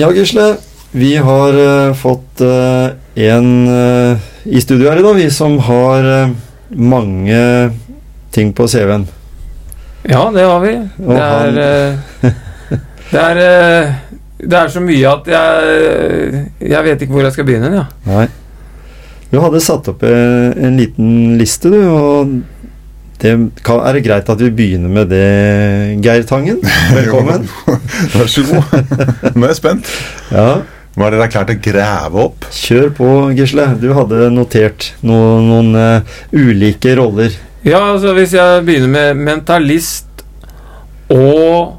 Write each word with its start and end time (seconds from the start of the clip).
Ja, 0.00 0.08
Gisle. 0.12 0.54
Vi 0.90 1.16
har 1.16 1.52
uh, 1.52 1.94
fått 1.94 2.40
uh, 2.40 2.88
en 3.14 3.48
uh, 3.68 4.18
i 4.44 4.60
studio 4.60 4.88
her 4.88 4.96
i 4.96 5.02
dag, 5.04 5.14
vi 5.18 5.26
som 5.30 5.58
har 5.60 6.06
mange 6.72 7.40
ting 8.32 8.54
på 8.56 8.64
CV-en. 8.64 9.04
Ja, 10.08 10.22
det 10.32 10.46
har 10.48 10.62
vi. 10.64 10.72
Og 11.04 11.12
Det 11.12 11.26
er, 11.26 12.32
det 13.10 13.24
er 13.26 13.40
Det 14.40 14.56
er 14.62 14.72
så 14.72 14.80
mye 14.80 15.10
at 15.10 15.28
jeg 15.28 16.46
Jeg 16.70 16.84
vet 16.86 17.02
ikke 17.02 17.12
hvor 17.18 17.26
jeg 17.26 17.36
skal 17.36 17.48
begynne. 17.50 17.74
Ja. 17.76 17.84
Nei. 18.08 18.26
Du 19.28 19.36
hadde 19.44 19.60
satt 19.60 19.92
opp 19.92 20.06
en, 20.08 20.54
en 20.56 20.80
liten 20.80 21.36
liste, 21.36 21.68
du, 21.68 21.76
og 21.92 22.32
det, 23.20 23.32
kan, 23.66 23.80
er 23.84 23.96
det 23.98 24.02
greit 24.06 24.28
at 24.32 24.40
vi 24.40 24.50
begynner 24.56 24.88
med 24.92 25.10
det, 25.12 25.24
Geir 26.04 26.22
Tangen? 26.28 26.60
Velkommen. 26.96 27.46
Vær 28.16 28.30
så 28.30 28.44
god. 28.48 28.76
Nå 29.34 29.44
er 29.44 29.52
jeg 29.52 29.58
spent. 29.60 29.90
Ja, 30.32 30.50
Hva 30.96 31.06
er 31.06 31.12
det 31.14 31.18
dere 31.20 31.26
er 31.28 31.34
klart 31.34 31.52
å 31.52 31.58
grave 31.62 32.22
opp? 32.24 32.46
kjør 32.56 32.88
på, 32.96 33.10
Gisle. 33.38 33.66
Du 33.82 33.90
hadde 33.96 34.30
notert 34.34 34.88
noen, 35.06 35.46
noen 35.50 35.76
uh, 35.76 36.16
ulike 36.34 36.96
roller. 36.98 37.36
ja, 37.62 37.78
altså 37.92 38.14
hvis 38.16 38.32
jeg 38.34 38.64
begynner 38.66 38.90
med 38.90 39.20
mentalist 39.28 40.24
og 41.12 41.76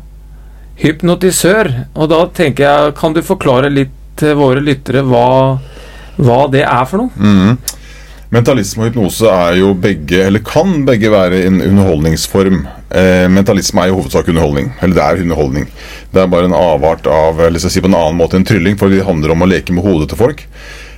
hypnotisør, 0.81 1.69
og 1.95 2.09
da 2.11 2.21
tenker 2.35 2.65
jeg 2.67 2.93
Kan 2.97 3.13
du 3.15 3.21
forklare 3.23 3.69
litt 3.71 3.91
til 4.19 4.35
våre 4.37 4.61
lyttere 4.63 5.01
hva, 5.07 5.57
hva 6.21 6.39
det 6.53 6.63
er 6.67 6.87
for 6.89 7.03
noe? 7.05 7.13
Mhm. 7.15 7.77
Mentalisme 8.31 8.85
og 8.85 8.87
hypnose 8.87 9.27
er 9.27 9.57
jo 9.59 9.73
begge, 9.75 10.21
eller 10.23 10.39
kan 10.47 10.85
begge 10.87 11.09
være 11.11 11.41
en 11.49 11.57
underholdningsform. 11.65 12.61
Eh, 12.95 13.25
mentalisme 13.27 13.83
er 13.83 13.89
jo 13.89 13.97
hovedsak 13.97 14.29
underholdning. 14.31 14.69
Eller 14.79 14.95
det 14.95 15.03
er 15.03 15.23
underholdning. 15.25 15.65
Det 16.13 16.21
er 16.21 16.29
bare 16.31 16.47
en 16.47 16.55
avart 16.55 17.09
av 17.11 17.41
eller 17.43 17.59
skal 17.59 17.73
si 17.75 17.83
på 17.83 17.91
en 17.91 17.97
annen 17.99 18.15
måte 18.15 18.39
en 18.39 18.47
trylling, 18.47 18.77
for 18.79 18.87
det 18.87 19.03
handler 19.03 19.35
om 19.35 19.43
å 19.43 19.49
leke 19.51 19.75
med 19.75 19.83
hodet 19.83 20.07
til 20.13 20.21
folk. 20.21 20.45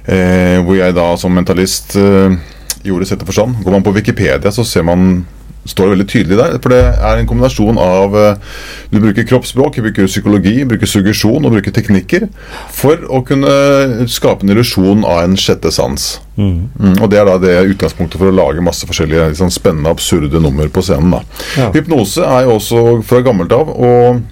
Eh, 0.05 0.59
hvor 0.61 0.77
jeg 0.77 0.94
da 0.94 1.07
som 1.17 1.33
mentalist 1.33 1.95
eh, 1.97 2.38
gjorde 2.85 3.09
sett 3.09 3.25
og 3.25 3.31
forstand. 3.31 3.63
Går 3.65 3.79
man 3.79 3.88
på 3.88 3.95
Wikipedia, 3.97 4.53
så 4.53 4.65
ser 4.67 4.85
man 4.85 5.23
står 5.69 5.94
veldig 5.94 6.07
tydelig 6.09 6.40
der. 6.40 6.57
For 6.63 6.74
det 6.74 6.81
er 6.91 7.19
en 7.19 7.29
kombinasjon 7.29 7.79
av 7.81 8.18
eh, 8.19 8.57
Du 8.91 9.00
bruker 9.03 9.28
kroppsspråk, 9.28 9.78
du 9.78 9.88
bruker 9.88 10.09
psykologi, 10.09 10.56
bruker 10.69 10.90
suggesjon 10.90 11.46
og 11.46 11.56
bruker 11.56 11.74
teknikker 11.75 12.28
for 12.74 13.07
å 13.09 13.24
kunne 13.25 14.07
skape 14.12 14.46
en 14.46 14.53
illusjon 14.53 15.06
av 15.07 15.24
en 15.24 15.38
sjette 15.40 15.72
sans. 15.74 16.09
Mm, 16.35 17.00
og 17.00 17.07
Det 17.09 17.19
er 17.22 17.29
da 17.29 17.40
det 17.41 17.56
utgangspunktet 17.74 18.19
for 18.19 18.29
å 18.29 18.35
lage 18.35 18.63
masse 18.66 18.88
forskjellige 18.90 19.31
sånn 19.40 19.53
spennende, 19.53 19.94
absurde 19.94 20.41
nummer 20.44 20.69
på 20.74 20.84
scenen. 20.85 21.19
Ja. 21.57 21.72
Hypnose 21.74 22.25
er 22.25 22.47
jo 22.47 22.57
også 22.59 22.85
fra 23.07 23.22
gammelt 23.25 23.53
av 23.56 23.69
og 23.74 24.24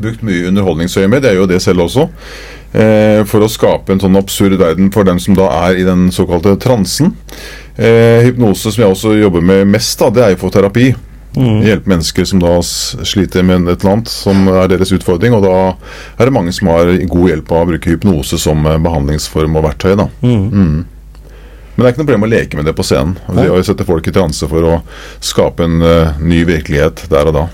brukt 0.00 0.24
mye 0.26 0.48
underholdningsøyemed, 0.50 1.22
det 1.22 1.32
er 1.32 1.38
jo 1.38 1.48
det 1.50 1.60
selv 1.62 1.86
også. 1.86 2.08
Eh, 2.74 3.20
for 3.30 3.44
å 3.44 3.50
skape 3.50 3.94
en 3.94 4.00
sånn 4.02 4.18
absurd 4.18 4.56
verden 4.58 4.88
for 4.94 5.06
den 5.06 5.20
som 5.22 5.36
da 5.38 5.46
er 5.68 5.78
i 5.78 5.84
den 5.86 6.08
såkalte 6.14 6.56
transen. 6.58 7.12
Eh, 7.76 8.22
hypnose, 8.28 8.70
som 8.70 8.84
jeg 8.84 8.92
også 8.92 9.16
jobber 9.18 9.42
med 9.42 9.66
mest, 9.72 9.98
da, 9.98 10.10
det 10.14 10.24
er 10.24 10.34
jo 10.34 10.44
for 10.44 10.54
terapi. 10.54 10.92
Hjelpe 11.34 11.90
mennesker 11.90 12.26
som 12.30 12.38
da 12.38 12.52
sliter 12.62 13.42
med 13.42 13.66
et 13.66 13.80
eller 13.82 13.96
annet 13.96 14.10
som 14.12 14.44
er 14.52 14.68
deres 14.70 14.92
utfordring. 14.94 15.34
Og 15.34 15.42
da 15.42 15.56
er 16.14 16.28
det 16.28 16.34
mange 16.34 16.54
som 16.54 16.70
har 16.70 16.92
god 17.10 17.30
hjelp 17.32 17.50
av 17.50 17.64
å 17.64 17.70
bruke 17.72 17.90
hypnose 17.90 18.38
som 18.38 18.62
eh, 18.70 18.78
behandlingsform 18.82 19.58
og 19.58 19.66
verktøy. 19.66 19.96
da. 19.98 20.06
Mm. 20.22 20.84
Men 21.74 21.82
det 21.82 21.88
er 21.88 21.90
ikke 21.90 22.04
noe 22.04 22.06
problem 22.12 22.28
å 22.28 22.30
leke 22.30 22.58
med 22.60 22.68
det 22.70 22.76
på 22.78 22.86
scenen. 22.86 23.16
Det 23.34 23.48
å 23.50 23.58
sette 23.66 23.86
folk 23.88 24.06
i 24.06 24.14
transe 24.14 24.46
for 24.46 24.62
å 24.62 24.76
skape 25.18 25.66
en 25.66 25.82
uh, 25.82 26.20
ny 26.22 26.44
virkelighet 26.46 27.08
der 27.10 27.32
og 27.32 27.34
da. 27.34 27.48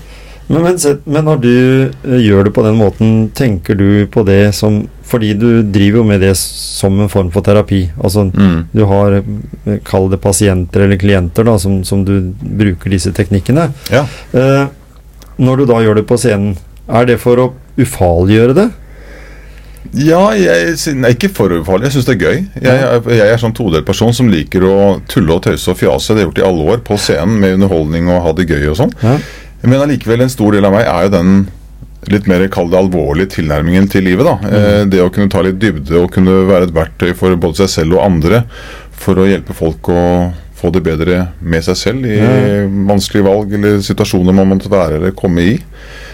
Men, 0.51 0.63
men, 0.65 0.77
men 1.15 1.25
når 1.27 1.39
du 1.43 1.51
eh, 1.53 2.17
gjør 2.25 2.47
det 2.47 2.53
på 2.55 2.63
den 2.65 2.75
måten, 2.79 3.11
tenker 3.37 3.77
du 3.79 4.07
på 4.11 4.23
det 4.27 4.53
som 4.57 4.81
Fordi 5.11 5.33
du 5.35 5.61
driver 5.67 5.99
jo 5.99 6.03
med 6.07 6.21
det 6.23 6.33
som 6.39 6.99
en 7.03 7.09
form 7.11 7.31
for 7.33 7.43
terapi. 7.43 7.81
Altså 7.99 8.23
Mm. 8.31 8.65
du 8.71 8.85
har, 8.87 9.17
eh, 9.19 9.79
kall 9.83 10.09
det 10.09 10.21
pasienter 10.23 10.85
eller 10.85 10.95
klienter, 10.97 11.43
da, 11.43 11.57
som, 11.59 11.81
som 11.83 12.05
du 12.07 12.31
bruker 12.39 12.89
disse 12.93 13.11
teknikkene. 13.11 13.69
Ja. 13.91 14.05
Eh, 14.31 14.67
når 15.37 15.57
du 15.57 15.65
da 15.65 15.81
gjør 15.83 15.95
det 15.99 16.05
på 16.07 16.15
scenen, 16.21 16.55
er 16.87 17.05
det 17.05 17.19
for 17.19 17.35
å 17.43 17.49
ufarliggjøre 17.77 18.55
det? 18.55 18.69
Ja, 19.97 20.29
jeg 20.37 20.77
nei, 21.01 21.09
ikke 21.15 21.27
for 21.33 21.51
ufarlig. 21.57 21.89
Jeg 21.89 21.95
syns 21.97 22.07
det 22.07 22.13
er 22.15 22.25
gøy. 22.29 22.37
Jeg, 22.61 22.79
jeg, 22.79 23.15
jeg 23.17 23.33
er 23.33 23.39
sånn 23.41 23.55
todelt 23.57 23.85
person 23.87 24.13
som 24.15 24.29
liker 24.31 24.63
å 24.63 24.75
tulle 25.09 25.33
og 25.35 25.41
tøyse 25.43 25.73
og 25.73 25.79
fjase. 25.79 26.13
Det 26.13 26.21
har 26.21 26.23
jeg 26.23 26.29
gjort 26.29 26.41
i 26.43 26.47
alle 26.47 26.67
år, 26.75 26.83
på 26.87 26.97
scenen 27.01 27.39
med 27.41 27.57
underholdning 27.57 28.07
og 28.13 28.21
ha 28.27 28.33
det 28.37 28.45
gøy 28.47 28.69
og 28.71 28.77
sånn. 28.79 28.93
Ja. 29.03 29.17
Men 29.61 29.81
allikevel, 29.83 30.23
en 30.23 30.33
stor 30.33 30.55
del 30.55 30.65
av 30.65 30.73
meg 30.75 30.87
er 30.89 31.07
jo 31.07 31.15
den 31.15 31.33
litt 32.09 32.27
mer 32.29 32.43
kall 32.49 32.71
det 32.71 32.79
alvorlige 32.79 33.35
tilnærmingen 33.37 33.89
til 33.91 34.07
livet. 34.07 34.25
da. 34.25 34.37
Eh, 34.49 34.83
det 34.89 35.01
å 35.03 35.11
kunne 35.13 35.29
ta 35.29 35.43
litt 35.45 35.59
dybde 35.61 35.99
og 35.99 36.11
kunne 36.13 36.43
være 36.49 36.69
et 36.69 36.75
verktøy 36.75 37.13
for 37.17 37.35
både 37.37 37.61
seg 37.61 37.69
selv 37.75 37.99
og 37.99 38.05
andre 38.05 38.43
for 39.01 39.17
å 39.17 39.27
hjelpe 39.29 39.53
folk 39.57 39.89
å 39.89 40.01
få 40.61 40.69
det 40.73 40.83
bedre 40.85 41.31
med 41.41 41.65
seg 41.65 41.77
selv 41.77 42.05
i 42.05 42.19
vanskelige 42.85 43.25
valg 43.25 43.53
eller 43.57 43.79
situasjoner 43.81 44.35
man 44.37 44.51
måtte 44.51 44.69
være 44.69 44.99
eller 44.99 45.15
komme 45.17 45.45
i. 45.53 45.55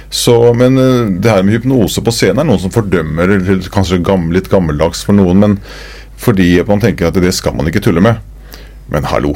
Så, 0.09 0.35
men 0.55 0.79
eh, 0.79 1.19
det 1.19 1.31
her 1.31 1.43
med 1.43 1.57
hypnose 1.57 2.03
på 2.03 2.13
scenen 2.15 2.43
er 2.43 2.47
noen 2.47 2.63
som 2.63 2.71
fordømmer, 2.71 3.35
eller 3.37 3.71
kanskje 3.71 3.99
gammel, 4.03 4.37
litt 4.37 4.51
gammeldags 4.51 5.03
for 5.07 5.17
noen, 5.17 5.43
men 5.43 5.57
fordi 6.17 6.55
man 6.67 6.81
tenker 6.81 7.09
at 7.09 7.19
det 7.21 7.35
skal 7.35 7.55
man 7.57 7.67
ikke 7.69 7.83
tulle 7.83 8.03
med. 8.03 8.23
Men 8.91 9.07
hallo. 9.11 9.35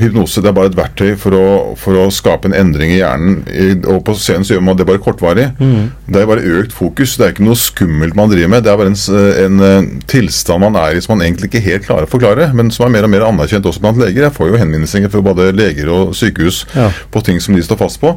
Hypnose 0.00 0.40
det 0.40 0.48
er 0.48 0.54
bare 0.56 0.70
et 0.70 0.76
verktøy 0.78 1.10
for 1.20 1.34
å, 1.36 1.46
for 1.76 1.98
å 2.00 2.06
skape 2.14 2.48
en 2.48 2.54
endring 2.56 2.94
i 2.94 3.00
hjernen. 3.02 3.42
I, 3.52 3.66
og 3.92 3.98
på 4.06 4.14
scenen 4.16 4.46
så 4.48 4.54
gjør 4.54 4.62
man 4.64 4.78
det 4.78 4.86
bare 4.88 5.02
kortvarig. 5.04 5.50
Det 5.60 6.22
er 6.22 6.30
bare 6.30 6.46
økt 6.62 6.72
fokus. 6.72 7.18
Det 7.20 7.26
er 7.26 7.34
ikke 7.34 7.44
noe 7.44 7.58
skummelt 7.60 8.16
man 8.16 8.30
driver 8.32 8.48
med. 8.54 8.64
Det 8.64 8.72
er 8.72 8.80
bare 8.80 8.92
en, 8.94 8.96
en, 9.44 9.60
eh, 9.68 9.90
tilstand 10.08 10.64
man 10.64 10.78
er 10.80 10.96
i 10.96 11.02
som 11.04 11.12
man 11.16 11.26
egentlig 11.26 11.50
ikke 11.50 11.64
helt 11.66 11.84
klarer 11.84 12.08
å 12.08 12.12
forklare, 12.14 12.48
men 12.56 12.72
som 12.72 12.86
er 12.86 12.94
mer 12.96 13.04
og 13.04 13.12
mer 13.12 13.26
anerkjent 13.28 13.68
også 13.68 13.84
blant 13.84 14.00
leger. 14.00 14.24
Jeg 14.30 14.36
får 14.38 14.48
jo 14.54 14.60
henvendelser 14.62 15.08
fra 15.12 15.24
både 15.28 15.50
leger 15.60 15.92
og 15.92 16.16
sykehus 16.16 16.62
Ja. 16.72 16.88
på 17.12 17.20
ting 17.28 17.40
som 17.44 17.54
de 17.54 17.62
står 17.62 17.80
fast 17.84 18.00
på. 18.00 18.14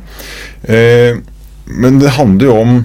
Eh, 0.71 1.19
men 1.67 2.00
det 2.00 2.15
handler 2.15 2.45
jo 2.47 2.55
om 2.61 2.75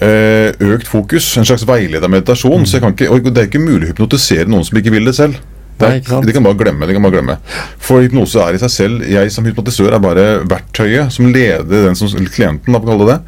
eh, 0.00 0.50
økt 0.72 0.88
fokus, 0.88 1.30
en 1.38 1.46
slags 1.46 1.62
veileda 1.68 2.08
meditasjon. 2.10 2.66
Så 2.66 2.78
jeg 2.78 2.84
kan 2.84 2.94
ikke, 2.96 3.10
og 3.12 3.30
det 3.30 3.38
er 3.44 3.48
ikke 3.50 3.62
mulig 3.62 3.86
å 3.86 3.92
hypnotisere 3.94 4.48
noen 4.50 4.66
som 4.66 4.78
ikke 4.80 4.94
vil 4.94 5.06
det 5.06 5.14
selv. 5.18 5.38
Det, 5.80 5.86
Nei, 5.88 5.96
er, 5.96 6.02
ikke 6.02 6.12
sant? 6.12 6.26
de 6.28 6.34
kan 6.36 6.44
bare 6.44 6.58
glemme. 6.60 6.86
de 6.88 6.96
kan 6.96 7.06
bare 7.06 7.16
glemme 7.16 7.36
For 7.80 8.04
hypnose 8.04 8.42
er 8.44 8.56
i 8.56 8.60
seg 8.60 8.72
selv 8.74 9.06
Jeg 9.08 9.32
som 9.32 9.46
hypnotisør 9.48 9.96
er 9.96 10.02
bare 10.02 10.26
verktøyet 10.50 11.14
som 11.14 11.30
leder 11.32 11.86
den 11.88 11.96
som, 11.96 12.10
klienten 12.30 12.76
da, 12.76 12.80
det 12.84 13.08
det, 13.08 13.18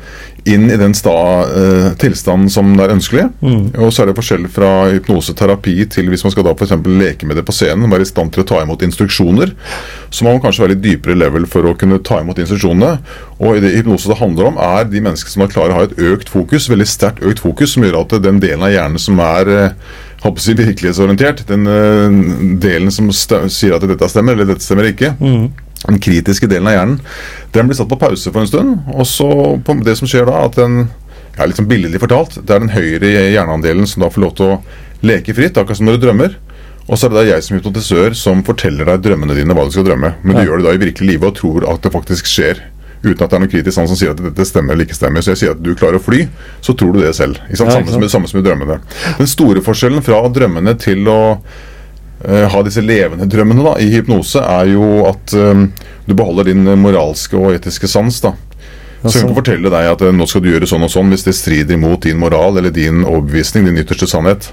inn 0.52 0.66
i 0.70 0.76
den 0.76 0.94
sta, 0.94 1.14
eh, 1.46 1.88
tilstanden 2.02 2.50
som 2.50 2.72
er 2.82 2.90
ønskelig. 2.90 3.28
Og 3.78 3.92
så 3.94 4.02
er 4.02 4.10
det 4.10 4.16
forskjell 4.18 4.48
fra 4.50 4.70
hypnoseterapi 4.90 5.74
til 5.92 6.10
hvis 6.10 6.24
man 6.26 6.34
skal 6.34 6.46
da 6.48 6.54
f.eks. 6.56 6.74
leke 6.86 7.28
med 7.28 7.38
det 7.38 7.44
på 7.46 7.54
scenen, 7.54 7.90
være 7.90 8.06
i 8.06 8.10
stand 8.10 8.34
til 8.34 8.42
å 8.42 8.48
ta 8.48 8.62
imot 8.64 8.82
instruksjoner. 8.82 9.54
Så 10.10 10.26
må 10.26 10.34
man 10.34 10.42
kanskje 10.42 10.64
være 10.64 10.74
litt 10.74 10.84
dypere 10.84 11.18
level 11.18 11.46
for 11.50 11.68
å 11.70 11.76
kunne 11.78 12.00
ta 12.02 12.20
imot 12.22 12.42
instruksjonene. 12.42 12.96
Og 13.38 13.58
i 13.58 13.62
det 13.62 13.74
hypnose 13.78 14.10
det 14.10 14.18
handler 14.18 14.50
om, 14.50 14.58
er 14.62 14.88
de 14.90 15.04
menneskene 15.04 15.36
som 15.36 15.46
da 15.46 15.52
klarer 15.52 15.76
å 15.76 15.80
ha 15.80 15.88
et 15.88 15.98
økt 16.10 16.32
fokus, 16.32 16.70
veldig 16.72 16.90
sterkt 16.90 17.22
økt 17.22 17.42
fokus, 17.42 17.76
som 17.76 17.86
gjør 17.86 18.02
at 18.02 18.18
den 18.24 18.42
delen 18.42 18.66
av 18.66 18.74
hjernen 18.74 19.02
som 19.02 19.22
er 19.22 19.52
eh, 19.54 19.76
håper 20.22 20.62
virkelighetsorientert, 20.62 21.44
den 21.48 21.66
eh, 21.66 22.16
delen 22.62 22.94
som 22.94 23.10
sier 23.12 23.76
at 23.76 23.86
dette 23.88 24.08
stemmer, 24.10 24.36
eller 24.36 24.52
dette 24.52 24.64
stemmer 24.64 24.88
ikke, 24.90 25.14
den 25.82 25.98
kritiske 25.98 26.46
delen 26.46 26.70
av 26.70 26.76
hjernen, 26.76 27.00
den 27.52 27.68
blir 27.68 27.78
satt 27.78 27.90
på 27.90 27.98
pause 27.98 28.30
for 28.30 28.44
en 28.44 28.50
stund. 28.50 28.78
Og 28.94 29.06
så 29.08 29.28
på 29.66 29.78
det 29.82 29.96
som 29.98 30.10
skjer 30.10 30.28
da, 30.30 30.44
at 30.46 30.58
den 30.60 30.84
ja, 31.36 31.46
litt 31.46 31.58
sånn 31.58 31.68
billedlig 31.70 32.00
fortalt, 32.02 32.38
det 32.38 32.54
er 32.54 32.62
den 32.62 32.74
høyre 32.74 33.12
hjerneandelen 33.32 33.88
som 33.88 34.04
da 34.04 34.10
får 34.12 34.22
lov 34.22 34.34
til 34.38 34.50
å 34.52 34.58
leke 35.02 35.34
fritt, 35.34 35.58
akkurat 35.58 35.80
som 35.80 35.88
når 35.88 35.98
du 35.98 36.06
drømmer. 36.06 36.38
Og 36.90 36.98
så 36.98 37.06
er 37.06 37.12
det 37.12 37.18
da 37.20 37.28
jeg 37.28 37.44
som 37.46 37.56
hypnotisør 37.56 38.16
som 38.18 38.42
forteller 38.46 38.88
deg 38.90 39.04
drømmene 39.04 39.36
dine 39.38 39.54
hva 39.54 39.64
du 39.66 39.74
skal 39.74 39.86
drømme. 39.86 40.16
Men 40.22 40.36
du 40.36 40.42
gjør 40.42 40.60
det 40.60 40.66
da 40.66 40.74
i 40.74 40.82
virkelig 40.82 41.12
livet 41.12 41.30
og 41.30 41.38
tror 41.38 41.66
at 41.70 41.84
det 41.84 41.92
faktisk 41.94 42.28
skjer. 42.28 42.58
Uten 43.02 43.24
at 43.24 43.32
det 43.32 43.36
er 43.36 43.42
noen 43.42 43.50
kritisk 43.50 43.74
sans 43.74 43.90
som 43.90 43.98
sier 43.98 44.12
at 44.14 44.20
dette 44.22 44.46
stemmer 44.46 44.76
eller 44.76 44.86
ikke 44.86 44.98
stemmer. 44.98 45.24
Så 45.24 45.34
jeg 45.34 45.42
sier 45.42 45.56
at 45.56 45.62
du 45.62 45.72
klarer 45.74 45.98
å 45.98 46.02
fly, 46.02 46.24
så 46.62 46.76
tror 46.78 46.94
du 46.94 47.02
det 47.02 47.12
selv. 47.18 47.40
Ikke 47.48 47.62
sant? 47.64 47.74
Samme, 47.74 47.90
som, 47.90 48.06
samme 48.14 48.30
som 48.30 48.40
i 48.40 48.46
drømmene. 48.46 48.78
Den 49.18 49.30
store 49.30 49.64
forskjellen 49.64 50.04
fra 50.06 50.20
drømmene 50.30 50.76
til 50.80 51.10
å 51.10 51.20
eh, 51.32 52.46
ha 52.54 52.62
disse 52.62 52.84
levende 52.84 53.26
drømmene 53.30 53.66
da, 53.66 53.74
i 53.82 53.90
hypnose, 53.94 54.42
er 54.42 54.70
jo 54.76 55.02
at 55.10 55.34
um, 55.34 55.66
du 56.06 56.14
beholder 56.14 56.52
din 56.52 56.64
moralske 56.78 57.38
og 57.38 57.56
etiske 57.56 57.90
sans. 57.90 58.22
da. 58.22 58.36
Så 59.02 59.18
jeg 59.18 59.26
kan 59.26 59.34
fortelle 59.34 59.70
deg 59.72 59.88
at 59.96 60.02
eh, 60.06 60.14
nå 60.14 60.26
skal 60.30 60.44
du 60.44 60.52
gjøre 60.52 60.68
sånn 60.70 60.86
og 60.86 60.92
sånn 60.92 61.10
hvis 61.10 61.26
det 61.26 61.34
strider 61.34 61.74
imot 61.74 62.06
din 62.06 62.20
moral 62.22 62.58
eller 62.60 62.70
din 62.74 63.02
overbevisning, 63.02 63.66
din 63.66 63.82
ytterste 63.82 64.06
sannhet. 64.10 64.52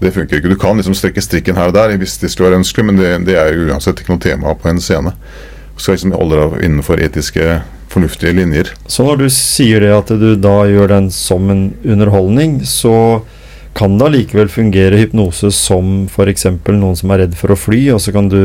Det 0.00 0.14
funker 0.16 0.40
ikke. 0.40 0.50
Du 0.50 0.58
kan 0.58 0.80
liksom 0.80 0.96
strekke 0.96 1.22
strikken 1.22 1.58
her 1.60 1.70
og 1.70 1.76
der 1.76 1.92
hvis 2.00 2.16
det 2.22 2.32
skulle 2.32 2.50
være 2.50 2.62
ønskelig, 2.62 2.86
men 2.88 2.98
det, 2.98 3.10
det 3.28 3.36
er 3.38 3.52
jo 3.52 3.68
uansett 3.68 4.00
ikke 4.00 4.14
noe 4.14 4.24
tema 4.24 4.54
på 4.56 4.72
en 4.72 4.80
scene. 4.82 5.12
Du 5.76 5.82
skal 5.84 5.98
liksom 5.98 6.16
holde 6.16 6.40
deg 6.40 6.64
innenfor 6.66 7.02
etiske, 7.04 7.60
fornuftige 7.92 8.34
linjer. 8.36 8.72
Så 8.90 9.06
når 9.06 9.24
du 9.24 9.28
sier 9.32 9.84
det 9.84 9.92
at 9.94 10.10
du 10.18 10.32
da 10.40 10.62
gjør 10.70 10.96
den 10.96 11.12
som 11.14 11.52
en 11.52 11.70
underholdning, 11.84 12.60
så 12.68 13.22
kan 13.72 13.94
det 13.96 14.04
allikevel 14.04 14.50
fungere 14.52 14.98
hypnose 15.00 15.48
som 15.56 16.04
f.eks. 16.04 16.44
noen 16.68 16.96
som 16.98 17.12
er 17.14 17.22
redd 17.24 17.36
for 17.38 17.54
å 17.54 17.56
fly, 17.56 17.80
og 17.94 18.02
så 18.04 18.12
kan 18.12 18.28
du 18.28 18.36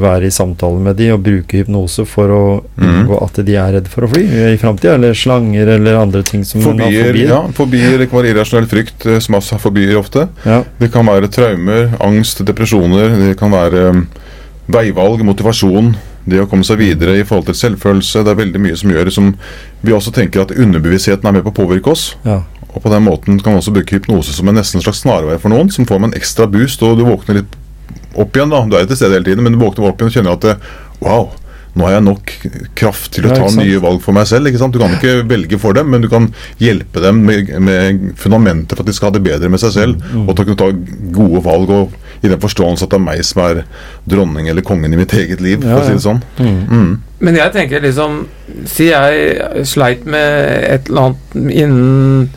være 0.00 0.30
i 0.30 0.32
samtale 0.32 0.80
med 0.80 0.96
de 0.96 1.10
og 1.12 1.20
bruke 1.26 1.60
hypnose 1.60 2.06
for 2.08 2.32
å 2.32 2.44
unngå 2.80 3.12
mm. 3.12 3.24
at 3.26 3.42
de 3.44 3.58
er 3.60 3.74
redd 3.76 3.90
for 3.92 4.06
å 4.06 4.10
fly 4.14 4.24
i 4.54 4.60
framtida, 4.60 4.96
eller 4.96 5.16
slanger 5.16 5.74
eller 5.76 6.00
andre 6.00 6.24
ting 6.24 6.46
som 6.48 6.64
man 6.64 6.80
har 6.80 6.88
Fobier, 6.88 7.10
fobier. 7.10 7.34
ja, 7.34 7.42
fobier 7.60 8.06
kan 8.06 8.22
være 8.22 8.32
irrasjonell 8.32 8.70
frykt, 8.70 9.04
eh, 9.04 9.20
som 9.20 9.36
også 9.36 9.58
har 9.58 9.64
fobier 9.66 10.00
ofte. 10.00 10.26
Ja. 10.48 10.62
Det 10.80 10.88
kan 10.94 11.08
være 11.12 11.28
traumer, 11.32 11.90
angst, 12.00 12.40
depresjoner. 12.48 13.12
Det 13.20 13.36
kan 13.40 13.52
være 13.52 13.90
um, 13.92 14.06
veivalg, 14.72 15.26
motivasjon. 15.28 15.92
Det 16.28 16.40
å 16.42 16.46
komme 16.50 16.66
seg 16.66 16.78
videre 16.78 17.16
i 17.18 17.24
forhold 17.24 17.46
til 17.48 17.56
selvfølelse. 17.56 18.24
Det 18.24 18.32
er 18.34 18.40
veldig 18.42 18.60
mye 18.60 18.76
som 18.76 18.90
gjør 18.92 19.10
som 19.14 19.30
vi 19.80 19.94
også 19.96 20.12
tenker 20.12 20.42
at 20.44 20.52
underbevisstheten 20.52 21.26
er 21.26 21.32
med 21.38 21.46
på 21.46 21.54
å 21.54 21.60
påvirke 21.62 21.94
oss. 21.94 22.14
ja. 22.24 22.42
Og 22.70 22.82
på 22.84 22.90
den 22.92 23.02
måten 23.02 23.40
kan 23.42 23.50
man 23.50 23.58
også 23.58 23.72
bruke 23.74 23.96
hypnose 23.96 24.30
som 24.30 24.46
en 24.46 24.54
nesten 24.54 24.78
slags 24.78 25.00
snarvei 25.02 25.40
for 25.42 25.50
noen, 25.50 25.72
som 25.74 25.86
får 25.88 25.98
med 25.98 26.12
en 26.12 26.20
ekstra 26.20 26.46
boost, 26.46 26.84
og 26.86 27.00
du 27.00 27.02
våkner 27.02 27.40
litt 27.40 27.56
opp 28.14 28.36
igjen. 28.36 28.52
da, 28.52 28.60
Du 28.62 28.76
er 28.76 28.86
til 28.86 28.96
stede 28.96 29.16
hele 29.16 29.26
tiden, 29.26 29.42
men 29.42 29.56
du 29.56 29.58
våkner 29.58 29.88
opp 29.88 29.98
igjen 29.98 30.06
og 30.06 30.14
kjenner 30.14 30.36
at 30.36 30.40
det, 30.46 30.54
wow, 31.00 31.30
nå 31.74 31.86
har 31.86 31.92
jeg 31.96 32.02
nok 32.06 32.32
kraft 32.78 33.12
til 33.14 33.28
å 33.28 33.34
ta 33.36 33.46
nye 33.56 33.78
valg 33.82 34.00
for 34.02 34.16
meg 34.16 34.26
selv. 34.26 34.48
ikke 34.50 34.58
sant? 34.58 34.74
Du 34.74 34.80
kan 34.82 34.96
ikke 34.96 35.20
velge 35.30 35.58
for 35.62 35.76
dem, 35.76 35.90
men 35.92 36.02
du 36.02 36.08
kan 36.10 36.28
hjelpe 36.58 37.02
dem 37.04 37.22
med, 37.26 37.50
med 37.62 38.12
fundamentet 38.18 38.74
for 38.76 38.82
at 38.82 38.90
de 38.90 38.96
skal 38.96 39.10
ha 39.10 39.18
det 39.18 39.24
bedre 39.26 39.50
med 39.52 39.62
seg 39.62 39.72
selv, 39.76 39.96
Mm. 40.10 40.28
og 40.28 40.34
til 40.34 40.44
å 40.44 40.48
kunne 40.48 40.62
ta 40.62 40.70
gode 41.14 41.44
valg. 41.44 41.70
og 41.70 41.92
i 42.22 42.28
den 42.28 42.40
forståelse 42.40 42.84
at 42.84 42.90
det 42.92 42.98
er 42.98 43.04
meg 43.04 43.22
som 43.24 43.40
er 43.46 43.62
dronning 44.08 44.48
eller 44.50 44.60
kongen 44.66 44.92
i 44.92 44.96
mitt 44.98 45.12
eget 45.16 45.40
liv. 45.40 45.62
Ja, 45.64 45.78
for 45.78 45.80
å 45.80 45.86
si 45.86 45.94
det 45.96 46.04
sånn. 46.04 46.22
Mm. 46.36 46.58
Mm. 46.68 46.90
Men 47.20 47.36
jeg 47.36 47.52
tenker 47.54 47.80
liksom 47.80 48.26
Si 48.68 48.90
jeg 48.90 49.64
sleit 49.64 50.04
med 50.04 50.64
et 50.68 50.88
eller 50.90 51.00
annet 51.14 51.54
innen 51.54 52.30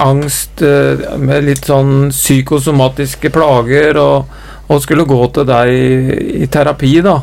angst, 0.00 0.62
eh, 0.62 1.02
med 1.18 1.44
litt 1.44 1.66
sånn 1.68 2.08
psykosomatiske 2.14 3.28
plager, 3.34 3.98
og, 4.00 4.30
og 4.70 4.80
skulle 4.82 5.04
gå 5.08 5.18
til 5.34 5.44
deg 5.48 5.72
i, 5.74 6.18
i 6.44 6.46
terapi, 6.46 6.94
da. 7.04 7.18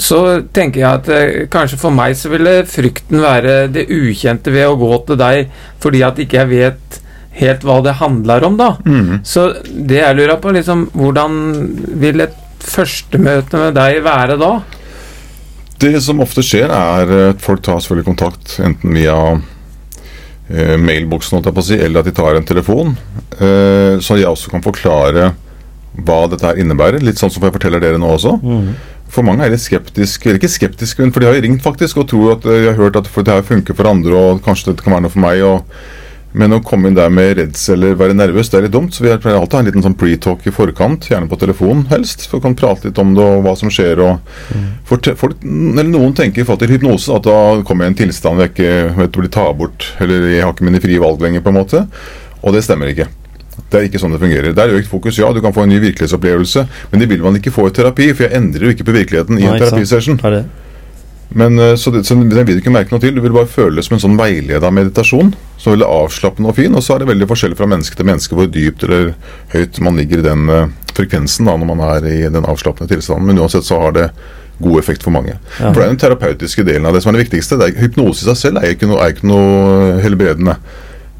Så 0.00 0.18
tenker 0.54 0.80
jeg 0.80 0.88
at 0.88 1.08
eh, 1.12 1.44
kanskje 1.52 1.78
for 1.80 1.94
meg 1.94 2.16
så 2.18 2.30
ville 2.32 2.62
frykten 2.68 3.22
være 3.22 3.66
det 3.72 3.88
ukjente 3.92 4.52
ved 4.54 4.70
å 4.70 4.78
gå 4.80 4.92
til 5.08 5.20
deg, 5.20 5.52
fordi 5.82 6.04
at 6.06 6.20
ikke 6.22 6.40
jeg 6.40 6.52
vet 6.52 7.00
helt 7.40 7.64
hva 7.64 7.78
det 7.84 7.96
handler 8.00 8.44
om, 8.44 8.58
da. 8.60 8.70
Mm. 8.84 9.22
Så 9.26 9.48
det 9.64 10.02
jeg 10.02 10.18
lurer 10.18 10.36
på, 10.40 10.52
liksom 10.52 10.86
Hvordan 10.92 11.38
vil 12.00 12.24
et 12.24 12.38
førstemøte 12.62 13.58
med 13.58 13.76
deg 13.76 14.02
være 14.04 14.36
da? 14.40 14.52
Det 15.82 15.96
som 16.04 16.20
ofte 16.22 16.44
skjer, 16.46 16.70
er 16.70 17.14
at 17.32 17.42
folk 17.42 17.64
tar 17.64 17.80
selvfølgelig 17.82 18.10
kontakt 18.12 18.58
enten 18.62 18.94
via 18.94 19.16
eh, 20.52 20.76
mailboksen, 20.78 21.36
holdt 21.36 21.50
jeg 21.50 21.56
på 21.56 21.64
å 21.64 21.68
si, 21.72 21.78
eller 21.80 22.02
at 22.02 22.10
de 22.10 22.14
tar 22.16 22.38
en 22.38 22.46
telefon. 22.46 22.94
Eh, 23.34 23.98
så 24.04 24.20
jeg 24.20 24.30
også 24.30 24.52
kan 24.52 24.64
forklare 24.64 25.32
hva 25.92 26.22
dette 26.30 26.46
her 26.46 26.60
innebærer. 26.62 27.02
Litt 27.04 27.20
sånn 27.20 27.32
som 27.32 27.44
jeg 27.44 27.54
forteller 27.56 27.82
dere 27.82 28.00
nå 28.00 28.14
også. 28.14 28.36
Mm. 28.40 28.70
For 29.12 29.22
mange 29.26 29.44
er 29.44 29.52
litt 29.52 29.60
skeptiske, 29.60 30.24
eller 30.30 30.40
ikke 30.40 30.48
skeptiske, 30.54 31.02
men 31.04 31.12
for 31.12 31.20
de 31.20 31.28
har 31.28 31.42
ringt 31.44 31.60
faktisk 31.64 31.98
og 32.00 32.06
tror 32.08 32.38
at 32.38 32.46
de 32.48 32.62
har 32.70 32.78
hørt 32.78 32.96
at 32.96 33.10
det 33.12 33.28
her 33.34 33.42
funker 33.44 33.76
for 33.76 33.90
andre, 33.90 34.14
og 34.16 34.40
kanskje 34.46 34.70
dette 34.72 34.84
kan 34.86 34.94
være 34.96 35.04
noe 35.04 35.12
for 35.12 35.20
meg. 35.26 35.42
og 35.44 35.64
men 36.32 36.48
å 36.56 36.62
komme 36.64 36.88
inn 36.88 36.94
der 36.96 37.10
med 37.12 37.34
redsel 37.36 37.74
eller 37.76 37.98
være 38.00 38.14
nervøs, 38.16 38.48
det 38.48 38.56
er 38.56 38.62
litt 38.64 38.72
dumt. 38.72 38.94
Så 38.96 39.02
vi 39.04 39.10
pleier 39.20 39.36
alltid 39.36 39.52
å 39.52 39.58
ha 39.58 39.60
en 39.60 39.66
liten 39.68 39.82
sånn 39.84 39.96
pre-talk 40.00 40.46
i 40.48 40.52
forkant, 40.56 41.10
gjerne 41.10 41.28
på 41.28 41.36
telefon 41.36 41.82
helst. 41.90 42.24
For 42.24 42.38
vi 42.40 42.46
kan 42.46 42.56
prate 42.56 42.88
litt 42.88 43.00
om 43.02 43.10
det 43.12 43.20
og 43.20 43.42
hva 43.44 43.52
som 43.60 43.68
skjer. 43.68 44.00
Og 44.00 45.02
te- 45.04 45.12
folk, 45.20 45.36
eller 45.44 45.90
noen 45.92 46.14
tenker 46.16 46.40
i 46.40 46.46
forhold 46.48 46.64
til 46.64 46.72
hypnose 46.72 47.12
at 47.12 47.28
da 47.28 47.36
kommer 47.68 47.84
jeg 47.84 47.92
i 47.92 47.92
en 47.92 48.00
tilstand 48.00 48.40
hvor 48.40 48.48
jeg 48.48 48.54
ikke 48.56 48.96
vet 49.02 49.18
å 49.20 49.24
bli 49.26 49.32
ta 49.36 49.44
bort, 49.52 49.90
eller 50.00 50.24
jeg 50.32 50.46
har 50.46 50.54
ikke 50.56 50.70
mine 50.70 50.80
frie 50.80 51.02
valg 51.04 51.20
lenger, 51.20 51.44
på 51.44 51.52
en 51.52 51.60
måte. 51.60 51.84
Og 52.40 52.56
det 52.56 52.64
stemmer 52.64 52.88
ikke. 52.94 53.10
Det 53.72 53.78
er 53.78 53.88
ikke 53.88 54.00
sånn 54.02 54.12
det 54.12 54.20
fungerer. 54.20 54.52
Det 54.52 54.64
er 54.64 54.74
økt 54.76 54.90
fokus, 54.90 55.16
ja, 55.20 55.30
du 55.32 55.40
kan 55.44 55.54
få 55.56 55.64
en 55.64 55.72
ny 55.72 55.78
virkelighetsopplevelse, 55.80 56.66
men 56.92 57.00
det 57.00 57.08
vil 57.08 57.24
man 57.24 57.38
ikke 57.38 57.54
få 57.54 57.70
i 57.70 57.76
terapi, 57.78 58.10
for 58.12 58.28
jeg 58.28 58.36
endrer 58.36 58.68
jo 58.68 58.74
ikke 58.74 58.88
på 58.88 58.98
virkeligheten 58.98 59.40
i 59.40 59.46
Nei, 59.46 59.54
en 59.54 59.64
terapisession. 59.64 60.20
Er? 60.28 60.44
Men 61.34 61.58
eh, 61.58 61.74
så, 61.76 61.90
det, 61.90 62.04
så 62.04 62.14
Den 62.14 62.28
vil 62.46 62.58
du 62.58 62.60
ikke 62.60 62.74
merke 62.74 62.92
noe 62.92 63.02
til. 63.02 63.14
Du 63.16 63.22
vil 63.24 63.34
bare 63.34 63.50
føle 63.50 63.78
det 63.78 63.86
som 63.86 63.96
en 63.96 64.04
sånn 64.04 64.18
veileda 64.20 64.70
meditasjon. 64.74 65.32
Så 65.60 65.72
veldig 65.72 65.88
avslappende 65.88 66.52
og 66.52 66.58
fin. 66.58 66.76
Og 66.76 66.84
så 66.84 66.96
er 66.96 67.02
det 67.02 67.10
veldig 67.12 67.28
forskjellig 67.30 67.58
fra 67.58 67.68
menneske 67.70 67.98
til 67.98 68.08
menneske 68.08 68.36
hvor 68.36 68.50
dypt 68.52 68.84
eller 68.88 69.14
høyt 69.54 69.80
man 69.84 69.98
ligger 70.00 70.20
i 70.20 70.26
den 70.26 70.52
uh, 70.52 70.68
frekvensen 70.92 71.48
da 71.48 71.56
når 71.56 71.72
man 71.72 71.82
er 71.88 72.08
i 72.10 72.20
den 72.32 72.48
avslappende 72.48 72.92
tilstanden. 72.92 73.30
Men 73.30 73.40
uansett 73.42 73.68
så 73.68 73.80
har 73.80 73.96
det 73.96 74.08
god 74.62 74.78
effekt 74.78 75.04
for 75.06 75.14
mange. 75.14 75.38
Ja. 75.58 75.72
For 75.72 75.80
det 75.80 75.86
er 75.86 75.94
den 75.94 76.02
terapeutiske 76.02 76.64
delen 76.68 76.86
av 76.86 76.94
det 76.94 77.02
som 77.02 77.12
er 77.12 77.18
det 77.18 77.26
viktigste. 77.26 77.58
Det 77.60 77.70
er, 77.70 77.82
hypnose 77.86 78.24
i 78.24 78.28
seg 78.30 78.40
selv 78.40 78.62
er 78.62 78.76
ikke 78.76 78.90
noe, 78.90 79.00
er 79.02 79.14
ikke 79.16 79.30
noe 79.30 80.00
helbredende. 80.04 80.58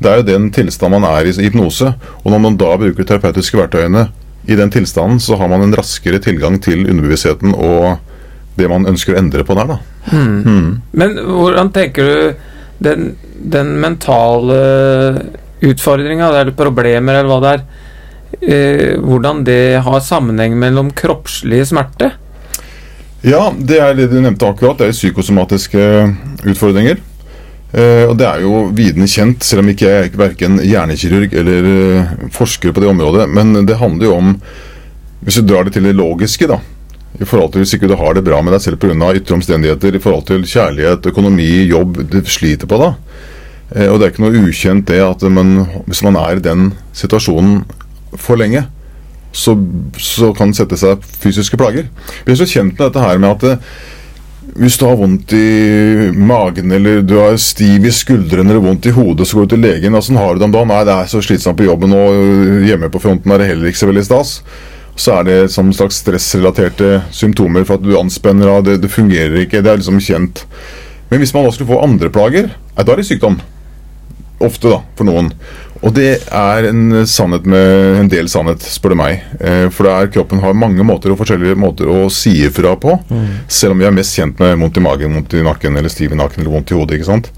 Det 0.02 0.10
er 0.10 0.20
jo 0.20 0.28
den 0.28 0.50
tilstanden 0.54 1.00
man 1.00 1.10
er 1.10 1.28
i 1.28 1.34
i 1.34 1.48
hypnose. 1.48 1.92
Og 2.22 2.30
når 2.32 2.42
man 2.42 2.58
da 2.60 2.76
bruker 2.76 3.06
terapeutiske 3.06 3.58
verktøyene 3.58 4.08
i 4.48 4.56
den 4.58 4.70
tilstanden, 4.70 5.20
så 5.20 5.36
har 5.38 5.48
man 5.48 5.62
en 5.62 5.76
raskere 5.78 6.18
tilgang 6.18 6.58
til 6.62 6.88
underbevisstheten 6.90 7.54
og 7.54 8.00
det 8.58 8.68
man 8.68 8.88
ønsker 8.90 9.14
å 9.14 9.20
endre 9.20 9.44
på 9.48 9.56
der, 9.56 9.70
da. 9.70 9.78
Mm. 10.12 10.82
Men 10.92 11.14
hvordan 11.24 11.70
tenker 11.72 12.08
du 12.08 12.48
den, 12.84 13.14
den 13.54 13.76
mentale 13.80 14.58
utfordringa, 15.62 16.28
eller 16.28 16.56
problemer, 16.58 17.20
eller 17.20 17.30
hva 17.30 17.38
det 17.42 17.52
er, 17.52 17.62
eh, 18.42 18.90
hvordan 19.00 19.44
det 19.46 19.62
har 19.86 20.04
sammenheng 20.04 20.58
mellom 20.58 20.90
kroppslig 20.98 21.62
smerte? 21.70 22.12
Ja, 23.22 23.52
det 23.54 23.78
er 23.78 23.94
det 23.94 24.08
du 24.10 24.18
nevnte 24.18 24.48
akkurat. 24.50 24.80
Det 24.80 24.90
er 24.90 24.96
psykosomatiske 24.96 25.82
utfordringer. 26.50 26.98
Eh, 27.72 28.04
og 28.04 28.18
det 28.20 28.26
er 28.28 28.42
jo 28.44 28.66
vidende 28.76 29.08
kjent, 29.08 29.44
selv 29.46 29.62
om 29.62 29.70
ikke 29.72 29.88
jeg 29.88 30.10
er 30.10 30.18
verken 30.20 30.58
hjernekirurg 30.60 31.32
eller 31.40 31.68
uh, 31.68 32.10
forsker 32.34 32.74
på 32.74 32.82
det 32.84 32.90
området. 32.90 33.24
Men 33.32 33.54
det 33.68 33.80
handler 33.80 34.10
jo 34.10 34.18
om 34.18 34.36
Hvis 35.22 35.36
du 35.38 35.46
drar 35.46 35.64
det 35.64 35.72
til 35.76 35.84
det 35.86 35.94
logiske, 35.94 36.48
da. 36.50 36.58
I 37.20 37.24
forhold 37.24 37.52
til 37.52 37.62
Hvis 37.62 37.74
ikke 37.74 37.88
du 37.88 37.96
har 37.96 38.14
det 38.14 38.24
bra 38.24 38.42
med 38.42 38.52
deg 38.52 38.60
selv 38.60 38.76
pga. 38.76 39.14
ytre 39.14 39.34
omstendigheter, 39.34 39.94
i 39.94 40.02
forhold 40.02 40.26
til 40.26 40.44
kjærlighet, 40.44 41.06
økonomi, 41.06 41.64
jobb 41.70 42.02
du 42.10 42.20
sliter 42.26 42.66
på 42.66 42.76
da. 42.76 42.94
Uh, 43.72 43.88
og 43.88 43.98
det 43.98 44.04
er 44.04 44.12
ikke 44.12 44.26
noe 44.26 44.44
ukjent 44.48 44.86
det 44.88 45.00
at 45.00 45.22
man, 45.30 45.66
hvis 45.86 46.02
man 46.02 46.16
er 46.16 46.36
i 46.36 46.44
den 46.44 46.74
situasjonen 46.92 47.64
for 48.16 48.36
lenge, 48.36 48.66
så, 49.32 49.56
så 49.96 50.34
kan 50.36 50.52
det 50.52 50.60
sette 50.60 50.76
seg 50.76 51.00
fysiske 51.00 51.56
plager. 51.56 51.88
Vi 52.26 52.32
er 52.34 52.36
så 52.36 52.44
kjent 52.44 52.76
med 52.76 52.84
dette 52.84 53.00
her 53.00 53.16
med 53.16 53.32
at 53.32 53.64
hvis 54.52 54.76
du 54.76 54.84
har 54.84 54.98
vondt 55.00 55.32
i 55.32 56.10
magen, 56.12 56.72
eller 56.76 57.00
du 57.06 57.14
er 57.22 57.38
stiv 57.40 57.86
i 57.88 57.92
skuldrene 57.94 58.50
eller 58.50 58.60
vondt 58.60 58.88
i 58.90 58.92
hodet, 58.92 59.24
så 59.28 59.38
går 59.38 59.46
du 59.46 59.54
til 59.54 59.64
legen. 59.64 59.96
Åssen 59.96 60.18
har 60.20 60.34
du 60.34 60.42
det 60.42 60.48
om 60.50 60.52
dagen? 60.52 60.68
Nei, 60.68 60.82
det 60.84 60.92
er 60.92 61.08
så 61.08 61.22
slitsomt 61.24 61.56
på 61.56 61.68
jobben, 61.70 61.94
og 61.96 62.66
hjemme 62.68 62.90
på 62.92 63.00
fronten 63.00 63.32
er 63.32 63.40
det 63.40 63.48
heller 63.48 63.70
ikke 63.70 63.80
så 63.80 63.88
veldig 63.88 64.04
stas. 64.04 64.34
Så 64.92 65.14
er 65.16 65.24
det 65.24 65.38
som 65.54 65.72
slags 65.72 66.02
stressrelaterte 66.02 66.98
symptomer 67.16 67.64
for 67.64 67.80
at 67.80 67.86
du 67.86 67.94
anspenner 67.96 68.50
av 68.52 68.66
det, 68.66 68.76
det 68.82 68.92
fungerer 68.92 69.40
ikke. 69.46 69.62
Det 69.64 69.72
er 69.72 69.80
liksom 69.80 70.02
kjent. 70.04 70.44
Men 71.08 71.22
hvis 71.22 71.32
man 71.32 71.48
da 71.48 71.54
skulle 71.54 71.72
få 71.72 71.80
andre 71.84 72.12
plager, 72.12 72.52
da 72.76 72.84
er 72.84 73.00
det 73.00 73.08
sykdom. 73.08 73.40
Ofte, 74.42 74.68
da, 74.68 74.82
for 74.98 75.08
noen. 75.08 75.32
Og 75.82 75.90
det 75.96 76.10
er 76.30 76.68
en 76.68 77.02
sannhet 77.10 77.46
med 77.50 78.02
en 78.04 78.10
del 78.10 78.28
sannhet, 78.30 78.62
spør 78.62 78.94
du 78.94 78.98
meg. 79.00 79.24
Eh, 79.42 79.66
for 79.74 79.88
det 79.88 79.94
er, 79.94 80.12
kroppen 80.14 80.42
har 80.44 80.54
mange 80.54 80.84
måter 80.86 81.10
og 81.10 81.18
forskjellige 81.18 81.58
måter 81.58 81.90
å 81.90 82.04
si 82.12 82.36
ifra 82.46 82.76
på. 82.78 82.94
Selv 83.50 83.74
om 83.74 83.82
vi 83.82 83.88
er 83.88 83.96
mest 83.96 84.14
kjent 84.14 84.38
med 84.38 84.60
vondt 84.62 84.78
i 84.78 84.84
magen, 84.84 85.16
vondt 85.18 85.34
i 85.34 85.42
nakken 85.42 85.76
eller 85.76 85.90
stiv 85.90 86.14
i 86.14 86.20
nakken 86.20 86.44
eller 86.44 86.54
vondt 86.54 86.70
i 86.70 86.78
hodet. 86.78 87.00
ikke 87.00 87.10
sant? 87.10 87.32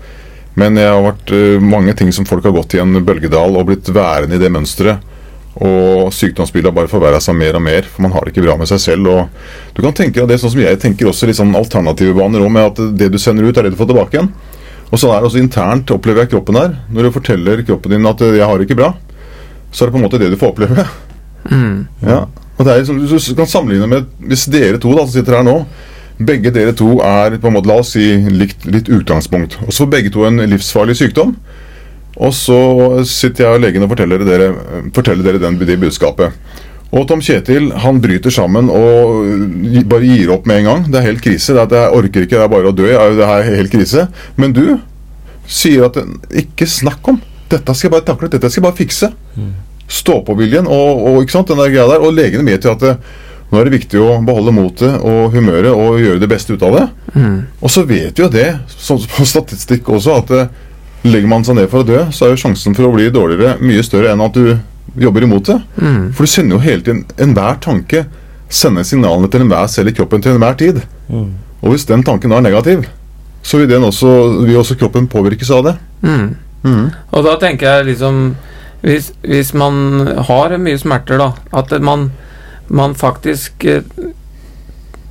Men 0.60 0.76
jeg 0.78 0.92
har 0.92 1.02
vært 1.02 1.32
eh, 1.34 1.56
mange 1.62 1.96
ting 1.98 2.12
som 2.12 2.28
folk 2.28 2.44
har 2.44 2.54
gått 2.54 2.76
i 2.76 2.82
en 2.82 3.00
bølgedal 3.04 3.56
og 3.56 3.70
blitt 3.70 3.88
værende 3.88 4.36
i 4.36 4.42
det 4.42 4.52
mønsteret. 4.52 5.10
Og 5.64 6.10
sykdomsbildet 6.12 6.68
har 6.68 6.74
bare 6.76 6.90
forverra 6.90 7.20
seg 7.22 7.36
mer 7.38 7.56
og 7.56 7.62
mer, 7.62 7.86
for 7.86 8.02
man 8.04 8.12
har 8.12 8.26
det 8.26 8.34
ikke 8.34 8.44
bra 8.44 8.56
med 8.58 8.68
seg 8.68 8.82
selv. 8.82 9.08
Og 9.08 9.74
du 9.76 9.80
kan 9.86 9.94
tenke 9.96 10.20
deg 10.20 10.32
det 10.34 10.40
sånn 10.42 10.52
som 10.52 10.62
jeg 10.64 10.80
tenker 10.82 11.08
også 11.08 11.30
litt 11.30 11.38
sånn 11.38 11.54
alternative 11.56 12.16
baner 12.18 12.42
òg, 12.42 12.50
med 12.52 12.72
at 12.72 12.82
det 12.98 13.08
du 13.14 13.20
sender 13.22 13.46
ut, 13.46 13.56
er 13.56 13.68
det 13.68 13.74
du 13.74 13.80
får 13.80 13.88
tilbake 13.92 14.18
igjen. 14.18 14.32
Og 14.90 15.00
sånn 15.00 15.14
er 15.14 15.22
det 15.22 15.30
også 15.30 15.42
internt, 15.42 15.90
opplever 15.94 16.24
jeg 16.24 16.34
kroppen 16.34 16.58
her. 16.58 16.76
Når 16.92 17.08
du 17.08 17.14
forteller 17.14 17.64
kroppen 17.66 17.94
din 17.94 18.06
at 18.06 18.20
eh, 18.20 18.36
'jeg 18.38 18.46
har 18.46 18.58
det 18.58 18.68
ikke 18.68 18.80
bra', 18.82 18.94
så 19.72 19.84
er 19.84 19.86
det 19.86 19.94
på 19.94 19.98
en 19.98 20.06
måte 20.06 20.18
det 20.18 20.30
du 20.30 20.36
får 20.36 20.52
oppleve. 20.54 20.86
Mm. 21.50 21.86
Ja, 22.12 22.26
og 22.56 22.64
det 22.64 22.72
er 22.72 22.78
liksom, 22.78 23.00
Du 23.04 23.34
kan 23.34 23.46
sammenligne 23.46 23.86
med 23.86 24.06
Hvis 24.18 24.46
dere 24.46 24.78
to 24.78 24.94
da 24.96 25.04
som 25.04 25.12
sitter 25.12 25.36
her 25.36 25.42
nå 25.44 25.66
Begge 26.16 26.50
dere 26.54 26.72
to 26.72 27.00
er 27.02 27.36
på 27.36 27.50
en 27.50 27.52
måte, 27.52 27.68
la 27.68 27.80
oss 27.82 27.90
si, 27.96 28.14
likt, 28.30 28.64
litt 28.70 28.86
utgangspunkt. 28.86 29.58
Og 29.66 29.72
så 29.72 29.82
får 29.82 29.90
begge 29.90 30.10
to 30.14 30.22
en 30.24 30.38
livsfarlig 30.38 30.94
sykdom. 30.94 31.34
Og 32.16 32.30
så 32.30 32.58
sitter 33.02 33.44
jeg 33.44 33.56
og 33.56 33.64
legen 33.64 33.82
og 33.82 33.90
forteller 33.90 34.22
dere, 34.22 34.52
forteller 34.94 35.26
dere 35.26 35.40
den, 35.42 35.58
det 35.58 35.80
budskapet. 35.82 36.30
Og 36.94 37.08
Tom 37.10 37.22
Kjetil 37.24 37.72
han 37.82 37.98
bryter 38.02 38.30
sammen 38.30 38.68
og 38.70 39.82
bare 39.90 40.06
gir 40.06 40.30
opp 40.30 40.44
med 40.46 40.62
en 40.62 40.68
gang. 40.68 40.82
Det 40.86 41.00
er 41.00 41.08
helt 41.08 41.22
krise. 41.24 41.50
Det 41.54 41.58
er 41.58 41.66
at 41.66 41.74
jeg 41.74 41.98
orker 41.98 42.26
ikke, 42.26 42.38
det 42.38 42.44
er 42.46 42.52
bare 42.52 42.70
å 42.70 42.76
dø. 42.76 42.86
Det 43.18 43.26
er 43.26 43.48
helt 43.56 43.72
krise. 43.72 44.06
Men 44.38 44.54
du 44.54 44.64
sier 45.50 45.88
at 45.88 45.98
ikke 46.44 46.68
snakk 46.70 47.10
om. 47.10 47.18
Dette 47.50 47.74
skal 47.74 47.88
jeg 47.88 47.94
bare 47.96 48.06
takle. 48.06 48.30
Dette 48.30 48.50
skal 48.50 48.62
jeg 48.62 48.66
bare 48.68 48.78
fikse. 48.78 49.10
Stå-på-viljen 49.90 50.68
og, 50.70 51.02
og 51.10 51.22
ikke 51.24 51.34
sant, 51.34 51.50
den 51.50 51.60
der 51.60 51.72
greia 51.74 51.88
der. 51.90 52.04
Og 52.06 52.14
legene 52.14 52.46
vet 52.46 52.64
jo 52.64 52.72
at 52.76 52.84
det, 52.86 52.94
nå 53.50 53.58
er 53.60 53.68
det 53.68 53.74
viktig 53.74 54.00
å 54.00 54.20
beholde 54.26 54.54
motet 54.54 54.94
og 55.04 55.34
humøret 55.34 55.74
og 55.74 55.98
gjøre 56.00 56.22
det 56.22 56.30
beste 56.30 56.54
ut 56.54 56.62
av 56.66 56.78
det. 56.78 56.84
Og 57.60 57.70
så 57.74 57.82
vet 57.86 58.14
vi 58.14 58.22
jo 58.24 58.30
det, 58.32 58.46
sånn 58.70 59.02
på 59.16 59.26
statistikk 59.34 59.90
også, 59.92 60.20
at 60.22 60.32
eh, 60.38 60.54
legger 61.10 61.28
man 61.30 61.44
seg 61.44 61.58
ned 61.58 61.68
for 61.70 61.82
å 61.82 61.88
dø, 61.90 62.00
så 62.14 62.26
er 62.28 62.32
jo 62.32 62.40
sjansen 62.46 62.74
for 62.78 62.88
å 62.88 62.94
bli 62.94 63.10
dårligere 63.12 63.58
mye 63.60 63.82
større 63.84 64.14
enn 64.14 64.24
at 64.24 64.38
du 64.38 64.54
jobber 65.00 65.26
imot 65.26 65.46
det. 65.46 65.60
For 66.14 66.24
du 66.24 66.30
sender 66.30 66.56
jo 66.56 66.62
hele 66.64 66.84
tiden 66.84 67.04
enhver 67.18 67.58
tanke 67.64 68.04
sender 68.54 68.86
signalene 68.86 69.30
til 69.30 69.44
enhver 69.44 69.68
selv 69.70 69.90
i 69.90 69.96
kroppen 69.96 70.22
til 70.22 70.36
enhver 70.36 70.56
tid. 70.58 70.80
Og 71.10 71.72
hvis 71.72 71.86
den 71.88 72.04
tanken 72.06 72.32
da 72.32 72.38
er 72.38 72.46
negativ, 72.46 72.84
så 73.44 73.60
vil, 73.60 73.68
den 73.68 73.84
også, 73.84 74.10
vil 74.44 74.58
også 74.60 74.76
kroppen 74.80 75.08
påvirkes 75.10 75.50
av 75.52 75.64
det. 75.68 75.74
Mm. 76.04 76.90
Og 77.12 77.24
da 77.26 77.38
tenker 77.40 77.78
jeg 77.78 77.92
liksom 77.92 78.34
Hvis, 78.84 79.14
hvis 79.24 79.54
man 79.56 80.06
har 80.28 80.52
mye 80.60 80.76
smerter, 80.76 81.16
da, 81.16 81.30
at 81.56 81.70
man, 81.80 82.10
man 82.68 82.92
faktisk 82.92 83.64
eh, 83.64 83.86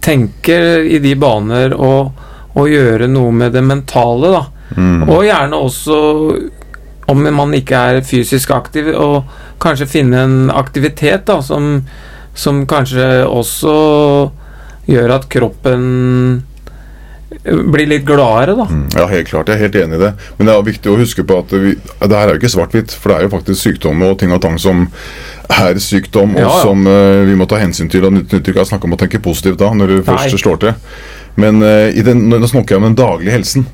tenker 0.01 0.85
i 0.85 0.99
de 1.01 1.15
baner 1.17 1.73
og, 1.73 2.11
og 2.53 2.69
gjøre 2.69 3.07
noe 3.09 3.31
med 3.33 3.55
det 3.57 3.63
mentale, 3.65 4.29
da. 4.29 4.43
Og 5.09 5.25
gjerne 5.25 5.57
også 5.57 5.97
om 7.09 7.25
man 7.33 7.57
ikke 7.57 7.81
er 7.81 8.05
fysisk 8.05 8.53
aktiv, 8.53 8.91
og 8.93 9.23
kanskje 9.63 9.89
finne 9.89 10.23
en 10.27 10.39
aktivitet 10.53 11.25
da, 11.29 11.39
som, 11.45 11.81
som 12.35 12.63
kanskje 12.69 13.23
også 13.27 13.75
gjør 14.91 15.15
at 15.15 15.29
kroppen 15.31 16.43
blir 17.43 17.87
litt 17.89 18.05
gladere, 18.05 18.53
da. 18.55 18.65
Mm, 18.69 18.83
Ja, 18.93 19.07
helt 19.09 19.27
klart. 19.27 19.49
Jeg 19.49 19.57
er 19.57 19.63
helt 19.65 19.77
enig 19.79 19.97
i 19.97 20.01
det. 20.03 20.11
Men 20.37 20.47
det 20.47 20.53
er 20.53 20.65
viktig 20.67 20.91
å 20.91 20.97
huske 20.99 21.25
på 21.27 21.39
at 21.41 21.53
vi, 21.55 21.73
det 21.81 22.13
her 22.19 22.29
er 22.29 22.35
jo 22.35 22.41
ikke 22.41 22.51
svart-hvitt. 22.53 22.93
For 22.93 23.09
det 23.09 23.17
er 23.17 23.25
jo 23.25 23.31
faktisk 23.33 23.59
sykdom 23.63 24.03
og 24.05 24.17
ting 24.21 24.33
og 24.35 24.41
tang 24.43 24.59
som 24.61 24.85
er 25.51 25.79
sykdom, 25.81 26.35
og 26.37 26.43
Ja, 26.43 26.51
ja. 26.51 26.61
som 26.61 26.85
uh, 26.87 27.23
vi 27.27 27.35
må 27.39 27.47
ta 27.49 27.59
hensyn 27.61 27.89
til. 27.91 28.05
Og 28.05 28.13
nytter 28.15 28.43
ikke 28.43 28.63
å 28.63 28.69
snakke 28.69 28.87
om 28.89 28.95
å 28.95 28.99
tenke 29.01 29.21
positivt 29.23 29.59
da, 29.63 29.71
når 29.73 29.97
først 30.05 30.29
Nei. 30.29 30.41
slår 30.45 30.61
til. 30.61 30.75
Men 31.41 31.63
uh, 31.65 31.89
i 31.89 32.05
den, 32.05 32.27
nå 32.29 32.49
snakker 32.49 32.75
jeg 32.75 32.83
om 32.83 32.89
den 32.91 32.99
daglige 33.01 33.33
helsen. 33.39 33.65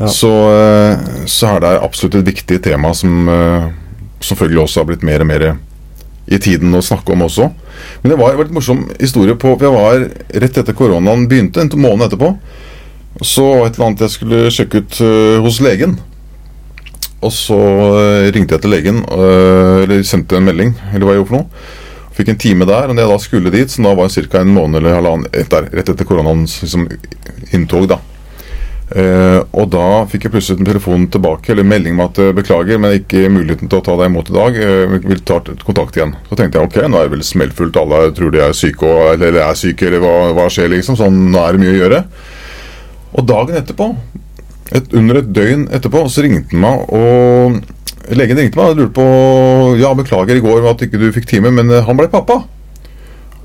Ja. 0.00 0.08
Så, 0.08 0.30
uh, 0.52 1.24
så 1.28 1.54
er 1.54 1.64
det 1.64 1.74
absolutt 1.80 2.20
et 2.20 2.28
viktig 2.28 2.60
tema 2.64 2.92
som 2.96 3.28
eh, 3.28 3.66
selvfølgelig 4.20 4.64
også 4.64 4.80
har 4.80 4.88
blitt 4.90 5.06
mer 5.06 5.24
og 5.24 5.30
mer 5.30 5.46
i 6.30 6.38
tiden 6.38 6.74
å 6.76 6.82
snakke 6.84 7.14
om 7.14 7.24
også. 7.26 7.48
Men 8.02 8.12
det 8.12 8.18
var 8.20 8.32
en 8.32 8.40
veldig 8.40 8.56
morsom 8.56 8.84
historie 9.00 9.36
på 9.38 9.56
jeg 9.58 9.74
var 9.74 10.04
rett 10.44 10.60
etter 10.62 10.76
koronaen 10.76 11.26
begynte, 11.30 11.64
en 11.64 11.82
måned 11.82 12.06
etterpå. 12.06 12.34
Så 13.26 13.44
var 13.44 13.66
et 13.66 13.76
eller 13.76 13.88
annet 13.88 14.04
jeg 14.06 14.14
skulle 14.14 14.54
sjekke 14.54 14.84
ut 14.84 15.00
uh, 15.02 15.40
hos 15.44 15.58
legen. 15.64 15.96
Og 17.20 17.32
så 17.34 17.58
uh, 17.58 18.30
ringte 18.32 18.56
jeg 18.56 18.64
til 18.64 18.72
legen, 18.72 19.02
uh, 19.10 19.82
eller 19.84 20.04
sendte 20.06 20.38
en 20.38 20.46
melding, 20.46 20.76
eller 20.92 21.06
hva 21.06 21.16
jeg 21.16 21.22
gjorde 21.22 21.32
for 21.32 21.40
noe. 21.40 21.66
Fikk 22.20 22.30
en 22.32 22.40
time 22.42 22.68
der, 22.68 22.90
og 22.90 22.96
da 22.96 23.04
jeg 23.04 23.12
da 23.12 23.18
skulle 23.22 23.52
dit, 23.54 23.72
som 23.72 23.86
da 23.86 23.96
var 23.98 24.12
ca. 24.12 24.40
en 24.40 24.54
måned 24.54 24.80
eller 24.80 24.98
halvannen 24.98 25.28
etter, 25.36 25.68
rett 25.74 25.92
etter 25.92 26.08
koronaens 26.08 26.60
liksom, 26.62 26.86
inntog, 27.56 27.88
da. 27.90 28.00
Eh, 28.90 29.38
og 29.54 29.68
da 29.70 30.02
fikk 30.10 30.24
jeg 30.26 30.32
plutselig 30.34 30.58
en 30.58 30.66
telefon 30.66 31.04
tilbake, 31.14 31.52
eller 31.52 31.66
melding 31.66 31.94
med 31.94 32.10
at 32.10 32.20
eh, 32.24 32.32
beklager, 32.34 32.80
men 32.82 32.96
ikke 32.98 33.28
muligheten 33.30 33.70
til 33.70 33.78
å 33.78 33.84
ta 33.86 33.94
deg 34.00 34.10
imot 34.10 34.30
i 34.32 34.34
dag. 34.34 34.56
Eh, 34.58 34.94
vil 35.04 35.20
ta 35.26 35.38
kontakt 35.62 35.98
igjen. 35.98 36.16
Så 36.26 36.38
tenkte 36.38 36.58
jeg 36.58 36.66
ok, 36.70 36.78
nå 36.90 36.98
er 36.98 37.06
det 37.06 37.14
vel 37.14 37.26
smellfullt, 37.26 37.78
alle 37.78 38.00
tror 38.16 38.32
de 38.34 38.40
er 38.42 38.56
syke, 38.56 38.86
og, 38.86 39.12
eller, 39.12 39.30
eller 39.30 39.44
er 39.46 39.58
syke, 39.60 39.86
eller 39.86 40.02
hva, 40.02 40.14
hva 40.34 40.46
skjer, 40.50 40.72
liksom. 40.74 40.98
Sånn, 40.98 41.20
nå 41.30 41.42
er 41.42 41.54
det 41.54 41.62
mye 41.62 41.74
å 41.74 41.78
gjøre. 41.78 42.00
Og 43.20 43.28
dagen 43.30 43.60
etterpå, 43.60 43.90
et, 44.70 44.90
under 44.98 45.20
et 45.20 45.30
døgn 45.38 45.68
etterpå, 45.74 46.02
så 46.10 46.24
ringte 46.26 46.56
han 46.56 46.64
meg, 46.64 46.82
og 46.90 48.16
legen 48.16 48.40
ringte 48.40 48.58
meg 48.58 48.72
og 48.72 48.80
lurte 48.80 48.94
på 48.96 49.06
Ja, 49.78 49.92
beklager 49.94 50.38
i 50.38 50.42
går 50.42 50.66
at 50.70 50.82
ikke 50.82 50.98
du 50.98 51.10
fikk 51.14 51.28
time, 51.30 51.52
men 51.54 51.70
han 51.70 51.98
ble 51.98 52.08
pappa. 52.10 52.40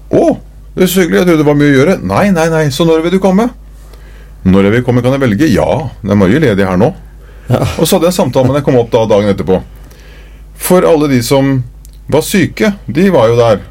Å, 0.10 0.26
det 0.74 0.88
er 0.88 0.90
så 0.90 1.04
hyggelig, 1.04 1.22
jeg 1.22 1.30
trodde 1.30 1.44
det 1.44 1.48
var 1.52 1.62
mye 1.62 1.70
å 1.70 1.78
gjøre. 1.78 1.96
Nei, 2.02 2.26
nei, 2.34 2.48
nei, 2.54 2.66
så 2.74 2.88
når 2.90 3.06
vil 3.06 3.16
du 3.18 3.22
komme? 3.22 3.48
Når 4.46 4.68
jeg 4.68 4.76
vil 4.76 4.84
komme, 4.86 5.02
kan 5.02 5.16
jeg 5.16 5.24
velge? 5.24 5.50
Ja, 5.50 5.68
det 6.04 6.14
er 6.14 6.20
mye 6.20 6.42
ledig 6.42 6.68
her 6.68 6.78
nå. 6.78 6.92
Og 7.50 7.86
så 7.86 7.96
hadde 7.96 8.08
jeg 8.08 8.14
en 8.14 8.20
samtale 8.20 8.48
med 8.48 8.56
den 8.56 8.62
jeg 8.62 8.68
kom 8.68 8.78
opp 8.82 8.92
da 8.94 9.06
dagen 9.10 9.32
etterpå. 9.32 9.62
For 10.66 10.86
alle 10.88 11.10
de 11.12 11.22
som 11.26 11.58
var 12.12 12.26
syke, 12.26 12.76
de 12.86 13.10
var 13.14 13.32
jo 13.32 13.40
der. 13.40 13.64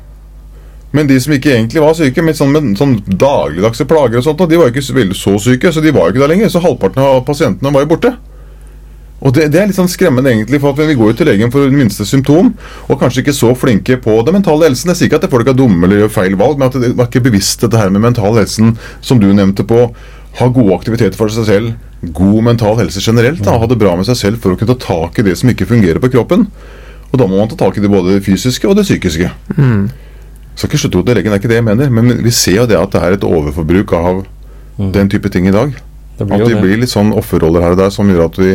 Men 0.94 1.08
de 1.10 1.16
som 1.18 1.32
ikke 1.34 1.50
egentlig 1.56 1.82
var 1.82 1.96
syke, 1.98 2.22
med 2.22 2.38
sånn, 2.38 2.52
med 2.54 2.78
sånn 2.78 3.00
dagligdagse 3.06 3.86
plager 3.90 4.20
og 4.20 4.26
sånt, 4.26 4.44
og 4.44 4.50
de 4.50 4.60
var 4.60 4.70
jo 4.70 4.74
ikke 4.74 5.14
så 5.18 5.34
syke, 5.42 5.72
så 5.74 5.82
de 5.82 5.94
var 5.94 6.06
jo 6.06 6.14
ikke 6.14 6.22
der 6.22 6.30
lenger. 6.34 6.52
Så 6.52 6.62
halvparten 6.62 7.02
av 7.02 7.24
pasientene 7.26 7.74
var 7.74 7.82
jo 7.82 7.90
borte. 7.96 8.12
Og 9.24 9.32
det, 9.34 9.48
det 9.54 9.58
er 9.58 9.70
litt 9.70 9.78
sånn 9.78 9.90
skremmende, 9.90 10.30
egentlig, 10.30 10.60
for 10.62 10.74
at 10.74 10.86
vi 10.86 10.94
går 10.98 11.10
jo 11.10 11.16
til 11.18 11.30
legen 11.30 11.50
for 11.50 11.64
det 11.64 11.74
minste 11.74 12.06
symptom, 12.06 12.52
og 12.86 13.00
kanskje 13.00 13.24
ikke 13.24 13.34
så 13.34 13.54
flinke 13.58 13.96
på 14.04 14.18
det 14.26 14.34
mentale 14.36 14.68
helsen. 14.68 14.92
Jeg 14.92 15.00
sier 15.00 15.10
ikke 15.10 15.22
at 15.22 15.30
folk 15.32 15.48
er 15.50 15.56
dumme 15.58 15.86
eller 15.86 16.04
gjør 16.04 16.12
feil 16.18 16.36
valg, 16.38 16.60
men 16.60 16.68
at 16.68 16.76
det 16.82 16.92
var 16.98 17.08
ikke 17.08 17.24
bevisst 17.24 17.64
dette 17.64 17.80
her 17.80 17.90
med 17.94 18.04
mental 18.04 18.36
helsen, 18.38 18.74
som 19.02 19.22
du 19.22 19.30
nevnte 19.32 19.66
på. 19.66 19.88
Ha 20.40 20.48
gode 20.50 20.74
aktiviteter 20.74 21.16
for 21.18 21.30
seg 21.32 21.46
selv. 21.46 21.74
God 22.14 22.42
mental 22.44 22.76
helse 22.80 23.00
generelt. 23.00 23.42
Da. 23.46 23.56
Ha 23.60 23.66
det 23.70 23.78
bra 23.80 23.94
med 23.96 24.08
seg 24.08 24.18
selv 24.18 24.42
for 24.42 24.54
å 24.54 24.58
kunne 24.58 24.74
ta 24.74 24.80
tak 24.86 25.20
i 25.20 25.26
det 25.28 25.36
som 25.40 25.50
ikke 25.52 25.68
fungerer 25.70 26.00
på 26.02 26.10
kroppen. 26.12 26.48
Og 27.12 27.20
da 27.20 27.28
må 27.30 27.38
man 27.38 27.48
ta 27.52 27.56
tak 27.60 27.78
i 27.78 27.84
det 27.84 27.90
både 27.92 28.16
det 28.16 28.24
fysiske 28.26 28.66
og 28.66 28.74
det 28.76 28.84
psykiske. 28.88 29.28
Skal 30.54 30.68
ikke 30.70 30.80
slutte 30.82 31.02
til 31.06 31.14
legen, 31.18 31.30
det 31.30 31.38
er 31.38 31.42
ikke 31.42 31.50
det 31.52 31.58
jeg 31.60 31.66
mener, 31.66 31.90
men 31.94 32.10
vi 32.22 32.30
ser 32.34 32.60
jo 32.60 32.66
det 32.70 32.78
at 32.78 32.92
det 32.94 33.02
er 33.02 33.16
et 33.16 33.26
overforbruk 33.26 33.92
av 33.98 34.24
den 34.94 35.10
type 35.10 35.30
ting 35.30 35.46
i 35.50 35.54
dag. 35.54 35.74
Det 36.18 36.26
blir 36.26 36.42
At 36.42 36.48
vi 36.48 36.54
det. 36.54 36.62
blir 36.62 36.80
litt 36.82 36.92
sånn 36.92 37.10
offerroller 37.14 37.62
her 37.62 37.74
og 37.74 37.80
der 37.80 37.90
som 37.94 38.10
gjør 38.10 38.26
at 38.28 38.36
vi 38.38 38.52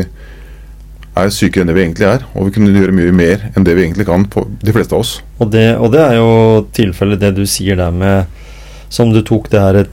er 1.20 1.32
sykere 1.36 1.64
enn 1.66 1.72
det 1.72 1.76
vi 1.76 1.84
egentlig 1.84 2.08
er. 2.08 2.24
Og 2.36 2.48
vi 2.48 2.54
kunne 2.56 2.72
gjøre 2.76 2.96
mye 2.96 3.16
mer 3.16 3.50
enn 3.56 3.66
det 3.68 3.76
vi 3.76 3.84
egentlig 3.88 4.08
kan, 4.08 4.24
på 4.32 4.46
de 4.64 4.76
fleste 4.76 4.96
av 4.96 5.04
oss. 5.04 5.18
Og 5.40 5.52
det, 5.52 5.66
og 5.80 5.92
det 5.96 6.04
er 6.06 6.16
jo 6.20 6.30
tilfellet 6.76 7.20
det 7.20 7.34
du 7.40 7.44
sier 7.50 7.80
der 7.80 7.92
med 7.92 8.26
Som 8.90 9.14
du 9.14 9.22
tok 9.22 9.52
det 9.54 9.62
her 9.62 9.84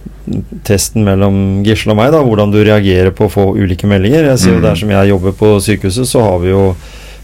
testen 0.67 1.05
mellom 1.07 1.62
Gisle 1.67 1.93
og 1.93 1.99
meg, 2.00 2.15
da, 2.15 2.23
hvordan 2.25 2.53
du 2.55 2.62
reagerer 2.65 3.12
på 3.15 3.29
å 3.29 3.33
få 3.33 3.50
ulike 3.59 3.88
meldinger. 3.91 4.31
Jeg 4.33 4.43
sier 4.43 4.57
jo 4.57 4.62
Mm. 4.62 4.67
Der 4.67 4.81
som 4.81 4.91
jeg 4.91 5.11
jobber 5.12 5.37
på 5.37 5.53
sykehuset, 5.61 6.09
så 6.09 6.25
har 6.25 6.38
vi 6.41 6.50
jo 6.55 6.75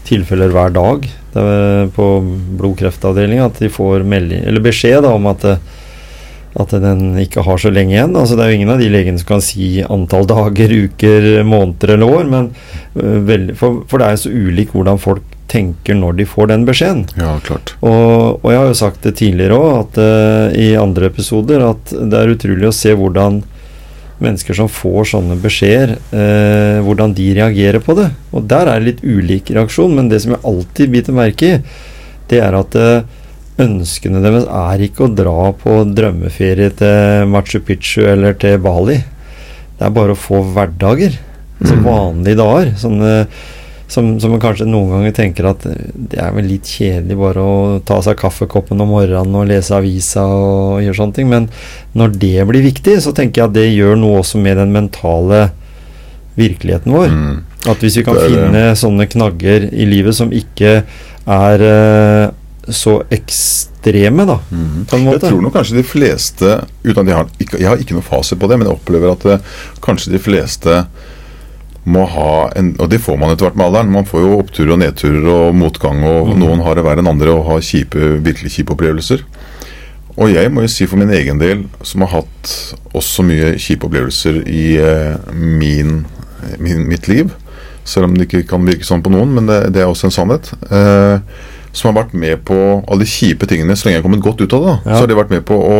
tilfeller 0.07 0.51
hver 0.53 0.73
dag 0.75 1.07
er 1.33 1.87
på 1.95 2.07
blodkreftavdelinga 2.59 3.47
at 3.47 3.61
de 3.63 3.69
får 3.73 4.03
melding, 4.05 4.43
eller 4.45 4.63
beskjed 4.63 5.01
da, 5.05 5.13
om 5.15 5.25
at, 5.31 5.41
det, 5.41 5.57
at 6.59 6.75
den 6.83 7.17
ikke 7.23 7.45
har 7.45 7.57
så 7.57 7.71
lenge 7.73 7.95
igjen. 7.95 8.15
Altså, 8.15 8.37
det 8.37 8.45
er 8.45 8.53
jo 8.53 8.59
ingen 8.59 8.73
av 8.73 8.81
de 8.83 8.89
legene 8.93 9.21
som 9.21 9.31
kan 9.33 9.45
si 9.45 9.83
antall 9.83 10.27
dager, 10.29 10.75
uker, 10.87 11.29
måneder 11.47 11.95
eller 11.95 12.19
år. 12.19 12.29
Men, 12.29 12.51
for, 13.57 13.81
for 13.89 13.97
det 13.97 14.07
er 14.07 14.17
jo 14.17 14.23
så 14.25 14.33
ulik 14.33 14.75
hvordan 14.75 15.01
folk 15.01 15.32
tenker 15.53 15.97
når 15.99 16.17
de 16.17 16.25
får 16.27 16.49
den 16.49 16.67
beskjeden. 16.67 17.05
Ja, 17.19 17.37
klart. 17.45 17.75
Og, 17.85 18.41
og 18.41 18.49
jeg 18.49 18.59
har 18.59 18.69
jo 18.71 18.77
sagt 18.81 19.05
det 19.05 19.15
tidligere 19.21 19.57
òg, 19.61 19.99
i 20.57 20.73
andre 20.79 21.11
episoder, 21.13 21.63
at 21.69 21.93
det 21.93 22.19
er 22.19 22.33
utrolig 22.33 22.69
å 22.69 22.75
se 22.75 22.95
hvordan 22.97 23.43
mennesker 24.23 24.57
som 24.57 24.69
får 24.71 25.09
sånne 25.13 25.37
beskjeder, 25.41 25.95
eh, 26.15 26.77
hvordan 26.85 27.15
de 27.17 27.31
reagerer 27.37 27.83
på 27.83 27.95
det. 27.97 28.09
Og 28.31 28.45
der 28.49 28.69
er 28.69 28.79
det 28.79 28.87
litt 28.91 29.03
ulik 29.03 29.51
reaksjon, 29.55 29.95
men 29.97 30.09
det 30.11 30.21
som 30.23 30.35
jeg 30.35 30.45
alltid 30.49 30.93
biter 30.93 31.17
merke 31.17 31.49
i, 31.49 31.59
det 32.31 32.39
er 32.43 32.57
at 32.57 32.77
eh, 32.79 33.03
ønskene 33.63 34.21
deres 34.23 34.47
er 34.47 34.85
ikke 34.85 35.07
å 35.07 35.13
dra 35.13 35.51
på 35.57 35.81
drømmeferie 35.93 36.71
til 36.79 37.27
Machu 37.29 37.59
Picchu 37.65 38.05
eller 38.09 38.37
til 38.39 38.61
Bali. 38.63 39.01
Det 39.77 39.89
er 39.89 39.93
bare 39.93 40.15
å 40.15 40.19
få 40.19 40.41
hverdager. 40.53 41.19
Altså 41.59 41.77
vanlige 41.83 42.39
dager. 42.39 42.71
Sånne 42.79 43.11
som, 43.87 44.13
som 44.19 44.31
man 44.33 44.41
kanskje 44.41 44.65
noen 44.69 44.93
ganger 44.95 45.15
tenker 45.17 45.47
at 45.51 45.65
eh, 45.69 45.89
det 45.93 46.19
er 46.23 46.31
vel 46.35 46.47
litt 46.49 46.69
kjedelig 46.69 47.17
bare 47.19 47.43
å 47.43 47.55
ta 47.85 47.99
seg 48.05 48.17
kaffekoppen 48.21 48.81
om 48.81 48.93
morgenen 48.95 49.35
og 49.37 49.49
lese 49.51 49.75
avisa 49.77 50.23
og 50.25 50.83
gjøre 50.85 50.97
sånne 51.01 51.17
ting, 51.17 51.29
men 51.29 51.49
når 51.97 52.15
det 52.21 52.45
blir 52.49 52.65
viktig, 52.65 52.97
så 53.03 53.13
tenker 53.15 53.43
jeg 53.43 53.51
at 53.51 53.57
det 53.57 53.67
gjør 53.73 53.99
noe 53.99 54.21
også 54.23 54.41
med 54.41 54.57
den 54.61 54.73
mentale 54.73 55.49
virkeligheten 56.39 56.95
vår. 56.95 57.11
Mm. 57.13 57.35
At 57.69 57.83
hvis 57.83 57.99
vi 57.99 58.05
kan 58.07 58.17
Det 58.17 58.23
det. 58.25 58.31
finne 58.33 58.63
sånne 58.79 59.05
knagger 59.11 59.67
i 59.71 59.85
livet 59.85 60.17
som 60.17 60.31
ikke 60.33 60.79
er 61.29 61.67
eh, 61.67 62.31
så 62.73 63.01
ekstreme, 63.11 64.23
da, 64.25 64.37
på 64.47 64.95
en 64.95 65.03
måte. 65.03 65.19
Jeg 65.19 65.33
tror 65.33 65.41
nok 65.43 65.55
kanskje 65.57 65.81
de 65.81 65.83
fleste 65.83 66.51
uten 66.85 67.01
at 67.03 67.09
jeg, 67.11 67.17
har, 67.17 67.31
ikke, 67.43 67.59
jeg 67.59 67.67
har 67.67 67.81
ikke 67.83 67.97
noe 67.97 68.07
fasit 68.07 68.39
på 68.39 68.47
det, 68.47 68.57
men 68.57 68.69
jeg 68.69 68.77
opplever 68.77 69.11
at 69.11 69.25
eh, 69.27 69.57
kanskje 69.83 70.13
de 70.15 70.21
fleste 70.23 70.77
må 71.83 72.05
ha 72.07 72.49
en 72.55 72.73
Og 72.79 72.89
det 72.91 73.01
får 73.03 73.17
man 73.19 73.33
etter 73.33 73.47
hvert 73.47 73.57
med 73.59 73.67
alderen. 73.67 73.91
Man 73.91 74.07
får 74.07 74.23
jo 74.23 74.37
oppturer 74.39 74.75
og 74.75 74.79
nedturer 74.79 75.27
og 75.31 75.55
motgang, 75.57 76.03
og 76.07 76.33
noen 76.39 76.63
har 76.63 76.77
det 76.77 76.85
verre 76.85 77.03
enn 77.03 77.11
andre 77.11 77.33
og 77.35 77.47
har 77.49 77.65
kjipe, 77.65 78.17
virkelig 78.23 78.53
kjipe 78.55 78.75
opplevelser. 78.75 79.25
Og 80.13 80.29
jeg 80.29 80.51
må 80.53 80.63
jo 80.63 80.71
si 80.71 80.85
for 80.89 81.01
min 81.01 81.11
egen 81.13 81.39
del, 81.41 81.63
som 81.81 82.05
har 82.05 82.19
hatt 82.19 82.51
også 82.93 83.25
mye 83.25 83.55
kjipe 83.61 83.87
opplevelser 83.87 84.43
i 84.45 84.65
eh, 84.77 85.31
min, 85.33 86.03
min, 86.61 86.83
mitt 86.89 87.09
liv, 87.09 87.33
selv 87.83 88.07
om 88.07 88.13
det 88.15 88.27
ikke 88.27 88.45
kan 88.51 88.67
virke 88.67 88.85
sånn 88.85 89.01
på 89.03 89.11
noen, 89.11 89.33
men 89.33 89.49
det, 89.49 89.59
det 89.73 89.81
er 89.81 89.89
også 89.89 90.11
en 90.11 90.13
sannhet, 90.15 90.51
eh, 90.69 91.17
som 91.73 91.89
har 91.89 92.03
vært 92.03 92.13
med 92.13 92.43
på 92.45 92.57
alle 92.85 93.01
de 93.01 93.09
kjipe 93.09 93.49
tingene 93.49 93.73
så 93.73 93.87
lenge 93.87 93.97
jeg 93.97 94.03
har 94.03 94.05
kommet 94.05 94.23
godt 94.23 94.43
ut 94.45 94.53
av 94.53 94.67
det. 94.67 94.75
Ja. 94.83 94.91
Så 94.91 94.99
har 95.01 95.09
de 95.09 95.17
vært 95.17 95.33
med 95.33 95.47
på 95.49 95.57
å 95.57 95.79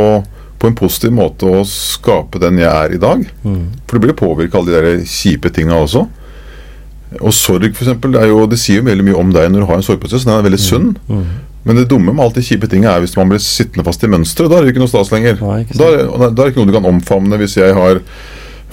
på 0.63 0.69
en 0.71 0.77
positiv 0.79 1.11
måte 1.11 1.43
å 1.43 1.63
skape 1.67 2.39
den 2.39 2.61
jeg 2.61 2.71
er 2.71 2.93
i 2.95 2.99
dag. 3.01 3.23
Mm. 3.43 3.63
For 3.83 3.99
du 3.99 4.05
blir 4.05 4.15
påvirka 4.15 4.55
av 4.55 4.63
alle 4.63 4.79
de 4.79 4.91
der 5.01 5.07
kjipe 5.11 5.51
tinga 5.51 5.75
også. 5.75 6.05
Og 7.19 7.33
sorg, 7.35 7.67
eksempel, 7.67 8.13
det, 8.15 8.21
jo, 8.31 8.45
det 8.47 8.61
sier 8.61 8.79
jo 8.79 8.85
veldig 8.87 9.05
mye 9.09 9.17
om 9.19 9.33
deg 9.35 9.49
når 9.51 9.65
du 9.65 9.67
har 9.67 9.81
en 9.81 9.83
sorgprosess. 9.83 10.23
Den 10.23 10.37
er 10.37 10.45
veldig 10.45 10.61
sunn. 10.63 10.93
Mm. 11.09 11.25
Men 11.67 11.81
det 11.81 11.89
dumme 11.91 12.15
med 12.15 12.23
alt 12.23 12.39
de 12.39 12.45
kjipe 12.47 12.69
tinga 12.71 12.93
er 12.93 13.03
hvis 13.03 13.17
man 13.19 13.33
blir 13.33 13.43
sittende 13.43 13.83
fast 13.83 14.07
i 14.07 14.11
mønsteret. 14.13 14.51
Da 14.51 14.61
er 14.61 14.63
det 14.63 14.71
ikke 14.71 14.85
noe 14.85 14.93
stas 14.93 15.11
lenger. 15.11 15.35
Nei, 15.43 15.59
da, 15.75 15.89
er, 15.89 16.07
da 16.23 16.31
er 16.31 16.39
det 16.39 16.47
ikke 16.53 16.63
noe 16.63 16.71
du 16.71 16.77
kan 16.77 16.89
omfavne 16.93 17.41
hvis 17.43 17.57
jeg 17.59 17.75
har 17.75 17.99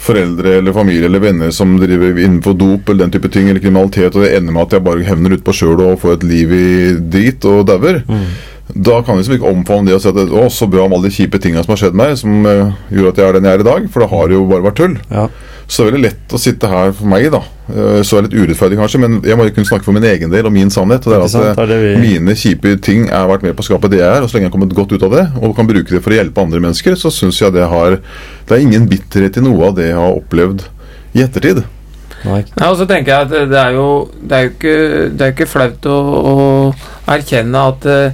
foreldre 0.01 0.55
eller 0.61 0.73
familie 0.73 1.11
eller 1.11 1.23
venner 1.23 1.51
som 1.53 1.75
driver 1.81 2.15
innenfor 2.15 2.55
dop 2.57 2.89
eller 2.89 3.05
den 3.05 3.17
type 3.19 3.29
ting, 3.35 3.51
eller 3.51 3.61
kriminalitet, 3.61 4.15
og 4.15 4.25
det 4.25 4.31
ender 4.39 4.55
med 4.55 4.63
at 4.65 4.79
jeg 4.79 4.87
bare 4.87 5.05
hevner 5.05 5.35
ut 5.35 5.43
på 5.45 5.55
sjøl 5.59 5.83
og 5.91 5.99
får 6.01 6.21
et 6.21 6.31
liv 6.31 6.55
i 6.55 6.71
drit 7.13 7.51
og 7.51 7.67
dauer. 7.69 8.01
Mm. 8.09 8.31
Da 8.75 9.01
kan 9.03 9.17
jeg 9.17 9.25
liksom 9.25 9.37
ikke 9.39 9.51
omfavne 9.55 9.87
det 9.91 9.95
og 9.97 10.03
si 10.03 10.09
at 10.09 10.17
å, 10.41 10.49
så 10.53 10.67
bra 10.71 10.85
om 10.87 10.93
alle 10.97 11.09
de 11.09 11.15
kjipe 11.15 11.39
tinga 11.43 11.63
som 11.65 11.73
har 11.75 11.81
skjedd 11.83 11.95
meg, 11.99 12.17
som 12.21 12.45
uh, 12.47 12.73
gjorde 12.91 13.09
at 13.15 13.17
jeg 13.23 13.29
er 13.29 13.33
den 13.39 13.45
jeg 13.49 13.59
er 13.59 13.65
i 13.65 13.69
dag. 13.71 13.89
For 13.91 14.01
det 14.05 14.11
har 14.13 14.29
jo 14.37 14.45
bare 14.51 14.67
vært 14.69 14.77
tull. 14.81 14.99
Ja. 15.11 15.29
Så 15.71 15.85
det 15.85 15.87
er 15.87 15.93
veldig 15.95 16.03
lett 16.09 16.33
å 16.35 16.39
sitte 16.43 16.67
her 16.67 16.91
for 16.99 17.07
meg, 17.07 17.29
da. 17.31 17.39
Eh, 17.71 18.01
Så 18.03 18.17
er 18.19 18.25
det 18.27 18.33
litt 18.33 18.41
urettferdig, 18.43 18.75
kanskje, 18.81 18.99
men 19.05 19.21
jeg 19.23 19.37
må 19.39 19.45
jo 19.47 19.53
kunne 19.55 19.69
snakke 19.69 19.87
for 19.87 19.95
min 19.95 20.03
egen 20.03 20.33
del 20.33 20.49
og 20.49 20.53
min 20.53 20.71
sannhet. 20.75 21.05
Og 21.07 21.13
det 21.13 21.15
er 21.15 21.23
Ikke 21.23 21.31
sant? 21.31 21.47
at 21.47 21.57
Det 21.61 21.63
er 21.63 21.71
det 21.71 21.77
eh, 21.79 22.01
vi- 22.01 22.19
mine 22.19 22.35
kjipe 22.35 22.73
ting 22.83 23.05
har 23.07 23.29
vært 23.31 23.45
med 23.47 23.55
på 23.55 23.63
å 23.63 23.69
skape 23.69 23.89
det 23.93 24.01
jeg 24.01 24.09
er, 24.17 24.23
og 24.23 24.27
så 24.29 24.35
lenge 24.35 24.49
jeg 24.49 24.51
har 24.51 24.57
kommet 24.59 24.75
godt 24.75 24.93
ut 24.97 25.05
av 25.07 25.13
det, 25.15 25.25
og 25.41 25.55
kan 25.55 25.69
bruke 25.71 25.89
det 25.95 26.03
for 26.03 26.11
å 26.11 26.19
hjelpe 26.19 26.43
andre 26.43 26.59
mennesker, 26.65 26.97
så 26.99 27.13
syns 27.15 27.39
jeg 27.39 27.53
det 27.55 27.69
har 27.71 28.01
Det 28.01 28.57
er 28.59 28.65
ingen 28.67 28.89
bitterhet 28.91 29.37
i 29.39 29.45
noe 29.47 29.69
av 29.69 29.77
det 29.77 29.87
jeg 29.93 29.95
har 29.95 30.19
opplevd 30.19 30.65
i 31.15 31.23
ettertid. 31.23 31.63
Nei. 32.25 32.45
Ja, 32.59 32.67
og 32.73 32.77
så 32.77 32.87
tenker 32.91 33.07
jeg 33.15 33.31
at 33.31 33.31
det- 33.31 33.63
er 33.63 33.73
jo, 33.79 34.11
det 34.27 34.33
er 34.33 34.43
jo 34.43 34.51
ikke, 34.51 34.75
det 35.17 35.21
er 35.23 35.31
jo 35.31 35.37
ikke 35.39 35.49
flaut 35.55 35.87
å, 35.87 35.99
å 36.35 36.75
erkjenne 37.07 37.63
at 37.69 37.87
eh, 37.87 38.11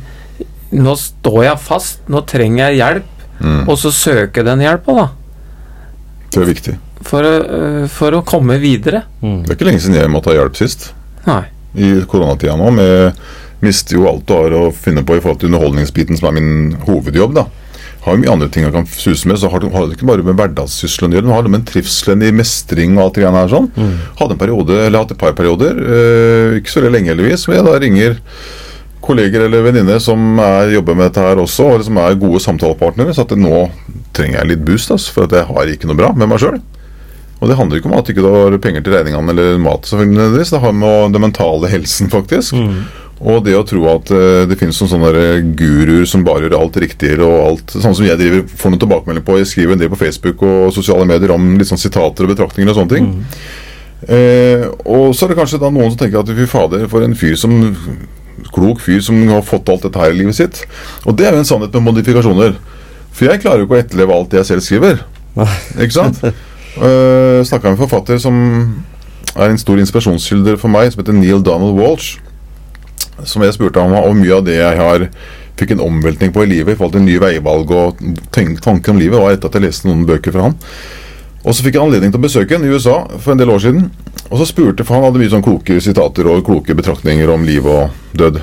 nå 0.73 0.95
står 0.99 1.45
jeg 1.45 1.59
fast, 1.63 2.01
nå 2.09 2.25
trenger 2.27 2.71
jeg 2.71 2.81
hjelp, 2.83 3.13
Mm. 3.37 3.69
og 3.69 3.77
så 3.77 3.91
søke 3.93 4.41
den 4.43 4.63
hjelpa, 4.65 4.95
da. 4.97 5.09
Det 6.33 6.41
er 6.41 6.47
viktig. 6.49 6.73
For 7.05 7.21
eh, 7.23 7.83
for 7.93 8.17
å 8.17 8.23
komme 8.25 8.57
videre. 8.63 9.03
Mm. 9.21 9.43
Det 9.45 9.51
er 9.51 9.59
ikke 9.59 9.67
lenge 9.69 9.83
siden 9.85 9.99
jeg 10.01 10.09
måtte 10.09 10.31
ha 10.33 10.39
hjelp 10.39 10.57
sist. 10.57 10.87
Nei. 11.27 11.43
I 11.77 11.91
koronatida 12.09 12.57
nå. 12.57 12.71
Vi 12.79 13.67
mister 13.69 13.99
jo 13.99 14.07
alt 14.09 14.25
du 14.25 14.33
har 14.33 14.57
å 14.57 14.73
finne 14.73 15.05
på 15.05 15.19
i 15.19 15.21
forhold 15.21 15.41
til 15.43 15.51
underholdningsbiten, 15.53 16.17
som 16.17 16.31
er 16.31 16.39
min 16.41 16.77
hovedjobb. 16.87 17.35
da 17.37 17.45
har 18.07 18.15
jo 18.15 18.23
mye 18.23 18.33
andre 18.33 18.49
ting 18.55 18.63
jeg 18.63 18.73
kan 18.73 18.87
suse 18.87 19.27
med, 19.27 19.37
så 19.37 19.51
har 19.51 19.59
det, 19.61 19.73
har 19.75 19.87
det 19.89 19.97
ikke 19.99 20.07
bare 20.07 20.23
med 20.23 20.37
hverdagssysselen 20.39 21.11
å 21.11 21.17
gjøre. 21.17 21.27
Det 21.27 21.35
har 21.35 21.43
det 21.43 21.51
med 21.51 21.65
trivselen 21.67 22.23
i 22.23 22.31
mestring 22.39 22.93
og 22.97 23.03
alt 23.05 23.17
det 23.19 23.25
greiene 23.25 23.41
her 23.43 23.51
sånn. 23.51 23.67
Hadde 24.21 24.37
en 24.37 24.39
periode, 24.39 24.77
eller 24.87 25.03
hatt 25.03 25.11
et 25.17 25.19
par 25.19 25.35
perioder, 25.35 25.75
øh, 25.75 26.53
ikke 26.61 26.71
så 26.71 26.81
veldig 26.85 26.93
lenge 26.95 27.11
heldigvis, 27.13 27.45
hvor 27.49 27.57
jeg 27.59 27.67
da 27.67 27.75
ringer 27.83 28.17
kolleger 29.07 29.47
eller 29.47 29.65
venninner 29.67 30.01
som 30.03 30.41
er, 30.43 30.75
jobber 30.77 30.99
med 30.99 31.09
dette 31.09 31.25
her 31.25 31.43
også, 31.43 31.69
og 31.73 31.85
som 31.87 32.01
er 32.03 32.19
gode 32.21 32.43
samtalepartnere, 32.45 33.15
så 33.17 33.27
at 33.27 33.37
nå 33.39 33.67
trenger 34.17 34.41
jeg 34.41 34.51
litt 34.53 34.65
boost, 34.67 34.93
altså, 34.95 35.15
for 35.15 35.27
at 35.27 35.37
jeg 35.37 35.49
har 35.51 35.73
ikke 35.73 35.91
noe 35.91 35.99
bra 35.99 36.13
med 36.17 36.31
meg 36.31 36.43
sjøl. 36.43 36.61
Og 37.37 37.51
det 37.51 37.57
handler 37.59 37.79
ikke 37.79 37.91
om 37.91 37.97
at 37.99 38.07
du 38.09 38.15
ikke 38.15 38.31
har 38.33 38.55
penger 38.65 38.85
til 38.85 38.95
regningene 38.97 39.33
eller 39.35 39.59
mat, 39.61 39.85
selvfølgelig 39.85 40.17
nødvendigvis. 40.17 40.53
Det 40.55 40.61
har 40.63 40.73
med 40.73 41.13
den 41.13 41.25
mentale 41.27 41.69
helsen, 41.69 42.09
faktisk. 42.13 42.57
Og 43.17 43.45
det 43.47 43.55
å 43.57 43.65
tro 43.65 43.83
at 43.89 44.11
eh, 44.13 44.43
det 44.49 44.59
finnes 44.61 44.77
noen 44.83 44.91
sånne 44.93 45.27
guruer 45.57 46.05
som 46.09 46.25
bare 46.25 46.45
gjør 46.45 46.59
alt 46.59 46.75
riktigere 46.83 47.25
og 47.25 47.37
alt 47.47 47.73
Sånn 47.73 47.95
som 47.97 48.05
jeg 48.05 48.21
driver, 48.21 48.43
får 48.61 48.73
noen 48.73 48.83
tilbakemelding 48.83 49.25
på. 49.25 49.39
Jeg 49.41 49.51
skriver 49.53 49.77
en 49.77 49.81
del 49.81 49.93
på 49.93 50.01
Facebook 50.01 50.45
og 50.45 50.75
sosiale 50.77 51.07
medier 51.09 51.33
om 51.33 51.55
litt 51.57 51.71
sånn 51.71 51.81
sitater 51.81 52.27
og 52.27 52.35
betraktninger 52.35 52.73
og 52.73 52.77
sånne 52.77 52.93
ting. 52.93 53.09
Eh, 54.05 54.67
og 54.85 55.17
så 55.17 55.25
er 55.25 55.33
det 55.33 55.39
kanskje 55.41 55.63
da 55.63 55.73
noen 55.73 55.95
som 55.95 56.01
tenker 56.03 56.21
at 56.21 56.33
fy 56.37 56.49
fader, 56.51 56.85
for 56.93 57.05
en 57.07 57.17
fyr 57.17 57.39
som 57.41 57.57
Klok 58.55 58.83
fyr 58.85 59.01
som 59.05 59.21
har 59.31 59.45
fått 59.47 59.69
alt 59.73 59.87
dette 59.87 60.01
her 60.01 60.15
i 60.15 60.19
livet 60.19 60.39
sitt. 60.39 60.63
Og 61.05 61.17
det 61.17 61.29
er 61.29 61.37
jo 61.37 61.43
en 61.45 61.49
sannhet 61.49 61.77
med 61.77 61.87
modifikasjoner. 61.89 62.57
For 63.17 63.31
jeg 63.31 63.41
klarer 63.43 63.63
jo 63.63 63.69
ikke 63.69 63.79
å 63.79 63.81
etterleve 63.81 64.17
alt 64.17 64.33
det 64.33 64.43
jeg 64.43 64.51
selv 64.51 64.67
skriver. 64.67 65.01
Ikke 65.81 65.95
sant? 65.97 66.21
Uh, 66.77 67.41
Snakka 67.47 67.71
med 67.71 67.77
en 67.77 67.81
forfatter 67.81 68.21
som 68.21 68.37
er 69.37 69.51
en 69.51 69.61
stor 69.61 69.81
inspirasjonskilde 69.81 70.57
for 70.61 70.73
meg, 70.73 70.93
som 70.93 71.03
heter 71.03 71.17
Neil 71.17 71.43
Donald 71.45 71.77
Walsh. 71.79 72.21
Som 73.25 73.45
jeg 73.45 73.57
spurte 73.57 73.81
ham 73.81 73.97
om, 73.97 74.21
mye 74.21 74.37
av 74.37 74.45
det 74.45 74.59
jeg 74.59 74.81
har 74.81 75.09
fikk 75.57 75.73
en 75.73 75.87
omveltning 75.87 76.33
på 76.37 76.45
i 76.45 76.51
livet 76.51 76.75
i 76.75 76.77
forhold 76.77 76.99
til 76.99 77.07
nye 77.07 77.23
veivalg 77.23 77.71
og 77.73 78.01
tanker 78.35 78.93
om 78.93 79.01
livet, 79.01 79.17
var 79.17 79.33
etter 79.33 79.49
at 79.49 79.57
jeg 79.57 79.65
leste 79.65 79.89
noen 79.89 80.05
bøker 80.09 80.35
fra 80.35 80.51
han. 80.51 80.59
Og 81.47 81.55
så 81.55 81.63
fikk 81.63 81.77
jeg 81.79 81.87
anledning 81.87 82.11
til 82.11 82.19
å 82.19 82.27
besøke 82.27 82.57
ham 82.57 82.67
i 82.67 82.73
USA 82.75 82.97
for 83.23 83.33
en 83.33 83.41
del 83.41 83.53
år 83.55 83.63
siden. 83.63 83.89
Og 84.27 84.41
så 84.41 84.49
spurte, 84.51 84.83
for 84.83 84.99
han 84.99 85.07
hadde 85.07 85.21
mye 85.23 85.31
sånn 85.31 85.45
kloke 85.47 85.79
sitater 85.83 86.27
og 86.27 86.43
kloke 86.47 86.75
betraktninger 86.75 87.31
om 87.31 87.47
liv 87.47 87.67
og 87.71 87.95
død. 88.19 88.41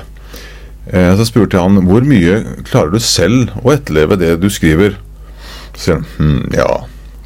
Eh, 0.88 1.10
så 1.18 1.26
spurte 1.28 1.58
jeg 1.58 1.66
han 1.66 1.84
hvor 1.88 2.04
mye 2.08 2.38
klarer 2.64 2.94
du 2.94 3.02
selv 3.04 3.52
å 3.60 3.74
etterleve 3.74 4.16
det 4.20 4.32
du 4.40 4.48
skriver. 4.52 4.96
Så 5.74 5.82
sier 5.82 5.98
han 5.98 6.06
hm, 6.16 6.54
ja, 6.56 6.70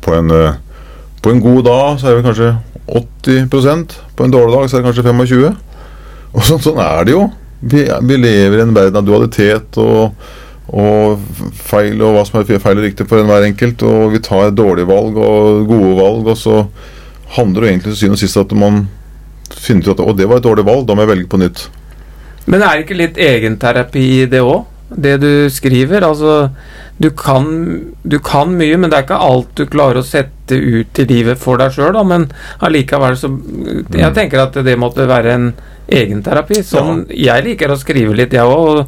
på 0.02 0.16
en, 0.18 0.34
eh, 0.34 0.58
på 1.22 1.30
en 1.30 1.44
god 1.44 1.62
dag 1.68 2.02
så 2.02 2.10
er 2.10 2.18
det 2.18 2.26
kanskje 2.26 2.50
80% 2.88 3.96
På 4.16 4.24
en 4.24 4.32
dårlig 4.32 4.54
dag 4.54 4.68
så 4.70 4.78
er 4.78 4.80
det 4.80 4.86
kanskje 4.86 5.02
25 5.04 5.58
Og 6.32 6.46
sånn, 6.46 6.62
sånn 6.64 6.78
er 6.80 7.02
det 7.04 7.12
jo. 7.12 7.26
Vi, 7.60 7.82
vi 7.84 8.16
lever 8.16 8.58
i 8.58 8.62
en 8.64 8.72
verden 8.74 8.98
av 8.98 9.06
dualitet 9.06 9.78
og, 9.82 10.14
og 10.68 11.22
feil 11.56 12.02
og 12.04 12.14
hva 12.16 12.24
som 12.28 12.40
er 12.40 12.60
feil 12.60 12.80
og 12.80 12.84
riktig 12.84 13.08
for 13.08 13.22
enhver 13.22 13.46
enkelt. 13.46 13.82
Og 13.88 14.14
vi 14.14 14.22
tar 14.24 14.54
dårlige 14.56 14.90
valg 14.90 15.16
og 15.16 15.66
gode 15.70 15.96
valg, 15.98 16.32
og 16.34 16.38
så 16.38 16.62
handler 17.38 17.60
det 17.64 17.70
egentlig 17.70 17.92
til 17.92 18.00
syvende 18.02 18.18
og 18.18 18.24
sist 18.24 18.40
at 18.40 18.56
man 18.56 18.86
finner 19.58 19.88
ut 19.88 19.94
at 19.94 20.02
å, 20.04 20.16
det 20.16 20.28
var 20.28 20.40
et 20.40 20.48
dårlig 20.48 20.66
valg, 20.68 20.86
da 20.88 20.96
må 20.96 21.04
jeg 21.04 21.12
velge 21.14 21.30
på 21.32 21.40
nytt. 21.40 21.68
Men 22.48 22.64
er 22.64 22.74
det 22.76 22.84
ikke 22.86 23.00
litt 23.02 23.20
egenterapi 23.20 24.04
i 24.22 24.26
det 24.30 24.42
òg? 24.44 24.66
Det 24.88 25.18
du 25.20 25.32
skriver? 25.52 26.04
Altså, 26.06 26.48
du 26.96 27.10
kan, 27.12 27.48
du 28.02 28.16
kan 28.24 28.54
mye, 28.56 28.78
men 28.80 28.88
det 28.88 28.96
er 28.96 29.04
ikke 29.04 29.20
alt 29.20 29.50
du 29.58 29.66
klarer 29.68 30.00
å 30.00 30.06
sette 30.06 30.56
ut 30.56 31.00
i 31.02 31.04
livet 31.10 31.40
for 31.40 31.60
deg 31.60 31.74
sjøl, 31.76 31.98
men 32.08 32.24
allikevel 32.64 33.18
så 33.20 33.28
Jeg 33.92 34.14
tenker 34.16 34.46
at 34.46 34.56
det 34.64 34.78
måtte 34.80 35.04
være 35.08 35.34
en 35.36 35.50
egenterapi. 35.92 36.62
Sånn 36.64 37.04
jeg 37.12 37.44
liker 37.44 37.72
å 37.72 37.80
skrive 37.80 38.16
litt, 38.16 38.32
jeg 38.36 38.48
òg. 38.48 38.86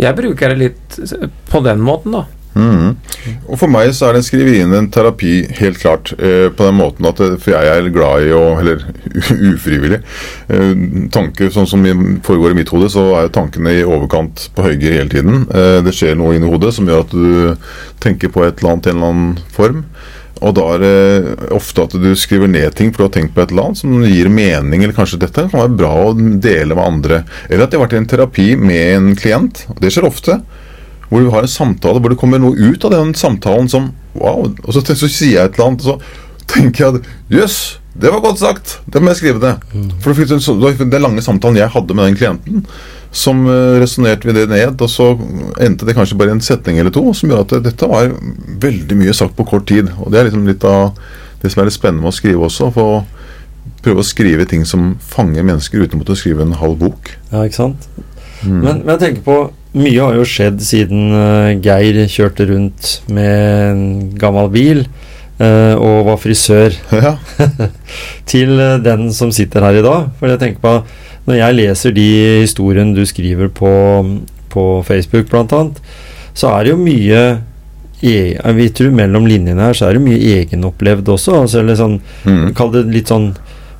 Jeg 0.00 0.16
bruker 0.16 0.52
det 0.52 0.58
litt 0.60 0.98
på 1.50 1.62
den 1.64 1.84
måten, 1.84 2.18
da. 2.18 2.26
Mm. 2.56 2.94
Og 3.50 3.58
For 3.60 3.68
meg 3.68 3.90
så 3.92 4.08
er 4.08 4.16
den 4.16 4.24
skriverien 4.24 4.72
en 4.72 4.88
terapi, 4.92 5.42
helt 5.58 5.80
klart. 5.82 6.14
Eh, 6.16 6.48
på 6.48 6.64
den 6.64 6.78
måten 6.78 7.08
at 7.08 7.20
For 7.42 7.52
jeg 7.52 7.68
er 7.68 7.90
glad 7.92 8.24
i 8.24 8.32
å 8.32 8.44
Eller 8.62 8.84
ufrivillig. 9.52 10.00
Eh, 10.48 10.72
tanker 11.12 11.52
sånn 11.52 11.68
som 11.68 11.84
foregår 12.24 12.54
i 12.54 12.60
mitt 12.62 12.72
hode, 12.72 12.88
så 12.92 13.10
er 13.20 13.32
tankene 13.34 13.76
i 13.76 13.84
overkant 13.84 14.48
på 14.56 14.68
høygir 14.70 14.96
hele 14.96 15.12
tiden. 15.12 15.44
Eh, 15.52 15.80
det 15.84 15.94
skjer 15.96 16.16
noe 16.16 16.36
inni 16.36 16.48
hodet 16.50 16.72
som 16.76 16.88
gjør 16.88 17.04
at 17.04 17.12
du 17.12 17.72
tenker 18.02 18.32
på 18.32 18.46
et 18.46 18.62
eller 18.62 18.76
annet 18.76 18.88
i 18.88 18.94
en 18.94 18.96
eller 18.96 19.12
annen 19.12 19.42
form. 19.52 19.84
Og 20.44 20.52
da 20.56 20.64
er 20.74 20.82
det 20.82 21.50
ofte 21.56 21.86
at 21.86 21.94
du 21.96 22.10
skriver 22.18 22.50
ned 22.50 22.74
ting 22.76 22.90
for 22.92 23.04
du 23.04 23.06
har 23.06 23.14
tenkt 23.14 23.32
på 23.36 23.40
et 23.42 23.54
eller 23.54 23.70
annet 23.70 23.80
som 23.80 23.94
gir 24.04 24.28
mening, 24.28 24.82
eller 24.82 24.96
kanskje 24.96 25.20
dette 25.22 25.46
kan 25.48 25.62
være 25.62 25.78
bra 25.78 25.92
å 26.10 26.14
dele 26.16 26.76
med 26.76 26.84
andre. 26.84 27.22
Eller 27.48 27.64
at 27.64 27.72
jeg 27.72 27.80
har 27.80 27.86
vært 27.86 27.96
i 27.96 28.00
en 28.02 28.10
terapi 28.12 28.48
med 28.60 28.82
en 28.98 29.08
klient. 29.16 29.64
og 29.72 29.80
Det 29.80 29.94
skjer 29.94 30.08
ofte 30.08 30.40
hvor 31.06 31.22
du 31.22 31.30
har 31.30 31.46
en 31.46 31.50
samtale 31.50 32.00
hvor 32.02 32.10
det 32.10 32.18
kommer 32.18 32.40
noe 32.42 32.58
ut 32.58 32.84
av 32.84 32.90
den 32.96 33.14
samtalen 33.14 33.70
som 33.70 33.92
Wow. 34.16 34.46
Og 34.64 34.72
så, 34.72 34.80
så 34.80 35.08
sier 35.12 35.34
jeg 35.34 35.50
et 35.50 35.58
eller 35.58 35.66
annet, 35.66 35.82
og 35.84 36.00
så 36.00 36.46
tenker 36.48 36.84
jeg 36.84 36.94
at 37.00 37.08
Jøss, 37.32 37.56
det 37.96 38.12
var 38.12 38.22
godt 38.24 38.40
sagt! 38.40 38.78
Det 38.88 39.02
må 39.02 39.12
jeg 39.12 39.20
skrive 39.20 39.42
det. 39.42 39.54
For 40.04 40.16
det 40.16 40.76
det 40.78 40.88
den 40.92 41.04
lange 41.04 41.24
samtalen 41.24 41.58
jeg 41.60 41.72
hadde 41.74 41.96
med 41.96 42.10
den 42.10 42.16
klienten, 42.16 42.62
som 43.14 43.44
uh, 43.48 43.76
resonnerte 43.80 44.28
vi 44.28 44.34
det 44.36 44.46
ned, 44.50 44.80
og 44.82 44.90
så 44.92 45.12
endte 45.62 45.88
det 45.88 45.96
kanskje 45.96 46.18
bare 46.20 46.34
en 46.36 46.42
setning 46.44 46.80
eller 46.80 46.94
to, 46.94 47.04
som 47.16 47.30
gjorde 47.32 47.60
at 47.60 47.68
dette 47.70 47.90
var 47.90 48.10
veldig 48.62 48.98
mye 48.98 49.14
sagt 49.16 49.36
på 49.38 49.46
kort 49.48 49.68
tid. 49.70 49.92
Og 50.00 50.12
det 50.12 50.20
er 50.20 50.28
liksom 50.28 50.48
litt 50.48 50.66
av 50.68 50.98
det 51.42 51.52
som 51.52 51.62
er 51.62 51.70
litt 51.70 51.78
spennende 51.78 52.04
med 52.04 52.12
å 52.12 52.16
skrive 52.16 52.48
også. 52.48 52.70
For 52.74 52.98
å 52.98 53.04
prøve 53.84 54.02
å 54.02 54.06
skrive 54.06 54.46
ting 54.48 54.66
som 54.68 54.94
fanger 55.14 55.46
mennesker 55.46 55.84
uten 55.86 56.02
å 56.02 56.18
skrive 56.18 56.46
en 56.46 56.56
halv 56.58 56.78
bok. 56.82 57.12
Ja, 57.30 57.44
ikke 57.46 57.62
sant? 57.62 57.88
Men, 58.44 58.82
men 58.82 58.92
jeg 58.96 59.02
tenker 59.02 59.24
på 59.26 59.36
Mye 59.76 60.00
har 60.00 60.14
jo 60.16 60.24
skjedd 60.28 60.62
siden 60.64 61.10
eh, 61.12 61.58
Geir 61.60 61.98
kjørte 62.08 62.46
rundt 62.48 62.94
med 63.12 63.32
en 63.66 63.82
gammel 64.16 64.48
bil 64.52 64.78
eh, 64.82 65.74
og 65.74 66.06
var 66.08 66.20
frisør, 66.22 66.76
Ja. 66.96 67.16
til 68.30 68.54
eh, 68.56 68.78
den 68.80 69.10
som 69.12 69.34
sitter 69.36 69.66
her 69.66 69.76
i 69.76 69.84
dag. 69.84 70.08
For 70.16 70.32
jeg 70.32 70.40
tenker 70.40 70.62
på 70.64 70.74
Når 71.26 71.38
jeg 71.40 71.56
leser 71.58 71.94
de 71.96 72.06
historiene 72.44 72.94
du 72.94 73.02
skriver 73.08 73.48
på, 73.50 73.70
på 74.52 74.64
Facebook, 74.86 75.32
annet, 75.34 75.80
så 76.36 76.52
er 76.54 76.64
det 76.64 76.70
jo 76.74 76.78
mye 76.78 77.22
e 78.04 78.52
Vi 78.58 78.68
tror 78.76 78.92
mellom 78.92 79.24
linjene 79.26 79.62
her 79.64 79.72
så 79.74 79.88
er 79.88 79.96
det 79.96 80.04
mye 80.04 80.20
egenopplevd 80.36 81.08
også. 81.08 81.40
Altså, 81.42 81.60
eller 81.62 81.78
sånn 81.80 82.00
Mm. 82.26 82.54
Kall 82.54 82.72
det 82.74 82.82
litt 82.92 83.08
sånn 83.08 83.30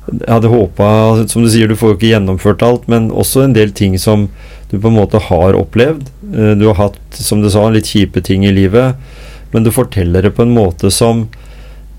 Jeg 0.07 0.29
hadde 0.31 0.47
håpa 0.49 0.87
Som 1.29 1.43
du 1.43 1.49
sier, 1.51 1.67
du 1.67 1.75
får 1.75 1.91
jo 1.91 1.97
ikke 1.97 2.11
gjennomført 2.13 2.63
alt, 2.63 2.87
men 2.87 3.09
også 3.11 3.43
en 3.43 3.53
del 3.53 3.71
ting 3.71 3.97
som 3.99 4.29
du 4.71 4.77
på 4.79 4.87
en 4.89 4.97
måte 4.97 5.19
har 5.19 5.53
opplevd. 5.55 6.07
Eh, 6.33 6.55
Du 6.59 6.65
har 6.67 6.75
hatt, 6.75 6.99
som 7.11 7.41
du 7.41 7.49
sa, 7.49 7.69
litt 7.69 7.85
kjipe 7.87 8.21
ting 8.23 8.43
i 8.45 8.51
livet, 8.51 8.95
men 9.53 9.63
du 9.63 9.71
forteller 9.71 10.21
det 10.21 10.33
på 10.35 10.41
en 10.43 10.51
måte 10.55 10.91
som 10.91 11.27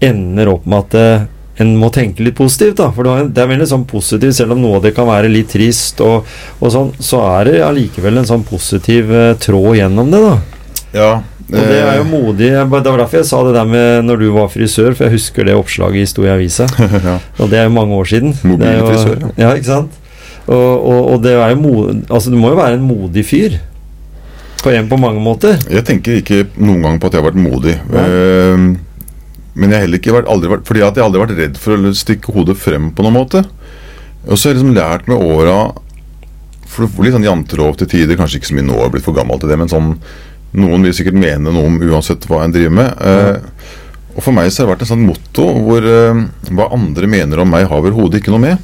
ender 0.00 0.48
opp 0.48 0.66
med 0.66 0.78
at 0.78 0.90
det, 0.90 1.28
en 1.62 1.72
må 1.78 1.90
tenke 1.94 2.22
litt 2.22 2.36
positivt, 2.38 2.76
da. 2.78 2.90
For 2.94 3.06
det 3.06 3.38
er- 3.42 3.50
veldig 3.50 3.66
sånn 3.66 3.86
positivt, 3.88 4.36
selv 4.36 4.52
om 4.54 4.62
noe 4.62 4.76
av 4.76 4.82
det 4.82 4.94
kan 4.94 5.08
være 5.08 5.30
litt 5.32 5.50
trist, 5.50 6.00
og, 6.00 6.26
og 6.60 6.72
sånn, 6.72 6.92
så 7.02 7.22
er 7.40 7.44
det 7.44 7.56
allikevel 7.66 8.18
en 8.18 8.28
sånn 8.28 8.44
positiv 8.46 9.10
eh, 9.10 9.34
tråd 9.34 9.76
gjennom 9.80 10.10
det, 10.14 10.22
da. 10.22 10.36
Ja. 10.92 11.12
Og 11.48 11.64
det 11.64 11.78
er 11.80 11.96
jo 11.96 12.04
eh, 12.04 12.10
modig. 12.10 12.50
Det 12.52 12.64
var 12.68 12.82
derfor 12.84 13.18
jeg 13.18 13.28
sa 13.28 13.40
det 13.46 13.54
der 13.56 13.68
med 13.68 14.04
når 14.04 14.20
du 14.20 14.26
var 14.34 14.50
frisør, 14.52 14.92
for 14.94 15.06
jeg 15.06 15.16
husker 15.16 15.48
det 15.48 15.56
oppslaget 15.56 16.02
i 16.02 16.10
Sto 16.10 16.26
i 16.26 16.32
avisa. 16.32 16.68
ja. 17.08 17.16
Og 17.38 17.48
det 17.48 17.60
er 17.60 17.68
jo 17.68 17.76
mange 17.78 17.96
år 17.96 18.10
siden. 18.10 18.36
Mobil 18.44 18.82
frisør, 18.84 19.16
ja. 19.22 19.32
ja. 19.46 19.54
ikke 19.56 19.70
sant? 19.70 19.96
Og, 20.48 20.54
og, 20.58 21.00
og 21.12 21.22
det 21.24 21.34
er 21.36 21.50
jo 21.52 21.58
modig 21.60 21.98
Altså, 22.08 22.30
du 22.32 22.38
må 22.40 22.54
jo 22.54 22.56
være 22.56 22.78
en 22.78 22.86
modig 22.88 23.24
fyr. 23.28 23.58
På 24.62 24.72
en 24.72 24.88
på 24.90 24.96
mange 25.00 25.20
måter. 25.22 25.58
Jeg 25.70 25.84
tenker 25.86 26.18
ikke 26.18 26.46
noen 26.56 26.82
gang 26.84 27.00
på 27.00 27.08
at 27.08 27.16
jeg 27.16 27.22
har 27.22 27.28
vært 27.30 27.40
modig. 27.40 27.76
Ja. 27.92 28.04
Eh, 28.04 28.68
men 29.54 29.70
jeg 29.70 29.78
har 29.78 29.84
heller 29.86 30.00
ikke 30.00 30.14
vært, 30.14 30.28
aldri 30.30 30.50
vært 30.52 30.68
Fordi 30.68 30.82
at 30.86 30.98
jeg 30.98 31.04
aldri 31.04 31.20
har 31.20 31.26
vært 31.26 31.40
redd 31.40 31.58
for 31.60 31.88
å 31.88 31.92
stikke 31.96 32.34
hodet 32.36 32.54
frem 32.60 32.90
på 32.94 33.04
noen 33.04 33.16
måte. 33.16 33.42
Og 34.28 34.36
så 34.36 34.48
har 34.48 34.54
jeg 34.54 34.60
liksom 34.60 34.76
lært 34.76 35.08
med 35.10 35.18
åra 35.18 35.58
For 36.68 36.84
det 36.84 36.92
var 36.94 37.06
litt 37.06 37.16
sånn 37.16 37.26
jantelov 37.26 37.78
til 37.80 37.90
tider, 37.90 38.18
kanskje 38.20 38.40
ikke 38.40 38.50
så 38.52 38.58
mye 38.58 38.68
nå, 38.68 38.76
jeg 38.76 38.86
har 38.86 38.94
blitt 38.94 39.06
for 39.08 39.16
gammel 39.16 39.40
til 39.40 39.52
det, 39.52 39.60
men 39.60 39.72
sånn 39.72 39.92
Noen 40.58 40.86
vil 40.86 40.94
sikkert 40.96 41.18
mene 41.20 41.52
noe 41.52 41.68
om 41.68 41.74
uansett 41.84 42.24
hva 42.24 42.38
en 42.40 42.52
driver 42.54 42.72
med. 42.72 43.02
Eh, 43.04 43.74
og 44.14 44.24
for 44.24 44.32
meg 44.32 44.48
så 44.48 44.62
har 44.62 44.66
det 44.66 44.72
vært 44.72 44.84
en 44.86 44.90
sånn 44.94 45.04
motto 45.04 45.44
hvor 45.66 45.84
eh, 45.84 46.22
hva 46.56 46.70
andre 46.72 47.10
mener 47.10 47.42
om 47.42 47.52
meg, 47.52 47.66
har 47.68 47.82
overhodet 47.82 48.22
ikke 48.22 48.32
noe 48.32 48.40
med. 48.46 48.62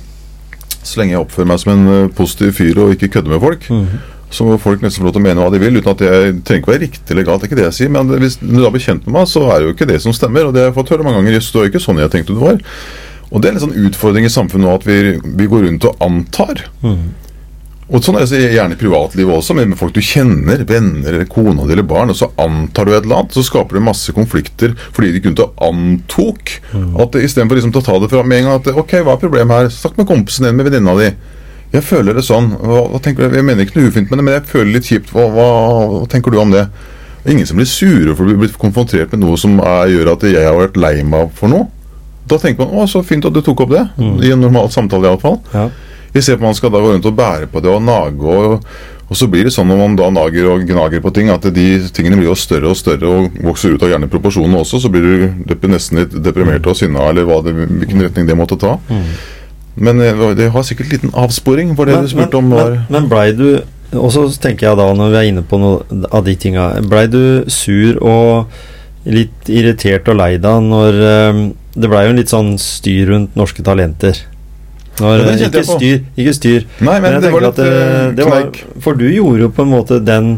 Så 0.81 0.97
lenge 0.97 1.13
jeg 1.13 1.21
oppfører 1.21 1.51
meg 1.51 1.61
som 1.61 1.75
en 1.75 1.91
eh, 1.93 2.09
positiv 2.17 2.57
fyr 2.57 2.81
og 2.81 2.95
ikke 2.97 3.11
kødder 3.19 3.35
med 3.35 3.45
folk, 3.45 3.69
så 4.35 4.47
må 4.47 4.59
folk 4.61 4.83
nesten 4.83 5.03
få 5.03 5.09
lov 5.09 5.15
til 5.17 5.23
å 5.23 5.27
mene 5.29 5.45
hva 5.45 5.53
de 5.55 5.63
vil, 5.63 5.79
uten 5.79 5.93
at 5.95 6.05
jeg 6.05 6.37
trenger 6.43 6.63
ikke 6.63 6.73
være 6.73 6.85
riktig 6.85 7.15
eller 7.15 7.27
galt. 7.29 7.43
Det 7.43 7.49
er 7.49 7.53
ikke 7.53 7.61
det 7.63 7.67
jeg 7.69 7.79
sier, 7.79 7.95
men 7.95 8.15
hvis 8.19 8.39
du 8.43 8.59
da 8.59 8.71
blir 8.75 8.85
kjent 8.85 9.07
med 9.07 9.17
meg, 9.21 9.29
så 9.31 9.47
er 9.49 9.61
det 9.61 9.69
jo 9.69 9.75
ikke 9.77 9.91
det 9.91 10.01
som 10.03 10.15
stemmer. 10.17 10.49
Og 10.49 10.55
det 10.55 10.65
har 10.65 10.73
jeg 10.73 10.79
fått 10.81 10.95
høre 10.95 11.07
mange 11.07 11.23
ganger. 11.23 11.39
Jøss, 11.39 11.51
du 11.55 11.61
er 11.61 11.69
jo 11.69 11.73
ikke 11.75 11.85
sånn 11.87 12.03
jeg 12.03 12.13
tenkte 12.15 12.35
du 12.37 12.41
var. 12.43 12.63
Og 13.31 13.43
det 13.43 13.51
er 13.51 13.57
en 13.57 13.65
sånn 13.65 13.77
utfordring 13.89 14.27
i 14.27 14.33
samfunnet 14.33 14.67
nå 14.67 14.73
at 14.79 14.89
vi, 14.89 14.99
vi 15.39 15.51
går 15.51 15.69
rundt 15.69 15.87
og 15.91 16.03
antar. 16.05 16.65
Og 17.93 18.01
sånn 18.01 18.17
er 18.17 18.25
det 18.31 18.39
gjerne 18.55 18.77
i 18.77 18.81
privatlivet 18.81 19.35
også, 19.35 19.55
men 19.59 19.69
med 19.75 19.79
folk 19.79 19.93
du 19.93 20.01
kjenner, 20.01 20.63
venner 20.69 21.13
eller 21.19 21.29
kona 21.29 21.67
di 21.69 21.75
eller 21.75 21.85
barn, 21.85 22.09
og 22.15 22.17
så 22.17 22.31
antar 22.41 22.89
du 22.89 22.95
et 22.95 23.03
eller 23.05 23.19
annet, 23.21 23.35
så 23.37 23.45
skaper 23.45 23.77
det 23.77 23.83
masse 23.85 24.15
konflikter 24.17 24.73
fordi 24.97 25.11
de 25.13 25.21
kun 25.27 25.37
antok. 25.67 26.55
At 27.05 27.19
Istedenfor 27.21 27.61
liksom 27.61 27.75
å 27.77 27.85
ta 27.85 27.99
det 28.01 28.09
fra 28.13 28.23
med 28.25 28.41
en 28.41 28.49
gang 28.49 28.61
at 28.63 28.71
ok, 28.73 28.97
hva 29.05 29.19
er 29.19 29.25
problemet 29.27 29.59
her? 29.59 29.73
Snakk 29.75 30.01
med 30.01 30.09
kompisen 30.09 30.49
din, 30.49 30.57
med 30.57 30.71
venninna 30.71 30.97
di. 31.01 31.11
Jeg 31.75 31.83
føler 31.83 32.15
det 32.15 32.23
sånn. 32.27 32.53
Hva, 32.61 32.85
hva 32.93 33.01
tenker 33.03 33.27
du? 33.27 33.37
Jeg 33.39 33.47
mener 33.47 33.67
ikke 33.67 33.81
noe 33.81 33.91
ufint 33.91 34.11
med 34.11 34.21
det, 34.21 34.25
men 34.27 34.37
jeg 34.37 34.47
føler 34.51 34.77
litt 34.77 34.91
kjipt. 34.91 35.15
Hva, 35.15 35.27
hva, 35.35 35.47
hva 35.91 36.03
tenker 36.11 36.31
du 36.35 36.39
om 36.39 36.53
det? 36.55 36.69
Det 37.25 37.33
er 37.33 37.37
ingen 37.39 37.49
som 37.49 37.59
blir 37.59 37.69
sure 37.71 38.15
for 38.15 38.29
å 38.29 38.37
bli 38.39 38.51
konfrontert 38.61 39.15
med 39.15 39.25
noe 39.25 39.39
som 39.41 39.57
er, 39.59 39.89
gjør 39.95 40.13
at 40.13 40.27
jeg 40.29 40.45
har 40.45 40.59
vært 40.59 40.79
lei 40.79 40.99
meg 41.09 41.33
for 41.39 41.51
noe. 41.51 41.67
Da 42.29 42.39
tenker 42.41 42.65
man 42.65 42.73
'Å, 42.77 42.87
så 42.89 43.03
fint 43.05 43.25
at 43.25 43.33
du 43.33 43.41
tok 43.43 43.65
opp 43.65 43.71
det'. 43.75 43.89
I 44.25 44.33
en 44.33 44.41
normal 44.41 44.71
samtale, 44.71 45.09
iallfall. 45.09 45.41
Ja. 45.53 45.69
på 46.15 46.33
at 46.33 46.41
man 46.41 46.55
skal 46.55 46.71
da 46.71 46.79
gå 46.79 46.93
rundt 46.93 47.07
og 47.07 47.17
bære 47.17 47.51
på 47.51 47.61
det 47.61 47.71
og 47.71 47.83
nage. 47.83 48.23
Og, 48.23 48.65
og 49.11 49.17
så 49.17 49.27
blir 49.29 49.45
det 49.45 49.53
sånn 49.53 49.69
når 49.69 49.77
man 49.77 49.97
da 49.97 50.11
nager 50.11 50.47
og 50.53 50.65
gnager 50.65 51.01
på 51.01 51.13
ting, 51.13 51.29
at 51.29 51.43
de 51.43 51.89
tingene 51.93 52.17
blir 52.17 52.29
jo 52.29 52.35
større 52.35 52.71
og 52.71 52.77
større 52.77 53.09
og 53.09 53.31
vokser 53.43 53.75
ut 53.75 53.83
av 53.83 53.91
gjerne 53.91 54.09
proporsjonene 54.09 54.61
også. 54.61 54.81
Så 54.81 54.89
blir 54.89 55.03
du 55.03 55.69
nesten 55.69 55.99
litt 55.99 56.15
deprimert 56.23 56.67
og 56.67 56.77
sinna, 56.77 57.09
eller 57.11 57.25
hva 57.25 57.43
det, 57.43 57.53
hvilken 57.53 58.01
retning 58.07 58.27
det 58.27 58.37
måtte 58.37 58.57
ta. 58.57 58.79
Men 59.77 60.01
eh, 60.01 60.27
det 60.39 60.51
har 60.55 60.67
sikkert 60.67 60.87
en 60.87 60.95
liten 60.97 61.15
avsporing, 61.19 61.75
for 61.79 61.91
det 61.91 62.03
du 62.05 62.11
spurte 62.13 62.39
om 62.39 62.53
var 62.55 62.77
men, 62.77 62.85
men 62.95 63.09
blei 63.11 63.31
du 63.35 63.49
Og 63.95 64.13
så 64.15 64.27
tenker 64.43 64.69
jeg 64.69 64.79
da, 64.79 64.87
når 64.95 65.11
vi 65.11 65.19
er 65.21 65.31
inne 65.31 65.43
på 65.47 65.59
noe 65.63 66.05
av 66.15 66.25
de 66.27 66.37
tinga 66.39 66.69
Blei 66.91 67.07
du 67.11 67.45
sur 67.51 67.99
og 68.03 68.55
litt 69.05 69.51
irritert 69.53 70.07
og 70.09 70.17
lei 70.17 70.37
deg 70.41 70.63
når 70.65 71.01
eh, 71.09 71.41
Det 71.77 71.91
blei 71.91 72.07
jo 72.07 72.15
en 72.15 72.23
litt 72.23 72.33
sånn 72.33 72.55
styr 72.61 73.11
rundt 73.11 73.35
norske 73.39 73.65
talenter. 73.67 74.23
Når, 75.01 75.25
Ja, 75.27 75.49
ikke 75.49 75.65
styr, 75.67 76.05
ikke 76.15 76.35
styr. 76.37 76.67
Nei, 76.87 77.01
men, 77.03 77.17
jeg 77.17 77.25
det 77.25 77.33
var 77.35 77.43
litt 77.49 77.59
eh, 77.65 77.73
eh, 77.81 78.11
det 78.15 78.27
var. 78.29 78.61
For 78.85 78.95
du 78.99 79.09
gjorde 79.09 79.43
jo 79.43 79.49
på 79.57 79.65
en 79.67 79.73
måte 79.73 79.99
den 79.99 80.37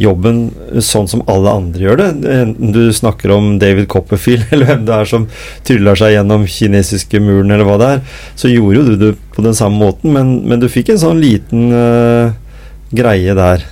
jobben 0.00 0.38
sånn 0.82 1.06
som 1.10 1.22
alle 1.30 1.52
andre 1.54 1.84
gjør 1.86 2.00
det. 2.00 2.08
Enten 2.34 2.72
du 2.74 2.82
snakker 2.94 3.30
om 3.34 3.54
David 3.62 3.88
Copperfield, 3.92 4.46
eller 4.52 4.70
hvem 4.72 4.86
det 4.88 4.96
er 4.96 5.10
som 5.10 5.26
tryller 5.66 6.00
seg 6.00 6.16
gjennom 6.16 6.46
kinesiske 6.50 7.22
muren, 7.22 7.54
eller 7.54 7.68
hva 7.68 7.80
det 7.80 7.90
er, 7.96 8.06
så 8.38 8.50
gjorde 8.50 8.80
jo 8.80 8.86
du 8.88 8.94
det 9.00 9.12
på 9.36 9.44
den 9.46 9.56
samme 9.56 9.78
måten, 9.82 10.14
men, 10.14 10.36
men 10.48 10.62
du 10.62 10.68
fikk 10.70 10.94
en 10.94 11.02
sånn 11.02 11.22
liten 11.22 11.68
uh, 11.74 12.34
greie 12.94 13.34
der 13.34 13.66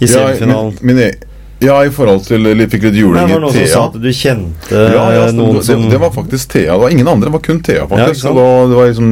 i 0.00 0.08
Ja, 0.08 0.12
semifinalen. 0.12 0.76
min, 0.80 0.96
min, 0.96 1.04
e- 1.08 1.30
ja, 1.60 1.76
i 1.84 1.90
forhold 1.92 2.22
til 2.24 2.46
jeg 2.48 2.68
Fikk 2.72 2.86
litt 2.88 2.94
Det 2.96 3.04
var 3.04 3.40
noen 3.42 3.52
som 3.52 3.66
sa 3.68 3.80
at 3.90 3.96
du 4.00 4.08
kjente 4.16 4.84
Ja, 4.94 5.02
ja, 5.12 5.24
eh, 5.26 5.32
noen 5.36 5.58
det, 5.58 5.64
som 5.66 5.82
det, 5.84 5.90
det 5.92 5.98
var 6.00 6.12
faktisk 6.14 6.54
Thea. 6.54 6.72
Det 6.72 6.80
var 6.86 6.94
ingen 6.94 7.08
andre, 7.08 7.28
det 7.28 7.34
var 7.34 7.42
kun 7.44 7.60
Thea, 7.60 7.82
Ja, 7.82 7.88
faktisk. 7.90 8.24
Ja, 8.24 8.32
da, 8.38 8.46
det 8.70 8.78
var 8.78 8.88
liksom, 8.88 9.10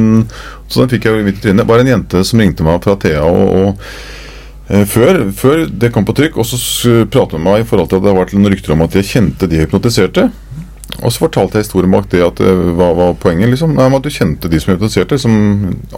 så 0.65 0.81
den 0.81 0.89
fikk 0.95 1.05
jeg 1.05 1.27
i 1.29 1.35
trynet. 1.43 1.67
Bare 1.69 1.85
en 1.85 1.91
jente 1.91 2.23
som 2.25 2.41
ringte 2.41 2.65
meg 2.65 2.81
fra 2.85 2.95
Thea 3.01 3.21
og, 3.21 3.53
og 3.53 3.85
før, 4.69 5.23
før 5.33 5.63
det 5.81 5.89
kom 5.95 6.05
på 6.05 6.13
trykk, 6.17 6.37
og 6.37 6.45
så 6.45 6.57
s- 6.59 7.07
pratet 7.09 7.39
med 7.39 7.45
meg 7.47 7.61
i 7.63 7.67
forhold 7.69 7.89
til 7.89 7.97
at 7.97 8.03
det 8.05 8.11
har 8.13 8.19
vært 8.19 8.33
noen 8.37 8.51
rykter 8.53 8.75
om 8.75 8.83
at 8.85 8.93
jeg 8.99 9.07
kjente 9.09 9.47
de 9.49 9.63
hypnotiserte. 9.63 10.27
Og 10.99 11.13
så 11.13 11.21
fortalte 11.23 11.57
jeg 11.57 11.63
historien 11.65 11.91
bak 11.93 12.09
det 12.11 12.19
at 12.25 12.39
eh, 12.43 12.61
hva 12.75 12.89
var 12.97 13.13
poenget, 13.21 13.49
liksom. 13.53 13.73
Nei, 13.77 13.87
at 13.95 14.03
du 14.03 14.09
kjente 14.11 14.49
de 14.51 14.59
som 14.59 14.73
hypnotiserte, 14.73 15.17
som 15.21 15.33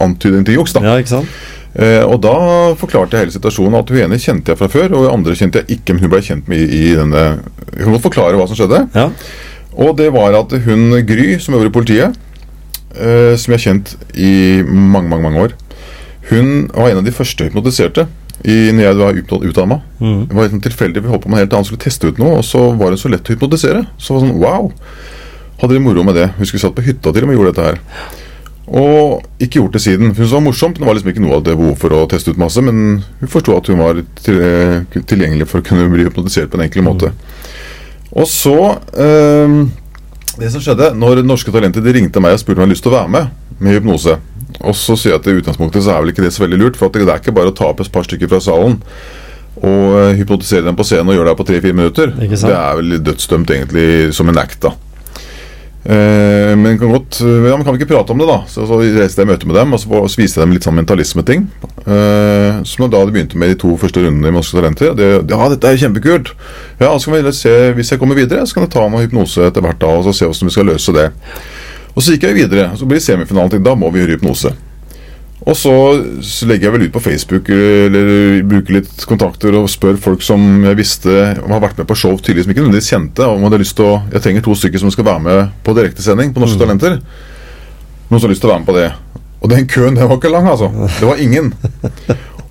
antydning 0.00 0.44
til 0.46 0.58
juks, 0.60 0.72
da. 0.76 0.82
Ja, 0.84 0.96
ikke 1.00 1.14
sant? 1.16 1.28
Eh, 1.74 2.02
og 2.04 2.20
da 2.22 2.34
forklarte 2.78 3.16
jeg 3.16 3.26
hele 3.26 3.34
situasjonen. 3.34 3.78
At 3.80 3.88
hun 3.90 4.02
ene 4.04 4.18
kjente 4.20 4.52
jeg 4.52 4.60
fra 4.60 4.68
før, 4.72 4.92
og 5.00 5.08
andre 5.12 5.34
kjente 5.36 5.62
jeg 5.62 5.78
ikke. 5.80 5.96
Men 5.96 6.04
hun 6.06 6.12
ble 6.12 6.20
kjent 6.22 6.48
med 6.52 6.60
i, 6.60 6.82
i 6.92 6.94
denne 6.98 7.24
Hun 7.80 7.94
må 7.96 8.00
forklare 8.04 8.36
hva 8.38 8.46
som 8.46 8.56
skjedde. 8.60 8.82
Ja. 8.94 9.08
Og 9.80 9.96
det 9.96 10.10
var 10.12 10.36
at 10.38 10.52
hun 10.66 10.90
Gry, 11.08 11.38
som 11.40 11.56
øver 11.56 11.70
i 11.72 11.74
politiet, 11.74 12.16
eh, 12.94 13.32
som 13.40 13.52
jeg 13.52 13.58
har 13.58 13.64
kjent 13.66 13.94
i 14.14 14.32
mange, 14.68 15.08
mange 15.08 15.24
mange 15.24 15.40
år, 15.48 15.54
hun 16.30 16.68
var 16.76 16.92
en 16.92 17.00
av 17.00 17.04
de 17.08 17.10
første 17.16 17.48
hypnotiserte 17.48 18.04
i, 18.44 18.72
når 18.74 18.84
jeg 18.84 18.98
var 18.98 19.18
utdanna. 19.48 19.78
Mm. 20.00 20.20
Det 20.26 20.34
var 20.34 20.46
helt 20.46 20.54
sånn 20.56 20.64
tilfeldig, 20.66 21.02
vi 21.04 21.12
holdt 21.12 21.24
på 21.26 21.32
med 21.32 21.44
helt 21.44 21.56
annet, 21.56 21.70
skulle 21.70 21.84
teste 21.84 22.10
ut 22.10 22.18
noe, 22.22 22.40
og 22.40 22.46
så 22.46 22.70
var 22.78 22.92
det 22.92 23.00
så 23.02 23.10
lett 23.12 23.28
å 23.28 23.36
hypnotisere. 23.36 23.84
Så 23.98 24.14
var 24.14 24.22
det 24.22 24.30
sånn 24.30 24.42
wow! 24.42 24.72
Hadde 25.62 25.76
de 25.76 25.84
moro 25.84 26.02
med 26.02 26.16
det. 26.18 26.26
Husker 26.40 26.58
vi 26.58 26.62
satt 26.64 26.74
på 26.74 26.82
hytta 26.82 27.12
til 27.14 27.22
og 27.22 27.30
med 27.30 27.38
gjorde 27.38 27.52
dette 27.52 27.66
her. 27.68 27.76
Og 28.72 29.42
ikke 29.42 29.60
gjort 29.60 29.76
det 29.76 29.82
siden. 29.84 30.08
Hun 30.08 30.16
syntes 30.16 30.32
det 30.32 30.38
var 30.38 30.44
morsomt, 30.46 30.78
men 30.78 30.82
det 30.82 30.88
var 30.88 30.96
liksom 30.98 31.12
ikke 31.12 31.22
noe 31.22 31.36
av 31.38 31.44
det 31.46 31.54
behov 31.58 31.76
for 31.78 31.94
å 31.94 32.00
teste 32.10 32.34
ut 32.34 32.40
masse. 32.40 32.62
Men 32.66 33.02
hun 33.20 33.30
forsto 33.30 33.54
at 33.54 33.70
hun 33.70 33.82
var 33.82 34.00
til, 34.22 34.40
eh, 34.42 35.02
tilgjengelig 35.06 35.46
for 35.50 35.60
å 35.60 35.66
kunne 35.66 35.86
bli 35.92 36.06
hypnotisert 36.08 36.50
på 36.50 36.58
en 36.58 36.66
enkel 36.66 36.82
måte. 36.86 37.12
Og 38.12 38.26
så 38.26 38.58
eh, 38.92 39.66
Det 40.32 40.48
som 40.50 40.62
skjedde 40.64 40.94
når 40.96 41.22
Norske 41.26 41.52
Talenter 41.52 41.84
de 41.84 41.92
ringte 41.92 42.20
meg 42.24 42.32
og 42.32 42.40
spurte 42.40 42.56
om 42.56 42.64
jeg 42.64 42.66
hadde 42.66 42.74
lyst 42.74 42.82
til 42.86 42.92
å 42.92 42.98
være 42.98 43.12
med 43.12 43.28
med 43.60 43.76
hypnose. 43.76 44.16
Og 44.60 44.76
så 44.76 44.96
sier 44.98 45.14
jeg 45.14 45.22
at 45.22 45.28
i 45.30 45.38
utgangspunktet 45.40 45.86
så 45.86 45.96
er 45.96 46.04
vel 46.04 46.12
ikke 46.12 46.24
det 46.26 46.32
så 46.36 46.44
veldig 46.44 46.60
lurt, 46.60 46.78
for 46.80 46.92
det 46.92 47.06
er 47.06 47.20
ikke 47.22 47.34
bare 47.36 47.52
å 47.52 47.56
ta 47.56 47.70
opp 47.72 47.80
et 47.80 47.92
par 47.92 48.06
stykker 48.06 48.30
fra 48.30 48.42
salen 48.44 48.80
og 49.62 49.98
eh, 49.98 50.14
hypnotisere 50.18 50.64
dem 50.64 50.78
på 50.78 50.86
scenen 50.86 51.12
og 51.12 51.18
gjøre 51.18 51.32
det 51.32 51.38
på 51.38 51.44
tre-fire 51.50 51.76
minutter. 51.76 52.14
Det 52.16 52.56
er 52.56 52.78
vel 52.78 52.96
dødsdømt 53.04 53.52
egentlig 53.52 54.14
som 54.16 54.30
en 54.32 54.40
act, 54.40 54.64
da. 54.64 54.72
Eh, 55.82 56.52
men 56.54 56.76
kan 56.78 56.92
godt 56.94 57.16
Ja, 57.26 57.56
men 57.56 57.64
kan 57.66 57.74
vi 57.74 57.80
ikke 57.80 57.90
prate 57.90 58.14
om 58.14 58.20
det, 58.22 58.28
da? 58.30 58.36
Så, 58.46 58.68
så 58.70 58.78
reiste 58.78 59.22
jeg 59.22 59.30
møte 59.30 59.48
med 59.50 59.58
dem, 59.58 59.74
og 59.74 59.82
så, 59.82 60.02
viste 60.18 60.38
jeg 60.38 60.46
dem 60.46 60.54
litt 60.54 60.66
sånn 60.66 60.78
mentalismeting. 60.78 61.48
Eh, 61.82 62.60
som 62.68 62.86
da 62.86 63.02
de 63.02 63.14
begynte 63.14 63.40
med 63.40 63.52
de 63.52 63.58
to 63.62 63.74
første 63.80 64.04
rundene 64.04 64.30
i 64.30 64.36
Norske 64.36 64.58
Talenter. 64.58 64.94
Det, 64.98 65.10
ja, 65.20 65.48
dette 65.52 65.72
er 65.72 65.82
kjempekult! 65.82 66.32
Ja, 66.78 66.94
så 66.96 67.10
kan 67.10 67.18
vi 67.18 67.34
se, 67.36 67.56
Hvis 67.76 67.92
jeg 67.92 68.02
kommer 68.02 68.18
videre, 68.18 68.46
så 68.46 68.56
kan 68.56 68.66
jeg 68.66 68.74
ta 68.74 68.86
noe 68.88 69.02
hypnose 69.04 69.50
etter 69.50 69.64
hvert 69.64 69.82
da, 69.82 69.90
og 69.98 70.06
så 70.06 70.16
se 70.16 70.30
hvordan 70.30 70.50
vi 70.50 70.56
skal 70.56 70.70
løse 70.72 70.96
det. 70.96 71.10
Og 71.92 72.02
så 72.02 72.14
gikk 72.14 72.28
jeg 72.28 72.38
videre. 72.42 72.70
Så 72.78 72.88
blir 72.88 73.02
semifinalen 73.02 73.52
til. 73.52 73.64
Da 73.64 73.74
må 73.78 73.90
vi 73.92 74.02
gjøre 74.02 74.16
hypnose. 74.16 74.54
Og 75.42 75.56
så, 75.58 75.72
så 76.22 76.46
legger 76.46 76.68
jeg 76.68 76.74
vel 76.76 76.84
ut 76.86 76.94
på 76.94 77.02
Facebook 77.02 77.48
eller 77.50 78.44
bruker 78.46 78.76
litt 78.76 79.06
kontakter 79.10 79.56
og 79.58 79.66
spør 79.70 79.96
folk 79.98 80.22
som 80.22 80.62
jeg 80.68 80.78
visste 80.78 81.16
har 81.34 81.62
vært 81.64 81.80
med 81.80 81.88
på 81.90 81.96
show 81.98 82.14
tidligere, 82.14 82.46
som 82.46 82.52
ikke 82.54 82.62
nødvendigvis 82.62 82.90
kjente. 82.94 83.26
Om 83.26 83.48
hadde 83.48 83.58
lyst 83.64 83.74
til 83.78 83.88
å, 83.90 83.96
Jeg 84.12 84.22
trenger 84.22 84.46
to 84.46 84.54
stykker 84.54 84.84
som 84.84 84.92
skal 84.94 85.08
være 85.08 85.24
med 85.24 85.56
på 85.66 85.74
direktesending 85.74 86.30
på 86.34 86.44
Norske 86.44 86.62
Talenter. 86.62 87.00
Noen 88.06 88.20
som 88.20 88.28
har 88.28 88.34
lyst 88.36 88.44
til 88.44 88.52
å 88.52 88.54
være 88.54 88.62
med 88.62 88.70
på 88.70 88.78
det. 88.78 88.90
Og 89.42 89.50
den 89.50 89.66
køen 89.66 89.98
den 89.98 90.06
var 90.06 90.20
ikke 90.20 90.30
lang, 90.30 90.46
altså. 90.46 90.70
Det 91.00 91.08
var 91.08 91.18
ingen. 91.18 91.50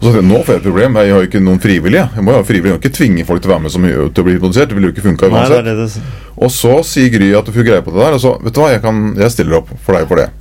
Og 0.02 0.08
så 0.08 0.12
sier 0.16 0.24
jeg, 0.24 0.30
nå 0.32 0.40
får 0.42 0.56
jeg 0.56 0.62
et 0.64 0.66
problem. 0.66 0.96
Jeg 0.98 1.14
har 1.14 1.20
jo 1.22 1.28
ikke 1.30 1.40
noen 1.46 1.60
frivillige. 1.62 2.04
Jeg 2.18 2.26
må 2.26 2.34
jo 2.34 2.40
ha 2.40 2.46
frivillige. 2.46 2.74
Jeg 2.74 2.82
kan 2.82 2.90
ikke 2.90 2.98
tvinge 2.98 3.26
folk 3.28 3.42
til 3.44 3.52
å 3.52 3.54
være 3.54 3.64
med 3.68 3.74
som, 3.76 3.84
til 3.86 4.24
å 4.24 4.26
bli 4.26 4.34
hypnotisert. 4.34 4.72
Det 4.72 4.78
ville 4.80 4.90
jo 4.90 4.94
ikke 4.96 5.04
funka 5.06 5.30
Nei, 5.30 5.42
uansett. 5.44 5.60
er 5.60 5.68
det 5.68 5.76
det 5.78 6.38
Og 6.42 6.54
så 6.56 6.72
sier 6.90 7.12
Gry 7.14 7.28
at 7.38 7.46
du 7.46 7.54
får 7.54 7.68
greie 7.68 7.84
på 7.86 7.94
det 7.94 8.02
der. 8.02 8.16
Og 8.18 8.24
så, 8.24 8.32
vet 8.42 8.56
du 8.56 8.62
hva, 8.64 8.72
jeg, 8.74 8.82
kan, 8.82 9.04
jeg 9.22 9.36
stiller 9.36 9.60
opp 9.60 9.70
for 9.86 10.00
deg 10.00 10.10
for 10.10 10.24
det. 10.24 10.32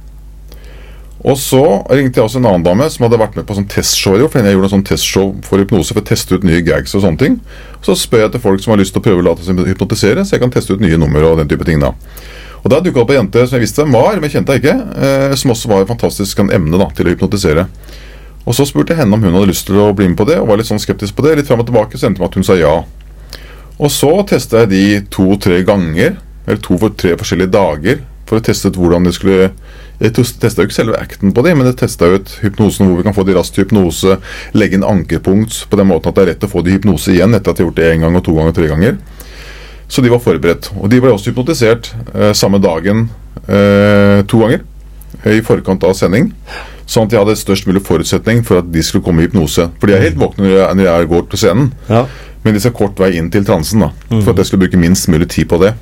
Og 1.21 1.37
så 1.37 1.61
ringte 1.93 2.17
jeg 2.17 2.25
også 2.25 2.41
en 2.41 2.49
annen 2.49 2.65
dame 2.65 2.87
som 2.89 3.05
hadde 3.05 3.19
vært 3.21 3.37
med 3.37 3.45
på 3.45 3.59
sånn 3.59 3.69
testshow. 3.69 4.17
For 4.33 4.41
jeg 4.41 4.57
gjorde 4.57 4.71
en 4.71 4.75
sånn 4.79 4.87
testshow 4.89 5.35
for 5.45 5.61
hypnose 5.61 5.93
for 5.93 6.01
å 6.01 6.09
teste 6.09 6.41
ut 6.41 6.47
nye 6.49 6.63
gags 6.65 6.97
og 6.97 7.05
sånne 7.05 7.21
ting. 7.21 7.37
Så 7.85 7.99
spør 8.01 8.25
jeg 8.25 8.33
til 8.39 8.45
folk 8.47 8.65
som 8.65 8.73
har 8.73 8.81
lyst 8.81 8.97
til 8.97 9.03
å 9.03 9.07
prøve 9.11 9.21
å 9.21 9.29
late 9.29 9.45
seg 9.45 9.61
hypnotisere, 9.69 10.25
så 10.25 10.39
jeg 10.39 10.45
kan 10.47 10.55
teste 10.55 10.73
ut 10.73 10.81
nye 10.81 10.97
nummer 11.01 11.29
og 11.29 11.43
den 11.43 11.53
type 11.53 11.69
ting. 11.69 11.85
da. 11.85 11.93
Og 12.65 12.73
Da 12.73 12.81
dukka 12.81 13.03
opp 13.05 13.13
ei 13.13 13.19
jente 13.19 13.45
som 13.45 13.59
jeg 13.59 13.67
visste 13.69 13.85
hvem 13.85 13.93
var, 13.97 14.17
men 14.21 14.33
kjente 14.33 14.57
jeg 14.57 14.65
ikke. 14.65 14.79
Eh, 15.05 15.35
som 15.37 15.53
også 15.53 15.69
var 15.69 15.85
et 15.85 15.93
fantastisk 15.93 16.41
en 16.41 16.53
emne 16.57 16.81
da, 16.81 16.89
til 16.97 17.09
å 17.09 17.13
hypnotisere. 17.13 17.69
Og 18.47 18.57
Så 18.57 18.67
spurte 18.67 18.95
jeg 18.95 19.03
henne 19.03 19.15
om 19.15 19.23
hun 19.23 19.37
hadde 19.37 19.51
lyst 19.51 19.67
til 19.69 19.79
å 19.81 19.91
bli 19.97 20.09
med 20.09 20.19
på 20.19 20.27
det, 20.29 20.39
og 20.41 20.49
var 20.49 20.61
litt 20.61 20.71
sånn 20.71 20.81
skeptisk 20.83 21.17
på 21.17 21.27
det. 21.27 21.37
Litt 21.39 21.51
fram 21.51 21.61
og 21.63 21.69
tilbake, 21.69 21.99
så 21.99 22.09
endte 22.09 22.19
det 22.19 22.25
med 22.25 22.33
at 22.33 22.39
hun 22.41 22.47
sa 22.49 22.57
ja. 22.59 22.77
Og 23.81 23.93
så 23.93 24.11
testa 24.29 24.65
jeg 24.65 24.71
de 24.73 24.85
to-tre 25.13 25.61
ganger, 25.65 26.17
eller 26.47 26.63
to-tre 26.65 27.15
forskjellige 27.21 27.53
dager, 27.53 28.01
for 28.29 28.39
å 28.39 28.45
teste 28.47 28.71
ut 28.71 28.79
hvordan 28.79 29.09
de 29.09 29.13
skulle 29.15 29.51
Jeg 30.01 30.15
testa 30.17 30.63
jo 30.63 30.69
ikke 30.69 30.77
selve 30.79 30.97
acten 30.97 31.35
på 31.37 31.43
de, 31.45 31.53
men 31.53 31.67
jeg 31.69 31.77
testa 31.83 32.07
ut 32.09 32.31
hypnosen 32.41 32.87
hvor 32.89 32.97
vi 32.97 33.05
kan 33.05 33.13
få 33.13 33.25
de 33.29 33.35
raskt 33.37 33.53
til 33.53 33.67
hypnose, 33.67 34.15
legge 34.57 34.79
inn 34.79 34.87
ankerpunkt 34.87 35.67
på 35.69 35.77
den 35.77 35.91
måten 35.91 36.09
at 36.09 36.17
det 36.17 36.23
er 36.23 36.31
rett 36.31 36.47
å 36.47 36.49
få 36.49 36.63
de 36.65 36.73
i 36.73 36.79
hypnose 36.79 37.13
igjen 37.13 37.37
etter 37.37 37.53
at 37.53 37.59
de 37.59 37.67
har 37.67 37.69
gjort 37.69 37.81
det 37.83 37.91
én 37.91 38.07
gang 38.07 38.17
og 38.17 38.25
to 38.25 38.33
ganger 38.33 38.55
og 38.55 38.57
tre 38.57 38.71
ganger. 38.71 38.97
Så 39.93 40.01
de 40.01 40.09
var 40.09 40.23
forberedt. 40.25 40.71
Og 40.81 40.89
de 40.89 41.03
ble 41.05 41.13
også 41.13 41.35
hypnotisert 41.35 41.91
eh, 42.15 42.31
samme 42.33 42.63
dagen 42.65 43.11
eh, 43.45 44.25
to 44.31 44.41
ganger 44.41 44.63
eh, 45.25 45.37
i 45.37 45.45
forkant 45.45 45.85
av 45.85 45.93
sending. 45.99 46.31
Sånn 46.91 47.07
at 47.07 47.13
de 47.13 47.19
hadde 47.21 47.37
størst 47.39 47.69
mulig 47.71 47.85
forutsetning 47.87 48.41
for 48.47 48.59
at 48.59 48.71
de 48.75 48.83
skulle 48.83 49.05
komme 49.07 49.23
i 49.23 49.29
hypnose. 49.29 49.69
For 49.79 49.87
de 49.87 49.95
er 49.95 50.03
helt 50.09 50.19
våkne 50.19 50.43
når 50.49 50.57
jeg- 50.57 50.77
når 50.81 50.85
jeg 50.89 51.09
går 51.13 51.29
til 51.31 51.39
scenen. 51.39 51.73
Ja. 51.89 52.07
Men 52.43 52.55
de 52.57 52.61
skal 52.61 52.73
kort 52.73 52.97
vei 52.99 53.13
inn 53.17 53.31
til 53.31 53.45
transen, 53.45 53.81
da. 53.85 53.91
For 54.09 54.31
at 54.33 54.37
jeg 54.43 54.47
skulle 54.47 54.65
bruke 54.67 54.81
minst 54.81 55.07
mulig 55.09 55.29
tid 55.29 55.47
på 55.49 55.61
det. 55.61 55.75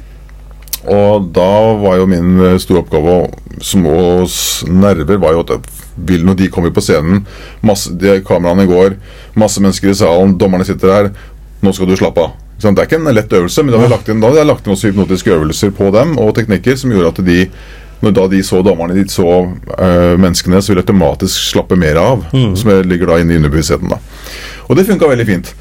Og 0.88 1.32
da 1.32 1.74
var 1.80 1.96
jo 1.98 2.06
min 2.06 2.38
eh, 2.40 2.58
store 2.58 2.82
oppgave 2.84 3.14
Og 3.24 3.34
som 3.64 3.84
oss 3.86 4.64
nerver 4.68 5.18
var 5.18 5.32
jo 5.32 5.40
at 5.40 5.66
vil 5.98 6.22
når 6.24 6.36
de 6.38 6.48
kommer 6.48 6.70
på 6.70 6.80
scenen 6.84 7.24
masse, 7.66 7.90
de 7.98 8.20
Kameraene 8.22 8.66
går, 8.68 8.94
masse 9.34 9.58
mennesker 9.60 9.90
i 9.90 9.94
salen, 9.98 10.36
dommerne 10.38 10.64
sitter 10.64 10.92
her. 10.92 11.08
Nå 11.62 11.72
skal 11.74 11.86
du 11.90 11.96
slappe 11.98 12.18
av. 12.22 12.32
Sånn. 12.62 12.74
Det 12.74 12.84
er 12.84 12.86
ikke 12.86 13.00
en 13.06 13.14
lett 13.14 13.28
øvelse, 13.34 13.64
men 13.64 13.72
da 13.72 13.78
hadde 13.78 13.88
jeg 13.88 13.96
lagt 13.98 14.08
inn, 14.08 14.20
da 14.20 14.26
hadde 14.28 14.38
jeg 14.38 14.46
lagt 14.46 14.66
inn 14.66 14.74
også 14.76 14.92
hypnotiske 14.92 15.34
øvelser 15.34 15.70
på 15.74 15.90
dem, 15.94 16.16
og 16.18 16.34
teknikker 16.36 16.78
som 16.78 16.90
gjorde 16.94 17.08
at 17.18 17.24
de 17.26 17.48
når 18.04 18.12
da 18.14 18.26
de 18.30 18.42
så 18.46 18.60
dommerne, 18.62 18.94
de 18.94 19.06
så 19.10 19.26
eh, 19.78 20.14
menneskene, 20.20 20.60
så 20.62 20.72
ville 20.72 20.82
de 20.82 20.86
automatisk 20.86 21.50
slappe 21.52 21.78
mer 21.78 21.98
av. 21.98 22.28
Som 22.30 22.70
ligger 22.86 23.10
da 23.10 23.18
inne 23.22 23.34
i 23.34 23.40
underbevisstheten. 23.40 23.90
Og 24.68 24.76
det 24.78 24.86
funka 24.86 25.08
veldig 25.10 25.26
fint. 25.26 25.54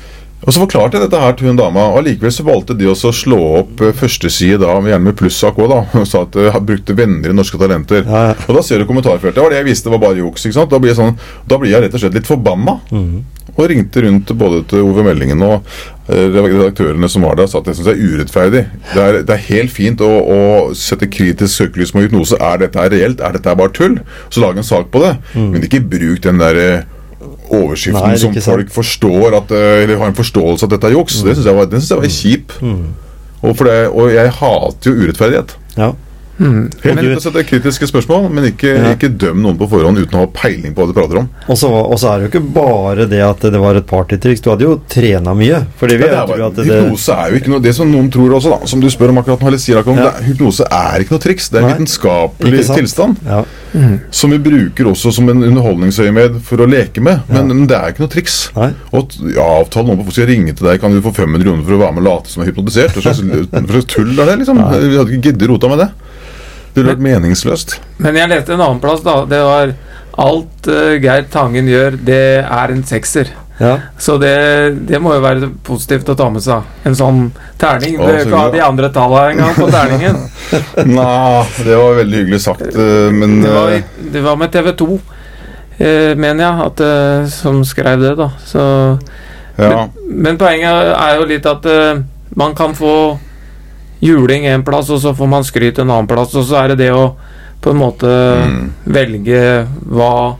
Og 0.46 0.54
så 0.54 0.62
forklarte 0.62 1.00
jeg 1.00 1.08
dette 1.08 1.20
her 1.20 1.34
til 1.34 1.48
hun 1.50 1.58
dama, 1.58 1.88
og 1.90 1.98
allikevel 2.04 2.32
så 2.32 2.44
valgte 2.46 2.76
de 2.78 2.86
også 2.92 3.10
å 3.10 3.16
slå 3.16 3.40
opp 3.64 3.82
eh, 3.82 3.96
førsteside 3.98 4.60
da, 4.62 4.76
gjerne 4.78 5.10
med 5.10 5.18
plussak 5.18 5.58
òg, 5.58 5.72
da. 5.72 5.80
Og 5.98 6.06
sa 6.06 6.22
at 6.28 6.38
de 6.38 6.62
brukte 6.68 6.94
venner 6.98 7.34
i 7.34 7.36
Norske 7.36 7.58
Talenter. 7.58 8.04
Ja, 8.06 8.22
ja. 8.30 8.36
Og 8.46 8.60
da 8.60 8.64
ser 8.66 8.80
du 8.80 8.86
kommentarfeltet. 8.90 9.36
Det 9.40 9.44
var 9.44 9.56
det 9.56 9.64
jeg 9.64 9.70
visste 9.72 9.92
var 9.94 10.04
bare 10.06 10.22
juks. 10.22 10.46
ikke 10.46 10.60
sant? 10.60 10.70
Da 10.70 10.80
blir 10.84 10.94
jeg, 10.94 11.00
sånn, 11.02 11.18
da 11.50 11.58
blir 11.58 11.74
jeg 11.74 11.88
rett 11.88 11.98
og 11.98 12.04
slett 12.06 12.20
litt 12.20 12.30
forbanna. 12.30 12.78
Og 13.58 13.70
ringte 13.72 14.04
rundt 14.06 14.30
både 14.38 14.60
til 14.70 14.84
Ove 14.86 15.04
Meldingen 15.04 15.42
og 15.42 15.64
eh, 16.10 16.28
redaktørene 16.36 17.10
som 17.10 17.24
var 17.26 17.36
der, 17.40 17.48
og 17.48 17.50
sa 17.50 17.58
at 17.64 17.72
jeg 17.72 17.80
syns 17.80 17.88
det 17.90 17.96
er 17.98 18.12
urettferdig. 18.14 18.62
Det 18.94 19.02
er, 19.02 19.18
det 19.26 19.34
er 19.34 19.46
helt 19.48 19.74
fint 19.74 20.04
å, 20.06 20.10
å 20.22 20.42
sette 20.78 21.10
kritisk 21.10 21.56
søkelys 21.64 21.92
på 21.96 22.04
hypnose. 22.06 22.38
Er 22.38 22.62
dette 22.62 22.78
her 22.84 22.94
reelt? 22.94 23.20
Er 23.26 23.34
dette 23.34 23.50
her 23.50 23.58
bare 23.58 23.74
tull? 23.74 23.98
Så 24.30 24.44
lag 24.44 24.58
en 24.62 24.68
sak 24.68 24.92
på 24.94 25.02
det. 25.02 25.16
Men 25.34 25.66
ikke 25.66 25.82
bruk 25.90 26.22
den 26.28 26.38
derre 26.44 26.70
overskriften 27.50 28.04
Nei, 28.12 28.18
som 28.22 28.34
sant. 28.36 28.46
folk 28.46 28.72
forstår 28.76 29.38
at, 29.42 29.52
eh, 29.56 29.84
eller 29.86 29.98
har 30.04 30.12
en 30.12 30.18
forståelse 30.22 30.68
at 30.68 30.74
dette 30.76 30.90
er 30.92 30.98
juks. 31.00 31.22
Det 31.26 31.34
syns 31.38 31.46
jeg, 31.50 31.56
var- 31.58 31.70
synes 31.72 31.90
jeg 31.90 32.04
var 32.04 32.18
kjip. 32.22 32.58
Og, 33.48 33.56
det, 33.66 33.78
og 33.94 34.12
jeg 34.14 34.32
hater 34.38 34.92
jo 34.92 35.08
urettferdighet. 35.08 35.58
ja. 35.78 35.94
Helt 36.38 36.84
Men 36.86 36.96
du- 37.02 37.02
fint 37.10 37.18
å 37.18 37.22
sette 37.24 37.44
kritiske 37.50 37.88
spørsmål, 37.90 38.30
men 38.32 38.44
ikke, 38.52 38.70
Ja. 38.78 38.94
ikke 38.94 39.10
døm 39.18 39.42
noen 39.42 39.58
på 39.58 39.68
forhånd 39.70 39.98
uten 39.98 40.14
å 40.20 40.26
ha 40.26 40.28
peiling 40.28 40.74
på 40.76 40.84
hva 40.86 40.88
de 40.88 40.94
prater 40.94 41.18
om. 41.24 41.30
Og 41.50 41.58
så 41.58 41.68
og 41.72 41.98
så 41.98 42.12
er 42.14 42.20
det 42.20 42.32
jo 42.32 42.40
ikke 42.40 42.54
bare 42.54 43.06
det 43.10 43.22
at 43.26 43.40
det 43.40 43.60
var 43.60 43.76
et 43.76 43.88
partytriks. 43.88 44.42
Du 44.42 44.50
hadde 44.52 44.62
jo 44.62 44.80
trena 44.88 45.34
mye. 45.36 45.66
Fordi 45.80 45.98
vi 45.98 46.06
Ja, 46.06 46.26
det 46.26 46.38
er 46.38 46.46
at 46.46 46.56
det, 46.56 46.66
hypnose 46.68 47.10
er 47.18 47.32
jo 47.32 47.40
ikke 47.40 47.50
noe 47.50 47.60
Det 47.60 47.74
som 47.76 47.92
noen 47.92 48.12
tror 48.12 48.30
også, 48.38 48.60
da, 48.60 48.66
som 48.68 48.80
du 48.80 48.88
spør 48.88 49.10
om 49.10 49.18
akkurat 49.18 49.40
nå, 49.42 49.48
eller 49.48 49.58
sier 49.58 49.78
akkurat 49.82 49.98
Ja. 49.98 50.12
det, 50.12 50.26
hypnose 50.30 50.62
er 50.70 51.00
ikke 51.02 51.12
noe 51.12 51.20
triks. 51.26 51.50
Det 51.50 51.58
er 51.58 51.64
en 51.64 51.70
Nei, 51.70 51.78
vitenskapelig 51.80 52.66
tilstand 52.76 53.18
ja. 53.26 53.44
som 54.12 54.30
vi 54.30 54.38
bruker 54.38 54.86
også 54.94 55.12
som 55.14 55.28
en 55.30 55.42
underholdningsøyemed 55.44 56.42
for 56.42 56.58
å 56.58 56.70
leke 56.70 57.02
med. 57.02 57.22
Men, 57.30 57.48
men 57.48 57.68
det 57.68 57.78
er 57.78 57.92
ikke 57.92 58.00
noe 58.06 58.14
triks. 58.14 58.52
Nei. 58.56 58.72
Og 58.94 59.10
ja, 59.34 59.42
avtale 59.62 59.88
noen 59.88 60.06
på 60.06 60.14
skal 60.14 60.28
ringe 60.30 60.54
til 60.56 60.68
deg, 60.68 60.80
kan 60.82 60.92
du 60.94 61.02
få 61.02 61.14
500 61.14 61.44
kroner 61.44 61.64
for 61.66 61.74
å 61.74 61.82
være 61.82 61.94
med 61.98 62.06
og 62.06 62.10
late 62.12 62.30
som 62.30 62.44
du 62.44 62.48
er 62.48 62.54
hypnotisert? 62.54 62.94
Hva 62.94 63.02
slags 63.72 63.86
tull 63.90 64.14
er 64.20 64.26
det, 64.26 64.38
liksom? 64.46 64.58
Vi 64.58 64.98
hadde 64.98 65.12
ikke 65.18 65.32
giddet 65.32 65.50
rota 65.50 65.68
med 65.70 65.80
det. 65.80 65.90
Det 66.78 66.84
ville 66.84 66.94
vært 66.94 67.06
meningsløst. 67.08 67.76
Men 68.06 68.18
jeg 68.20 68.30
leste 68.30 68.54
en 68.54 68.62
annen 68.62 68.80
plass, 68.84 69.02
da. 69.02 69.24
Det 69.26 69.42
var 69.42 69.74
Alt 70.18 70.70
uh, 70.70 70.94
Geir 71.02 71.26
Tangen 71.34 71.68
gjør, 71.70 71.98
det 72.06 72.22
er 72.46 72.74
en 72.74 72.84
sekser. 72.86 73.32
ja. 73.60 73.72
Så 73.98 74.20
det, 74.22 74.34
det 74.90 75.00
må 75.02 75.16
jo 75.16 75.22
være 75.24 75.50
positivt 75.66 76.10
å 76.14 76.16
ta 76.18 76.28
med 76.30 76.42
seg. 76.46 76.66
En 76.86 76.96
sånn 76.98 77.20
terning. 77.58 77.98
Du 77.98 78.04
bør 78.06 78.20
ikke 78.22 78.42
ha 78.44 78.50
de 78.54 78.62
andre 78.62 78.90
tallene 78.94 79.34
engang 79.34 79.58
på 79.58 79.70
terningen. 79.78 80.20
Nei, 80.86 81.46
det 81.66 81.78
var 81.82 81.98
veldig 82.04 82.22
hyggelig 82.24 82.42
sagt, 82.46 82.66
eh, 82.70 83.10
men 83.14 83.40
Det 83.42 83.54
var, 83.54 83.74
eh, 83.74 83.94
det 84.14 84.26
var 84.26 84.38
med 84.42 84.54
TV 84.54 84.72
2, 84.78 85.00
eh, 85.80 86.14
mener 86.18 86.44
jeg, 86.46 86.68
at, 86.70 86.86
som 87.34 87.64
skrev 87.66 88.06
det, 88.06 88.14
da. 88.22 88.30
Så, 88.46 88.64
ja. 89.58 89.88
men 90.06 90.38
poenget 90.38 90.94
er 90.94 91.18
jo 91.18 91.26
litt 91.34 91.50
at 91.50 91.66
eh, 91.66 92.04
man 92.38 92.54
kan 92.58 92.78
få 92.78 92.94
juling 94.02 94.46
en 94.46 94.64
plass, 94.68 94.90
og 94.94 95.02
så 95.02 95.14
får 95.18 95.28
man 95.30 95.44
skryt 95.48 95.80
en 95.80 95.90
annen 95.90 96.08
plass. 96.10 96.36
Og 96.36 96.46
så 96.46 96.60
er 96.64 96.74
det 96.74 96.84
det 96.86 96.92
å 96.94 97.16
på 97.62 97.72
en 97.74 97.80
måte 97.82 98.08
Mm. 98.08 98.68
velge 98.86 99.40
hva 99.90 100.36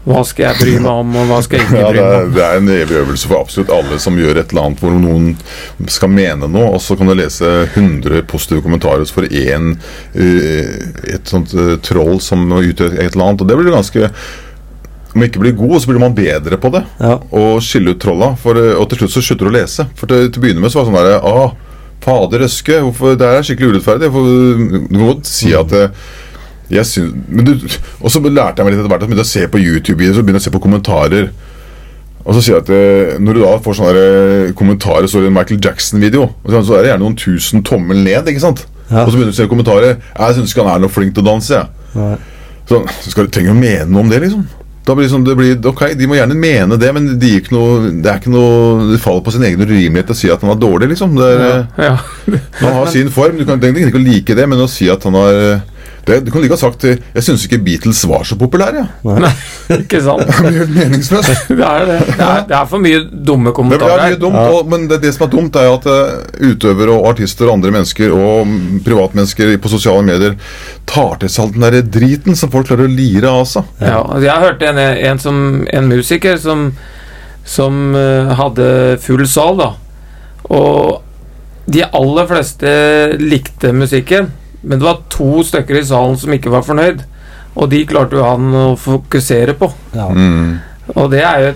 hva 0.00 0.22
skal 0.24 0.46
jeg 0.46 0.56
bry 0.62 0.72
meg 0.80 0.90
om, 0.90 1.10
og 1.20 1.26
hva 1.28 1.38
skal 1.44 1.58
jeg 1.60 1.66
ikke 1.68 1.88
bry 1.92 2.00
meg 2.00 2.14
om? 2.14 2.22
om? 2.24 2.30
det 2.34 2.42
er 2.44 2.56
en 2.56 2.68
evig 2.72 2.96
øvelse 3.02 3.28
for 3.28 3.36
absolutt 3.44 3.70
alle 3.70 3.98
som 4.00 4.16
gjør 4.16 4.38
et 4.40 4.52
eller 4.52 4.62
annet 4.64 4.80
hvor 4.80 4.94
noen 4.96 5.26
skal 5.92 6.08
mene 6.08 6.48
noe, 6.48 6.70
og 6.74 6.80
så 6.80 6.96
kan 6.96 7.06
du 7.10 7.14
lese 7.18 7.50
100 7.76 8.22
positive 8.30 8.62
kommentarer 8.64 9.04
for 9.12 9.28
én 9.28 9.74
et 10.16 11.28
sånt 11.28 11.52
eh, 11.54 11.74
troll 11.84 12.20
som 12.24 12.46
utgjør 12.48 12.96
et 12.96 13.12
eller 13.12 13.26
annet. 13.26 13.44
Og 13.44 13.50
det 13.50 13.58
blir 13.60 13.76
ganske 13.76 14.08
Om 15.10 15.18
man 15.18 15.26
ikke 15.26 15.40
blir 15.42 15.56
god, 15.58 15.80
så 15.82 15.90
blir 15.90 15.98
man 15.98 16.14
bedre 16.14 16.56
på 16.62 16.70
det. 16.70 16.84
Ja. 17.02 17.16
Og 17.34 17.56
skille 17.66 17.90
ut 17.96 18.00
trolla. 18.00 18.28
For, 18.38 18.54
eh, 18.56 18.76
og 18.78 18.88
til 18.92 19.00
slutt 19.02 19.16
så 19.16 19.22
slutter 19.26 19.48
du 19.48 19.50
å 19.50 19.56
lese. 19.58 19.88
For 19.98 20.06
til, 20.06 20.28
til 20.30 20.38
å 20.38 20.44
begynne 20.44 20.62
med 20.62 20.70
så 20.70 20.80
var 20.80 20.86
det 20.86 20.92
sånn 20.92 21.00
derre 21.00 21.20
ah, 21.26 21.56
Fader 22.04 22.46
øske, 22.46 22.80
hvorfor 22.80 23.14
det 23.20 23.28
er 23.28 23.46
skikkelig 23.46 23.74
urettferdig. 23.74 24.10
Du 24.90 24.98
må 25.00 25.14
si 25.28 25.52
at 25.56 25.72
eh, 25.76 25.92
jeg 26.70 26.86
syns, 26.86 27.14
men 27.28 27.46
du, 27.48 27.54
Og 28.00 28.12
så 28.12 28.20
lærte 28.22 28.60
jeg 28.60 28.66
meg 28.66 28.74
litt 28.74 28.80
etter 28.80 28.92
hvert 28.92 29.02
at 29.02 29.10
begynte 29.10 29.26
å 29.26 29.30
se 29.30 29.46
på 29.50 29.60
YouTube-videoer 29.60 30.16
så 30.20 30.22
begynte 30.24 30.42
å 30.42 30.46
se 30.46 30.52
på 30.54 30.62
kommentarer. 30.62 31.30
Og 32.20 32.36
så 32.36 32.42
sier 32.44 32.58
jeg 32.58 32.64
at 32.66 32.70
eh, 32.76 33.14
Når 33.22 33.36
du 33.36 33.40
da 33.42 33.54
får 33.64 33.78
sånne 33.78 34.00
eh, 34.00 34.50
kommentarer 34.52 35.08
Så 35.08 35.18
er 35.18 35.24
det 35.24 35.30
en 35.30 35.36
Michael 35.38 35.60
Jackson-video, 35.64 36.26
så 36.44 36.60
så 36.68 36.76
er 36.76 36.84
det 36.84 36.92
gjerne 36.92 37.04
noen 37.06 37.16
tusen 37.18 37.64
tommel 37.66 38.02
ned. 38.04 38.28
ikke 38.28 38.44
sant? 38.44 38.66
Ja. 38.90 39.04
Og 39.04 39.12
så 39.12 39.16
begynner 39.16 39.32
du 39.32 39.36
å 39.36 39.40
se 39.40 39.48
kommentarer. 39.50 39.96
Jeg 40.18 40.36
syns 40.36 40.52
ikke 40.52 40.66
han 40.66 40.74
er 40.74 40.84
noe 40.84 40.92
flink 40.92 41.14
til 41.16 41.24
å 41.24 41.30
danse. 41.30 41.56
jeg. 41.56 41.96
Ja. 41.96 42.16
Så, 42.70 42.82
så 43.02 43.12
skal 43.12 43.26
du 43.26 43.32
trenger 43.34 43.54
å 43.54 43.58
mene 43.58 43.88
noe 43.90 44.04
om 44.04 44.10
det, 44.12 44.20
liksom. 44.22 44.44
Da 44.86 44.94
blir 44.96 45.04
det 45.06 45.12
sånn, 45.12 45.26
det 45.26 45.34
blir, 45.36 45.58
ok, 45.70 45.82
De 45.98 46.06
må 46.08 46.16
gjerne 46.16 46.36
mene 46.40 46.78
det, 46.80 46.88
men 46.96 47.10
de 47.20 47.32
gir 47.34 47.42
ikke 47.42 47.52
noe, 47.52 47.90
det 48.00 48.08
er 48.10 48.20
ikke 48.22 48.32
noe, 48.32 48.86
det 48.92 49.00
faller 49.02 49.24
på 49.26 49.34
sin 49.34 49.44
egen 49.44 49.60
urimelighet 49.60 50.14
å 50.14 50.16
si 50.16 50.30
at 50.32 50.40
han 50.40 50.54
er 50.54 50.62
dårlig. 50.62 50.88
liksom. 50.94 51.18
Er, 51.20 51.42
ja, 51.44 51.90
Ja. 51.90 51.92
Han 52.62 52.78
har 52.78 52.88
sin 52.92 53.10
form. 53.12 53.36
Du 53.38 53.44
kan 53.44 53.60
ikke 53.60 54.00
like 54.00 54.34
det, 54.36 54.48
men 54.48 54.62
å 54.64 54.68
si 54.70 54.88
at 54.92 55.04
han 55.04 55.18
har 55.18 55.40
eh, 55.44 55.66
det, 56.06 56.20
Du 56.24 56.30
kan 56.32 56.42
like 56.42 56.54
ha 56.54 56.58
sagt 56.60 56.84
eh, 56.88 56.98
Jeg 57.14 57.24
syns 57.26 57.44
ikke 57.46 57.58
Beatles 57.64 58.00
var 58.08 58.24
så 58.28 58.36
populære. 58.40 58.84
Ja. 59.04 59.16
Nei, 59.24 59.32
ikke 59.80 60.00
sant? 60.04 60.24
Det 60.30 60.44
blir 60.46 60.58
helt 60.62 60.74
meningsløst. 60.76 61.48
Det 61.60 61.66
er 61.66 61.86
det. 61.88 61.98
Det 62.08 62.26
er, 62.26 62.44
det 62.48 62.56
er 62.58 62.68
for 62.70 62.82
mye 62.82 63.02
dumme 63.10 63.50
Det 63.50 63.52
er 63.52 63.56
kommentarer. 63.58 64.04
mye 64.06 64.20
dumt, 64.22 64.38
og, 64.40 64.70
men 64.72 64.86
det, 64.90 65.00
det 65.04 65.12
som 65.16 65.26
er 65.26 65.32
dumt, 65.34 65.58
er 65.60 65.68
at 65.74 65.88
eh, 65.90 66.48
utøvere 66.52 66.94
og 66.96 67.10
artister 67.12 67.48
og 67.50 67.56
andre 67.58 67.74
mennesker 67.76 68.14
og 68.16 68.54
privatmennesker 68.86 69.52
på 69.60 69.72
sosiale 69.72 70.06
medier 70.06 70.38
tar 70.90 71.20
til 71.20 71.30
seg 71.30 71.44
all 71.44 71.52
den 71.54 71.66
der 71.66 71.92
driten 71.98 72.36
som 72.38 72.50
folk 72.52 72.66
klarer 72.70 72.88
å 72.88 72.94
lire 72.94 73.30
av 73.30 73.44
seg. 73.48 73.68
Ja, 73.82 74.00
altså 74.00 74.24
jeg 74.26 74.44
hørte 74.46 74.70
en, 74.72 74.80
en, 75.10 75.20
som, 75.22 75.38
en 75.70 75.90
musiker 75.92 76.40
som, 76.40 76.70
som 77.46 77.94
eh, 77.98 78.32
hadde 78.40 78.66
full 79.04 79.26
sal, 79.30 79.60
da. 79.60 79.70
Og 80.50 81.02
de 81.70 81.84
aller 81.86 82.26
fleste 82.26 82.70
likte 83.20 83.70
musikken, 83.76 84.30
men 84.62 84.78
det 84.78 84.86
var 84.86 85.02
to 85.12 85.44
stykker 85.46 85.78
i 85.80 85.86
salen 85.86 86.18
som 86.20 86.32
ikke 86.34 86.52
var 86.52 86.66
fornøyd. 86.66 87.04
Og 87.58 87.70
de 87.72 87.82
klarte 87.88 88.18
jo 88.18 88.24
han 88.24 88.54
å 88.54 88.64
fokusere 88.78 89.56
på. 89.58 89.70
Ja. 89.96 90.06
Mm. 90.08 90.60
Og 90.94 91.10
det 91.12 91.24
er 91.26 91.44
jo 91.44 91.50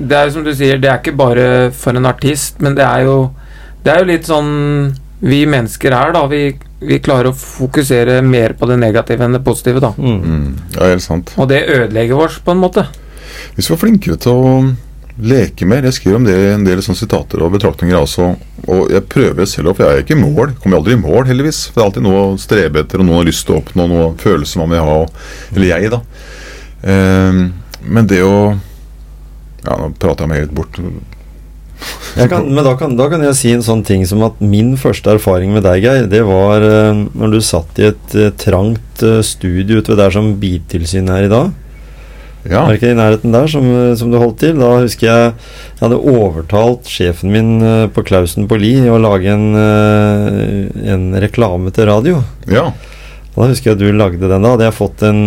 Det 0.00 0.16
er 0.16 0.28
jo 0.28 0.32
som 0.32 0.44
du 0.46 0.54
sier, 0.56 0.78
det 0.80 0.88
er 0.88 1.00
ikke 1.02 1.12
bare 1.18 1.70
for 1.76 1.92
en 1.92 2.06
artist, 2.08 2.60
men 2.64 2.74
det 2.78 2.84
er 2.86 3.04
jo 3.04 3.30
Det 3.84 3.92
er 3.92 3.98
jo 4.00 4.08
litt 4.08 4.28
sånn 4.28 4.94
vi 5.20 5.44
mennesker 5.44 5.92
er, 5.92 6.14
da. 6.16 6.22
Vi, 6.30 6.54
vi 6.80 6.98
klarer 7.04 7.28
å 7.28 7.36
fokusere 7.36 8.22
mer 8.24 8.54
på 8.56 8.64
det 8.70 8.78
negative 8.80 9.26
enn 9.26 9.36
det 9.36 9.42
positive, 9.44 9.82
da. 9.84 9.90
Mm. 9.98 10.20
Mm. 10.24 10.46
Ja, 10.78 10.86
helt 10.88 11.04
sant. 11.04 11.34
Og 11.36 11.50
det 11.50 11.66
ødelegger 11.68 12.22
oss 12.24 12.38
på 12.40 12.54
en 12.54 12.62
måte. 12.62 12.86
Hvis 13.54 13.68
Vi 13.68 13.74
var 13.74 13.82
flinkere 13.82 14.16
til 14.16 14.32
å 14.32 14.54
leke 15.22 15.66
mer. 15.68 15.84
Jeg 15.86 15.96
skriver 15.98 16.18
om 16.20 16.26
det 16.26 16.36
i 16.36 16.50
en 16.54 16.64
del 16.66 16.82
sånne 16.84 17.00
sitater 17.00 17.42
og 17.44 17.52
betraktninger 17.54 17.98
også. 17.98 18.30
Og 18.70 18.90
jeg 18.92 19.06
prøver 19.10 19.48
selv, 19.48 19.74
for 19.74 19.86
jeg 19.86 20.00
er 20.00 20.04
ikke 20.04 20.16
i 20.16 20.20
mål. 20.20 20.54
Kommer 20.62 20.80
aldri 20.80 20.96
i 20.96 21.00
mål, 21.00 21.24
heldigvis. 21.28 21.66
For 21.68 21.78
Det 21.78 21.82
er 21.82 21.88
alltid 21.88 22.06
noe 22.06 22.24
å 22.24 22.40
strebe 22.40 22.82
etter, 22.84 23.02
og 23.02 23.08
noen 23.08 23.22
har 23.22 23.30
lyst 23.30 23.46
til 23.46 23.56
å 23.56 23.60
oppnå, 23.62 23.86
noe 23.90 24.10
følelser 24.20 24.62
man 24.62 24.74
vil 24.74 24.84
ha. 24.88 24.98
Eller 25.54 25.72
jeg, 25.74 25.92
da. 25.94 26.02
Um, 26.80 27.46
men 27.84 28.10
det 28.10 28.22
å 28.24 28.58
Ja, 29.60 29.74
nå 29.76 29.90
prater 30.00 30.24
jeg 30.24 30.30
meg 30.30 30.38
helt 30.40 30.54
bort. 30.56 30.78
Kan, 32.16 32.46
men 32.52 32.64
da 32.64 32.72
kan, 32.80 32.94
da 32.96 33.06
kan 33.12 33.22
jeg 33.24 33.36
si 33.36 33.50
en 33.52 33.64
sånn 33.64 33.82
ting 33.86 34.06
som 34.08 34.22
at 34.24 34.40
min 34.40 34.72
første 34.80 35.14
erfaring 35.14 35.52
med 35.54 35.64
deg, 35.64 35.84
Geir, 35.84 36.08
det 36.10 36.22
var 36.28 36.64
uh, 36.64 36.96
når 37.12 37.36
du 37.36 37.40
satt 37.44 37.80
i 37.80 37.90
et 37.90 38.16
uh, 38.16 38.30
trangt 38.40 39.04
uh, 39.04 39.20
studio 39.24 39.80
ute 39.80 39.92
ved 39.92 40.00
der 40.00 40.16
som 40.16 40.32
Biltilsynet 40.40 41.12
er 41.14 41.28
i 41.28 41.32
dag. 41.32 41.52
Ja. 42.48 42.62
Var 42.64 42.70
det 42.72 42.78
ikke 42.80 42.92
i 42.94 42.96
nærheten 42.96 43.32
der 43.34 43.46
som, 43.52 43.64
eh, 43.68 43.94
som 44.00 44.10
du 44.12 44.16
holdt 44.18 44.38
til? 44.40 44.54
Da 44.58 44.70
husker 44.80 45.06
jeg 45.10 45.32
jeg 45.34 45.82
hadde 45.82 45.98
overtalt 46.00 46.88
sjefen 46.88 47.30
min 47.34 47.50
eh, 47.62 47.86
på 47.92 48.04
Klausen 48.08 48.46
på 48.48 48.56
Li 48.60 48.74
å 48.88 48.96
lage 49.00 49.28
en, 49.32 49.48
eh, 49.56 50.92
en 50.94 51.10
reklame 51.20 51.72
til 51.76 51.86
radio. 51.90 52.22
ja. 52.48 52.70
Da 53.36 53.46
husker 53.46 53.70
jeg 53.70 53.76
at 53.76 53.82
du 53.84 53.92
lagde 53.94 54.18
den. 54.28 54.42
Da 54.42 54.50
hadde 54.56 54.64
jeg 54.66 54.74
fått 54.74 55.02
en 55.06 55.20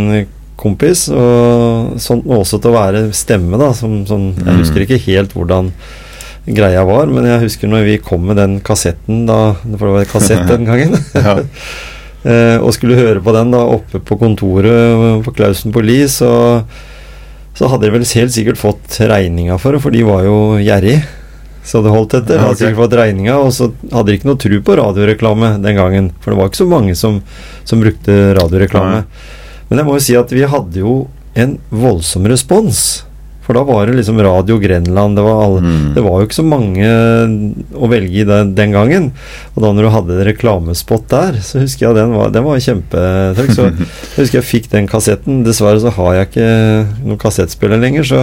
kompis, 0.59 1.05
og 1.09 1.93
sånn 2.03 2.19
også 2.27 2.59
til 2.61 2.69
å 2.69 2.75
være 2.75 3.03
stemme, 3.15 3.57
da. 3.57 3.69
Som, 3.73 4.05
som, 4.05 4.25
jeg 4.35 4.43
Mm. 4.43 4.59
husker 4.59 4.83
ikke 4.83 4.99
helt 5.05 5.31
hvordan 5.33 5.71
greia 6.45 6.83
var, 6.85 7.07
men 7.07 7.23
jeg 7.25 7.45
husker 7.45 7.67
når 7.71 7.85
vi 7.87 7.97
kom 8.03 8.27
med 8.27 8.35
den 8.37 8.59
kassetten 8.59 9.25
da 9.25 9.53
For 9.77 9.87
det 9.87 9.93
var 9.95 10.11
kassett 10.11 10.47
den 10.51 10.65
gangen. 10.67 10.93
Ja. 11.15 11.37
Og 12.63 12.71
skulle 12.75 12.95
høre 12.99 13.19
på 13.23 13.33
den 13.35 13.51
da 13.51 13.63
oppe 13.67 13.99
på 14.03 14.15
kontoret 14.19 15.23
på 15.25 15.33
Klausen 15.35 15.73
på 15.75 15.81
Li, 15.83 16.01
så, 16.07 16.63
så 17.53 17.69
hadde 17.69 17.85
de 17.85 17.93
vel 17.93 18.05
helt 18.07 18.33
sikkert 18.33 18.57
fått 18.59 18.97
regninga 18.99 19.59
for 19.61 19.75
det, 19.75 19.83
for 19.83 19.93
de 19.93 20.01
var 20.07 20.23
jo 20.25 20.37
gjerrig. 20.61 20.97
Så 21.63 21.79
det 21.83 21.93
holdt 21.93 22.17
etter. 22.17 22.41
Hadde 22.41 22.59
sikkert 22.59 22.81
fått 22.81 22.97
regninga, 22.99 23.37
og 23.39 23.53
så 23.55 23.69
hadde 23.93 24.09
de 24.09 24.17
ikke 24.17 24.27
noe 24.27 24.41
tru 24.41 24.57
på 24.65 24.75
radioreklame 24.79 25.53
den 25.63 25.79
gangen. 25.79 26.09
For 26.19 26.33
det 26.33 26.39
var 26.39 26.49
ikke 26.49 26.63
så 26.63 26.67
mange 26.67 26.95
som, 26.99 27.21
som 27.63 27.83
brukte 27.83 28.33
radioreklame. 28.35 29.03
Men 29.69 29.79
jeg 29.79 29.87
må 29.87 29.95
jo 29.95 30.03
si 30.03 30.17
at 30.19 30.33
vi 30.33 30.43
hadde 30.49 30.83
jo 30.83 30.97
en 31.39 31.55
voldsom 31.71 32.27
respons. 32.29 32.81
For 33.43 33.57
da 33.57 33.63
var 33.67 33.85
det 33.89 33.97
liksom 33.97 34.21
Radio 34.23 34.55
Grenland, 34.61 35.17
det 35.19 35.23
var 35.25 35.41
alle 35.43 35.59
Mm. 35.63 35.93
det 35.95 36.01
var 36.03 36.19
jo 36.21 36.25
ikke 36.27 36.35
så 36.39 36.43
mange 36.47 36.87
å 37.75 37.87
velge 37.91 38.21
i 38.21 38.25
den, 38.27 38.53
den 38.55 38.71
gangen. 38.75 39.09
Og 39.55 39.61
da 39.63 39.71
når 39.75 39.85
du 39.85 39.89
hadde 39.93 40.15
en 40.17 40.25
reklamespot 40.27 41.05
der, 41.11 41.37
så 41.43 41.59
husker 41.61 41.87
jeg 41.89 41.97
den 41.97 42.13
var, 42.15 42.31
den 42.33 42.43
var 42.45 42.61
kjempetrykk. 42.63 43.51
Så 43.55 43.65
jeg 43.69 43.87
husker 44.19 44.39
jeg 44.39 44.47
fikk 44.47 44.69
den 44.71 44.87
kassetten. 44.87 45.41
Dessverre 45.45 45.81
så 45.83 45.91
har 45.95 46.17
jeg 46.17 46.29
ikke 46.31 46.47
noen 47.05 47.19
kassettspiller 47.21 47.81
lenger, 47.83 48.07
så, 48.07 48.21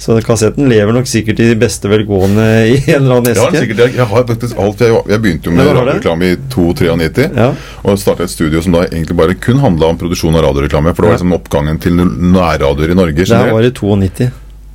så 0.00 0.18
kassetten 0.26 0.68
lever 0.70 0.94
nok 0.96 1.10
sikkert 1.10 1.42
i 1.44 1.50
beste 1.58 1.90
velgående 1.90 2.46
i 2.70 2.76
en 2.94 3.02
eller 3.02 3.20
annen 3.20 3.32
eske. 3.34 3.46
Ja, 3.50 3.64
sikkert, 3.64 3.82
jeg, 3.86 3.96
jeg 4.00 4.08
har 4.14 4.26
faktisk 4.30 4.58
alt 4.60 4.80
Jeg, 4.86 4.96
jeg 5.10 5.22
begynte 5.24 5.50
jo 5.50 5.56
med 5.56 5.70
radioreklame 5.76 6.30
i 6.32 6.36
2-93. 6.54 7.26
Ja. 7.36 7.50
Og 7.84 7.98
starta 8.00 8.24
et 8.26 8.32
studio 8.32 8.62
som 8.64 8.76
da 8.78 8.86
egentlig 8.88 9.16
bare 9.18 9.34
kun 9.40 9.60
handla 9.62 9.90
om 9.92 9.98
produksjon 10.00 10.36
av 10.38 10.46
radioreklame. 10.48 10.94
For 10.94 11.02
det 11.04 11.10
var 11.12 11.18
liksom 11.18 11.36
oppgangen 11.36 11.82
til 11.82 11.98
nærradioer 12.00 12.94
i 12.94 12.98
Norge. 12.98 13.26
Det 13.26 13.42
var 13.52 13.66
i 13.66 13.72
92. 13.74 14.30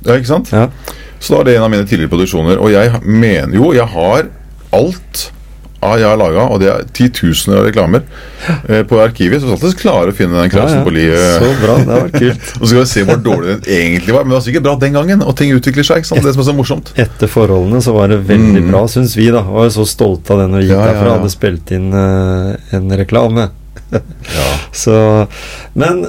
Ja, 0.06 0.16
ikke 0.20 0.32
sant? 0.32 0.52
Ja. 0.54 0.68
Så 1.20 1.32
da 1.34 1.40
er 1.40 1.44
det 1.50 1.56
en 1.56 1.62
av 1.68 1.70
mine 1.72 1.86
tidligere 1.88 2.12
produksjoner. 2.12 2.58
Og 2.60 2.70
jeg 2.74 2.92
mener 3.04 3.54
jo 3.56 3.72
jeg 3.76 3.86
har 3.94 4.28
alt 4.76 5.30
av 5.86 5.98
jeg 6.00 6.06
har 6.08 6.16
laga, 6.18 6.42
og 6.50 6.58
det 6.62 6.68
er 6.72 6.84
titusener 6.96 7.58
av 7.60 7.66
reklamer, 7.68 8.00
eh, 8.66 8.80
på 8.88 8.96
arkivet. 8.98 9.38
Så 9.42 9.46
skal 9.46 9.56
alltid 9.68 9.80
klare 9.82 10.10
å 10.10 10.16
finne 10.16 10.40
den 10.40 10.50
Klausen 10.50 10.80
på 10.82 10.90
Li. 10.94 11.04
eh, 11.12 11.36
Så 11.38 11.50
bra. 11.60 11.76
Det 11.78 11.86
var 12.00 12.08
kult. 12.14 12.46
Og 12.60 12.64
så 12.64 12.70
skal 12.70 12.80
vi 12.80 12.86
se 12.90 13.04
hvor 13.06 13.20
dårlig 13.22 13.52
den 13.52 13.68
egentlig 13.76 14.14
var. 14.16 14.24
Men 14.24 14.32
det 14.32 14.38
var 14.38 14.44
sikkert 14.48 14.64
bra 14.66 14.74
den 14.82 14.96
gangen, 14.96 15.22
og 15.22 15.36
ting 15.36 15.52
utvikler 15.54 15.84
seg. 15.86 16.00
ikke 16.02 16.10
sant? 16.10 16.24
Det 16.24 16.32
som 16.34 16.42
er 16.42 16.48
så 16.48 16.54
morsomt. 16.56 16.90
Etter 16.96 17.30
forholdene 17.30 17.82
så 17.84 17.94
var 17.94 18.08
det 18.08 18.22
veldig 18.26 18.62
Mm. 18.64 18.70
bra, 18.72 18.82
syns 18.88 19.14
vi. 19.16 19.28
da 19.30 19.42
Var 19.42 19.68
jo 19.68 19.74
så 19.76 19.86
stolte 19.86 20.32
av 20.34 20.38
den 20.42 20.54
og 20.56 20.60
vi 20.64 20.66
gikk 20.66 20.74
Ja, 20.80 20.86
derfra 20.88 21.18
hadde 21.18 21.30
spilt 21.36 21.70
inn 21.76 21.92
uh, 21.92 22.56
en 22.72 22.90
reklame. 22.96 23.50
Ja. 23.92 24.48
Så 24.74 25.28
Men 25.78 26.06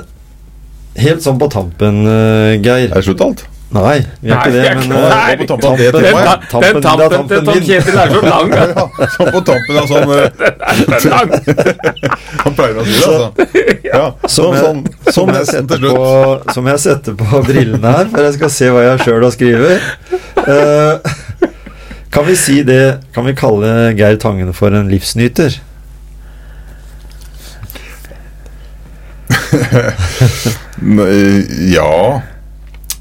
helt 0.98 1.22
sånn 1.22 1.38
på 1.38 1.52
tampen, 1.54 2.02
uh, 2.08 2.56
Geir 2.58 2.88
Er 2.90 2.96
det 2.96 3.06
slutt 3.06 3.22
alt? 3.22 3.44
Nei, 3.68 3.98
vi 4.22 4.32
er 4.32 4.38
ikke 4.40 4.52
det, 4.54 4.70
men 4.80 4.92
eh, 4.96 5.10
Nei, 5.12 5.34
på 5.42 5.46
tampen 5.50 5.68
av 5.74 5.78
det 5.78 5.88
temaet. 5.92 6.44
tampen- 6.52 6.78
den 6.78 6.84
tampen 6.86 7.28
til 7.28 7.42
Tom. 7.44 7.58
Kjetil 7.68 7.98
er 8.00 8.14
så 8.14 8.22
lang. 8.24 8.48
Ja, 8.58 8.86
sånn 9.12 9.32
på 9.34 9.42
tampen 9.50 9.80
av 9.82 9.90
sånn 9.92 10.14
eh. 10.16 10.30
Han 12.46 12.56
pleier 12.56 12.80
å 12.80 12.86
si 12.88 12.94
det, 12.96 13.10
altså. 13.12 13.28
Ja, 13.90 14.06
Som 14.24 14.56
sånn, 14.56 14.80
sånn, 15.04 15.12
som, 15.18 15.34
jeg 15.36 15.50
setter 15.52 15.84
på, 15.84 16.06
som 16.56 16.70
jeg 16.72 16.84
setter 16.86 17.18
på 17.20 17.42
brillene 17.50 17.92
her, 17.98 18.08
for 18.14 18.30
jeg 18.30 18.38
skal 18.38 18.54
se 18.56 18.72
hva 18.72 18.86
jeg 18.86 19.04
sjøl 19.04 19.28
har 19.28 19.36
skrevet. 19.36 19.78
Uh, 20.48 20.94
kan 22.14 22.24
vi 22.30 22.38
si 22.40 22.62
det 22.64 23.02
Kan 23.12 23.28
vi 23.28 23.34
kalle 23.36 23.92
Geir 23.98 24.16
Tangen 24.22 24.54
for 24.56 24.72
en 24.72 24.88
livsnyter? 24.88 25.60
Ja 31.76 32.22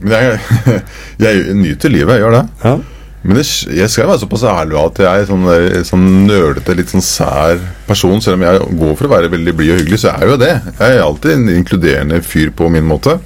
Men 0.01 0.17
jeg, 0.17 0.83
jeg 1.25 1.57
nyter 1.57 1.93
livet, 1.93 2.17
jeg 2.17 2.25
gjør 2.25 2.39
det. 2.39 2.45
Ja. 2.65 2.77
Men 3.27 3.41
det, 3.41 3.47
jeg 3.75 3.91
skal 3.91 4.07
være 4.07 4.23
såpass 4.23 4.45
ærlig 4.47 4.77
at 4.79 5.01
jeg 5.03 5.23
er 5.23 5.25
sånn, 5.27 5.47
sånn 5.89 6.05
nølete, 6.29 6.77
litt 6.79 6.93
sånn 6.93 7.03
sær 7.03 7.63
person. 7.89 8.21
Selv 8.23 8.39
om 8.39 8.45
jeg 8.47 8.77
går 8.83 8.93
for 8.99 9.09
å 9.09 9.15
være 9.17 9.33
veldig 9.33 9.55
blid 9.57 9.73
og 9.75 9.81
hyggelig, 9.81 10.03
så 10.05 10.13
er 10.13 10.23
jeg 10.23 10.35
jo 10.35 10.43
det. 10.45 10.53
Jeg 10.79 10.93
er 10.93 11.03
alltid 11.03 11.35
en 11.35 11.49
inkluderende 11.57 12.21
fyr 12.23 12.53
på 12.55 12.71
min 12.71 12.87
måte. 12.87 13.17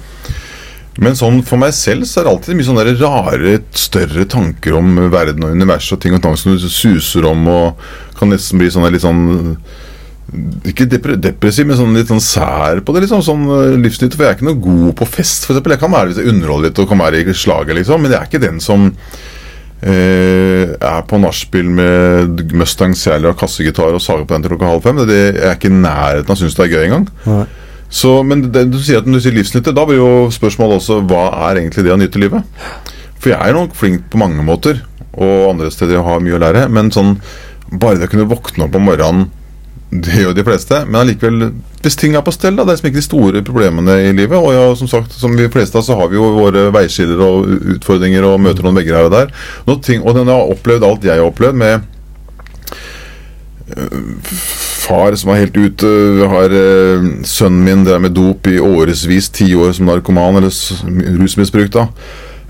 Men 1.01 1.15
sånn 1.15 1.39
for 1.47 1.61
meg 1.61 1.71
selv 1.77 2.07
så 2.09 2.19
er 2.19 2.27
det 2.27 2.33
alltid 2.33 2.57
mye 2.57 2.67
sånne 2.67 2.95
rare, 2.99 3.53
større 3.77 4.25
tanker 4.29 4.75
om 4.79 4.89
verden 5.13 5.45
og 5.47 5.53
universet 5.55 5.95
og 5.95 6.01
ting 6.03 6.17
og 6.17 6.23
tang 6.25 6.35
som 6.39 6.57
du 6.57 6.65
suser 6.65 7.27
om 7.29 7.45
og 7.47 7.85
kan 8.17 8.33
nesten 8.33 8.59
bli 8.59 8.67
sånn 8.73 8.89
litt 8.91 9.05
sånn 9.05 9.23
ikke 10.71 10.87
depressiv, 10.87 11.67
men 11.67 11.75
sånn 11.75 11.97
litt 11.97 12.11
sånn 12.11 12.23
sær 12.23 12.79
på 12.85 12.93
det. 12.95 13.03
liksom, 13.03 13.23
sånn 13.25 13.43
uh, 13.49 13.75
livsnytt, 13.75 14.15
For 14.15 14.23
jeg 14.23 14.31
er 14.31 14.37
ikke 14.39 14.47
noe 14.47 14.63
god 14.63 14.95
på 15.01 15.07
fest, 15.17 15.45
for 15.45 15.55
eksempel. 15.55 15.75
Jeg 15.75 15.83
kan 15.83 15.91
være 15.91 16.11
hvis 16.11 16.21
jeg 16.21 16.31
underholder 16.31 16.69
litt 16.69 16.81
og 16.81 16.89
kan 16.91 17.03
være 17.03 17.21
i 17.21 17.35
slaget, 17.35 17.75
liksom, 17.81 18.03
men 18.03 18.13
jeg 18.13 18.19
er 18.19 18.29
ikke 18.29 18.43
den 18.45 18.61
som 18.63 18.87
eh, 19.81 20.71
er 20.77 21.01
på 21.09 21.19
nachspiel 21.19 21.67
med 21.75 22.45
Mustang 22.55 22.95
Sally 22.97 23.27
og 23.31 23.39
kassegitar 23.41 23.97
og 23.97 24.03
sager 24.03 24.23
på 24.27 24.37
den 24.37 24.45
til 24.45 24.53
klokka 24.53 24.71
halv 24.71 24.85
fem. 24.85 25.03
Det 25.09 25.19
jeg 25.19 25.49
er 25.49 25.57
ikke 25.57 25.71
i 25.71 25.81
nærheten 25.81 26.31
av 26.31 26.37
å 26.37 26.41
synes 26.43 26.55
det 26.57 26.65
er 26.67 26.73
gøy 26.77 26.85
engang. 26.85 27.09
Nei. 27.27 27.43
Så, 27.91 28.13
men 28.23 28.45
det, 28.55 28.69
du 28.71 28.79
sier 28.79 29.01
at 29.01 29.09
når 29.09 29.19
du 29.19 29.25
sier 29.25 29.35
livsnytte, 29.35 29.75
da 29.75 29.83
blir 29.87 29.99
jo 29.99 30.11
spørsmålet 30.31 30.79
også 30.79 31.01
hva 31.11 31.25
er 31.49 31.59
egentlig 31.59 31.83
det 31.83 31.91
å 31.91 31.99
nyte 31.99 32.21
livet? 32.23 32.55
For 33.19 33.33
jeg 33.33 33.41
er 33.43 33.57
nok 33.57 33.75
flink 33.75 34.07
på 34.13 34.21
mange 34.21 34.45
måter, 34.47 34.79
og 35.11 35.49
andre 35.49 35.67
steder 35.73 35.97
jeg 35.97 36.07
har 36.07 36.23
mye 36.23 36.37
å 36.37 36.39
lære, 36.39 36.65
men 36.71 36.93
sånn 36.95 37.17
bare 37.71 37.99
det 37.99 38.07
å 38.07 38.13
kunne 38.13 38.29
våkne 38.31 38.65
opp 38.67 38.77
om 38.79 38.87
morgenen 38.87 39.27
det 39.91 40.21
gjør 40.21 40.35
de 40.37 40.43
fleste, 40.47 40.77
men 40.87 41.01
allikevel 41.01 41.49
Hvis 41.83 41.97
ting 41.99 42.13
er 42.15 42.23
på 42.23 42.31
stell, 42.31 42.55
da, 42.55 42.63
det 42.63 42.71
er 42.71 42.77
liksom 42.77 42.89
ikke 42.91 43.01
de 43.01 43.03
store 43.03 43.41
problemene 43.43 43.95
i 44.05 44.11
livet. 44.15 44.37
Og 44.37 44.53
ja, 44.53 44.67
som 44.77 44.87
sagt, 44.87 45.11
som 45.17 45.33
vi 45.35 45.49
fleste 45.51 45.79
av, 45.79 45.83
så 45.83 45.97
har 45.99 46.11
vi 46.11 46.19
jo 46.19 46.29
våre 46.37 46.67
veiskiller 46.71 47.23
og 47.25 47.49
utfordringer 47.75 48.27
og 48.27 48.39
møter 48.39 48.63
noen 48.63 48.77
vegger 48.77 48.99
her 48.99 49.09
og 49.09 49.15
der. 49.15 49.33
Ting, 49.83 50.05
og 50.05 50.15
den 50.15 50.29
har 50.31 50.53
opplevd 50.53 50.85
alt 50.85 51.07
jeg 51.09 51.17
har 51.17 51.27
opplevd 51.27 51.59
med 51.59 51.89
far 54.81 55.15
som 55.15 55.31
er 55.31 55.45
helt 55.45 55.57
ute. 55.57 55.87
Vi 56.17 56.27
har 56.33 56.55
eh, 56.55 57.05
sønnen 57.27 57.63
min 57.65 57.85
der 57.87 58.01
med 58.03 58.15
dop 58.17 58.47
i 58.47 58.59
årevis, 58.59 59.29
ti 59.33 59.53
år 59.55 59.71
som 59.77 59.87
narkoman 59.87 60.41
eller 60.41 60.51
rusmisbruk. 61.21 61.71
da 61.73 61.87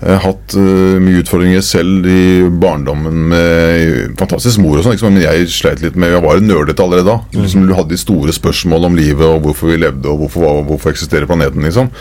hatt 0.02 0.54
uh, 0.58 0.98
mye 1.02 1.20
utfordringer 1.22 1.62
selv 1.62 2.06
i 2.10 2.42
barndommen 2.62 3.20
med 3.30 4.16
fantastisk 4.18 4.58
mor 4.62 4.78
og 4.80 4.86
sånn, 4.86 4.96
liksom, 4.96 5.14
men 5.14 5.22
jeg 5.22 5.50
sleit 5.54 5.82
litt 5.84 5.98
med 5.98 6.10
Jeg 6.16 6.24
var 6.24 6.42
nerdete 6.42 6.82
allerede 6.82 7.06
da. 7.08 7.18
Liksom, 7.36 7.66
du 7.68 7.74
hadde 7.76 7.94
de 7.94 8.00
store 8.00 8.34
spørsmål 8.34 8.88
om 8.90 8.98
livet 8.98 9.26
og 9.28 9.44
hvorfor 9.46 9.70
vi 9.70 9.82
levde 9.84 10.10
og 10.10 10.24
hvorfor, 10.24 10.62
hvorfor 10.66 10.94
eksisterer 10.94 11.30
planeten. 11.30 11.62
liksom 11.62 11.92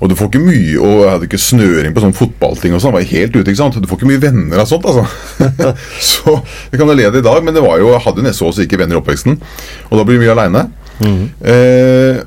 og 0.00 0.08
du 0.08 0.16
får 0.16 0.30
ikke 0.30 0.40
mye 0.40 0.80
Og 0.80 1.02
jeg 1.02 1.12
hadde 1.12 1.26
ikke 1.28 1.40
snøring 1.44 1.92
på 1.92 2.02
sånn 2.04 2.16
fotballting 2.16 2.72
og 2.72 2.82
sånn. 2.82 2.94
Var 2.96 3.08
helt 3.10 3.34
ute, 3.36 3.46
ikke 3.50 3.60
sant. 3.60 3.76
Du 3.76 3.88
får 3.90 4.00
ikke 4.00 4.08
mye 4.08 4.22
venner 4.22 4.62
av 4.62 4.68
sånt, 4.70 4.86
altså. 4.88 5.04
så 6.12 6.38
vi 6.72 6.80
kan 6.80 6.88
jo 6.88 6.96
le 6.96 7.10
det 7.12 7.20
i 7.20 7.26
dag, 7.26 7.40
men 7.44 7.56
det 7.56 7.64
var 7.64 7.80
jo 7.82 7.92
Jeg 7.92 8.04
hadde 8.06 8.22
jo 8.22 8.26
nesten 8.26 8.48
også 8.48 8.64
ikke 8.64 8.80
venner 8.80 8.96
i 8.96 9.00
oppveksten. 9.02 9.36
Og 9.90 10.00
da 10.00 10.06
blir 10.08 10.16
vi 10.16 10.24
mye 10.24 10.36
aleine. 10.36 10.64
Eh, 11.00 12.22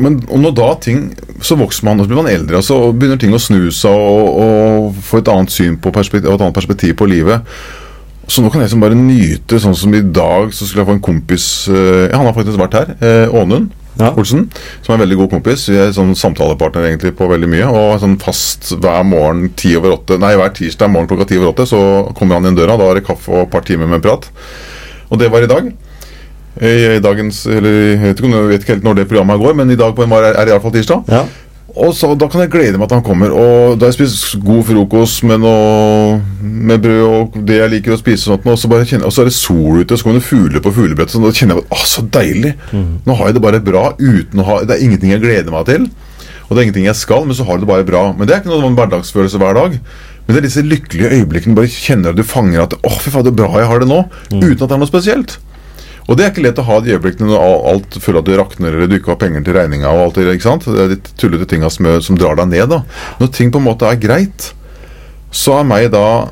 men 0.00 0.20
og 0.28 0.40
når 0.42 0.54
da 0.58 0.68
ting 0.82 1.02
Så 1.44 1.56
vokser 1.58 1.86
man, 1.86 2.00
og 2.00 2.06
så 2.06 2.10
blir 2.10 2.22
man 2.22 2.30
eldre, 2.32 2.58
og 2.58 2.66
så 2.66 2.78
begynner 2.92 3.20
ting 3.20 3.34
å 3.36 3.42
snu 3.42 3.68
seg 3.74 3.94
og, 3.94 4.40
og 4.42 5.02
få 5.06 5.20
et 5.20 5.30
annet 5.30 5.54
syn 5.54 5.76
på 5.78 5.92
perspektiv, 5.94 6.30
et 6.32 6.40
annet 6.40 6.56
perspektiv 6.56 6.96
på 6.98 7.06
livet. 7.10 7.44
Så 8.28 8.42
nå 8.44 8.50
kan 8.52 8.60
jeg 8.60 8.68
liksom 8.68 8.82
bare 8.82 8.98
nyte, 8.98 9.60
sånn 9.62 9.76
som 9.78 9.94
i 9.96 10.02
dag, 10.02 10.50
så 10.52 10.66
skulle 10.66 10.82
jeg 10.82 10.90
få 10.90 10.96
en 10.98 11.04
kompis 11.04 11.46
eh, 11.72 12.08
Ja, 12.10 12.18
han 12.18 12.28
har 12.28 12.36
faktisk 12.36 12.60
vært 12.60 12.76
her. 12.76 12.90
Eh, 13.00 13.36
Ånund. 13.38 13.70
Ja. 13.98 14.12
Olsen, 14.14 14.44
som 14.82 14.92
er 14.92 14.98
en 14.98 15.02
veldig 15.02 15.16
god 15.24 15.32
kompis. 15.32 15.64
Vi 15.72 15.78
er 15.80 15.88
sånn 15.94 16.12
samtalepartner 16.18 16.86
egentlig 16.86 17.14
på 17.18 17.26
veldig 17.30 17.48
mye. 17.50 17.70
Og 17.72 17.96
sånn 18.02 18.14
fast 18.22 18.70
hver 18.76 19.02
morgen 19.06 19.48
ti 19.58 19.72
over 19.78 19.96
åtte 19.96 20.20
Nei, 20.22 20.36
hver 20.38 20.52
tirsdag 20.54 20.92
morgen 20.92 21.10
klokka 21.10 21.26
ti 21.32 21.40
over 21.40 21.50
åtte 21.50 21.66
så 21.66 21.80
kommer 22.18 22.38
han 22.38 22.50
inn 22.50 22.58
døra. 22.58 22.76
Da 22.78 22.92
er 22.92 23.00
det 23.00 23.08
kaffe 23.08 23.32
og 23.32 23.46
et 23.46 23.52
par 23.56 23.66
timer 23.66 23.90
med 23.90 24.04
prat. 24.04 24.28
Og 25.08 25.18
det 25.18 25.32
var 25.32 25.42
i 25.42 25.50
dag. 25.50 25.72
I, 26.58 26.98
dagens 27.02 27.44
Eller 27.46 27.76
jeg 27.94 27.98
vet 28.02 28.22
ikke, 28.22 28.30
jeg 28.32 28.48
vet 28.52 28.64
ikke 28.64 28.74
helt 28.76 28.86
når 28.86 28.96
det 28.98 29.10
programmet 29.10 29.42
går, 29.42 29.54
men 29.60 29.70
i 29.70 29.78
dag 29.78 29.94
på 29.94 30.02
en 30.04 30.10
var 30.10 30.30
er 30.30 30.40
det 30.40 30.54
iallfall 30.54 30.74
tirsdag. 30.74 31.04
Ja. 31.12 31.26
Og 31.78 31.92
så 31.94 32.10
Da 32.18 32.26
kan 32.30 32.42
jeg 32.42 32.50
glede 32.50 32.78
meg 32.80 32.88
at 32.88 32.96
han 32.96 33.04
kommer. 33.06 33.30
Og 33.30 33.78
Da 33.78 33.86
har 33.86 33.92
jeg 33.92 33.98
spist 34.00 34.38
god 34.44 34.64
frokost 34.66 35.22
med 35.28 35.42
noe 35.44 36.18
Med 36.42 36.82
brød 36.82 37.04
og 37.08 37.38
det 37.46 37.60
jeg 37.60 37.72
liker 37.76 37.94
å 37.94 38.00
spise, 38.00 38.26
og, 38.32 38.42
sånt, 38.42 38.50
og, 38.50 38.58
så 38.58 38.84
kjenner, 38.90 39.06
og 39.06 39.14
så 39.14 39.22
er 39.22 39.30
det 39.30 39.36
sol 39.36 39.80
ute, 39.80 39.92
og 39.94 39.98
så 39.98 40.06
kommer 40.06 40.18
det 40.18 40.26
fugler 40.26 40.64
på 40.64 40.74
fuglebrettet. 40.74 41.14
Så 41.14 41.22
da 41.22 41.30
kjenner 41.34 41.60
jeg 41.60 41.68
at, 41.70 41.86
så 41.88 42.02
deilig! 42.02 42.52
Nå 43.06 43.16
har 43.18 43.30
jeg 43.30 43.38
det 43.38 43.44
bare 43.44 43.62
bra 43.64 43.84
uten 43.98 44.42
å 44.42 44.46
ha 44.48 44.60
Det 44.66 44.76
er 44.76 44.84
ingenting 44.84 45.14
jeg 45.14 45.22
gleder 45.22 45.54
meg 45.54 45.68
til. 45.70 45.88
Og 46.48 46.54
det 46.56 46.60
er 46.60 46.66
ingenting 46.66 46.88
jeg 46.88 46.96
skal, 46.98 47.26
men 47.28 47.36
så 47.36 47.44
har 47.44 47.58
du 47.58 47.66
det 47.66 47.70
bare 47.70 47.86
bra. 47.86 48.06
Men 48.16 48.28
det 48.28 48.34
er 48.34 48.42
ikke 48.42 48.54
noe 48.54 48.72
hverdagsfølelse 48.76 49.40
hver 49.40 49.58
dag. 49.58 49.76
Men 50.26 50.34
det 50.34 50.40
er 50.40 50.46
disse 50.48 50.64
lykkelige 50.64 51.10
øyeblikkene 51.18 51.54
du 51.54 51.60
bare 51.60 51.72
kjenner 51.72 52.12
at 52.12 52.18
du 52.18 52.24
fanger 52.26 52.64
at 52.66 52.74
Å, 52.76 52.94
fy 53.00 53.12
fader, 53.12 53.30
det 53.30 53.36
er 53.36 53.42
bra 53.42 53.62
jeg 53.62 53.68
har 53.70 53.84
det 53.84 53.88
nå. 53.88 54.00
Uten 54.32 54.56
at 54.56 54.66
det 54.66 54.74
er 54.76 54.82
noe 54.82 54.90
spesielt. 54.90 55.38
Og 56.08 56.16
det 56.16 56.24
er 56.24 56.30
ikke 56.32 56.44
lett 56.46 56.60
å 56.62 56.64
ha 56.64 56.78
de 56.80 56.94
øyeblikkene 56.96 57.28
når 57.28 57.64
alt 57.68 57.96
føler 58.00 58.22
at 58.22 58.28
du 58.28 58.36
rakner, 58.40 58.72
eller 58.72 58.88
du 58.88 58.96
ikke 58.96 59.12
har 59.12 59.20
penger 59.20 59.42
til 59.44 59.56
regninga 59.58 59.90
og 59.92 60.06
alt 60.06 60.20
det 60.20 60.38
ikke 60.38 60.46
sant. 60.46 60.64
Det 60.64 60.84
er 60.84 60.94
de 60.94 61.16
tullete 61.20 61.48
tinga 61.50 61.68
som, 61.72 61.88
som 62.04 62.16
drar 62.16 62.38
deg 62.40 62.48
ned, 62.54 62.72
da. 62.72 62.80
Når 63.20 63.32
ting 63.36 63.52
på 63.52 63.60
en 63.60 63.66
måte 63.68 63.88
er 63.88 64.00
greit, 64.00 64.52
så 65.28 65.58
er 65.58 65.66
meg 65.68 65.90
da 65.92 66.30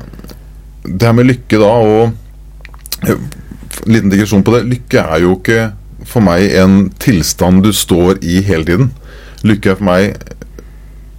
Det 0.87 1.05
her 1.05 1.13
med 1.13 1.27
lykke 1.27 1.59
da 1.61 1.67
og 1.85 3.05
En 3.05 3.27
Liten 3.85 4.09
digresjon 4.09 4.41
på 4.41 4.55
det. 4.55 4.63
Lykke 4.65 5.03
er 5.03 5.21
jo 5.21 5.35
ikke 5.35 5.59
for 6.07 6.23
meg 6.25 6.49
en 6.57 6.87
tilstand 6.97 7.61
du 7.61 7.69
står 7.75 8.17
i 8.25 8.39
hele 8.47 8.65
tiden. 8.65 8.89
Lykke 9.45 9.75
er 9.75 9.77
for 9.77 9.85
meg 9.85 10.17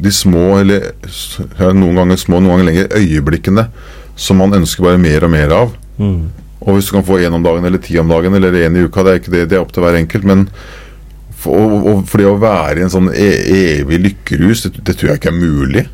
de 0.03 0.11
små, 0.15 0.59
eller 0.59 0.91
noen 1.77 2.01
ganger 2.01 2.19
små, 2.19 2.41
noen 2.41 2.57
ganger 2.57 2.69
lenger, 2.69 2.91
øyeblikkene 2.99 3.69
som 4.19 4.41
man 4.43 4.55
ønsker 4.59 4.85
bare 4.85 5.01
mer 5.01 5.27
og 5.27 5.33
mer 5.33 5.55
av. 5.55 5.73
Mm. 5.99 6.29
Og 6.69 6.77
hvis 6.77 6.91
du 6.91 6.99
kan 6.99 7.07
få 7.07 7.19
én 7.25 7.35
om 7.35 7.45
dagen, 7.45 7.65
eller 7.65 7.81
ti 7.81 7.97
om 8.01 8.11
dagen, 8.11 8.35
eller 8.37 8.53
én 8.61 8.77
i 8.77 8.85
uka, 8.85 9.05
det 9.05 9.13
er 9.15 9.23
ikke 9.23 9.35
det, 9.35 9.47
det 9.49 9.57
er 9.57 9.65
opp 9.65 9.73
til 9.73 9.85
hver 9.85 9.97
enkelt. 9.97 10.27
Men 10.29 10.49
for, 11.39 11.57
og, 11.57 11.87
og 11.89 12.03
for 12.11 12.21
det 12.21 12.29
å 12.29 12.41
være 12.43 12.83
i 12.83 12.85
en 12.85 12.93
sånn 12.93 13.09
e 13.15 13.29
evig 13.79 14.03
lykkerus, 14.05 14.67
det, 14.67 14.83
det 14.85 14.99
tror 14.99 15.15
jeg 15.15 15.23
ikke 15.23 15.33
er 15.33 15.39
mulig. 15.39 15.87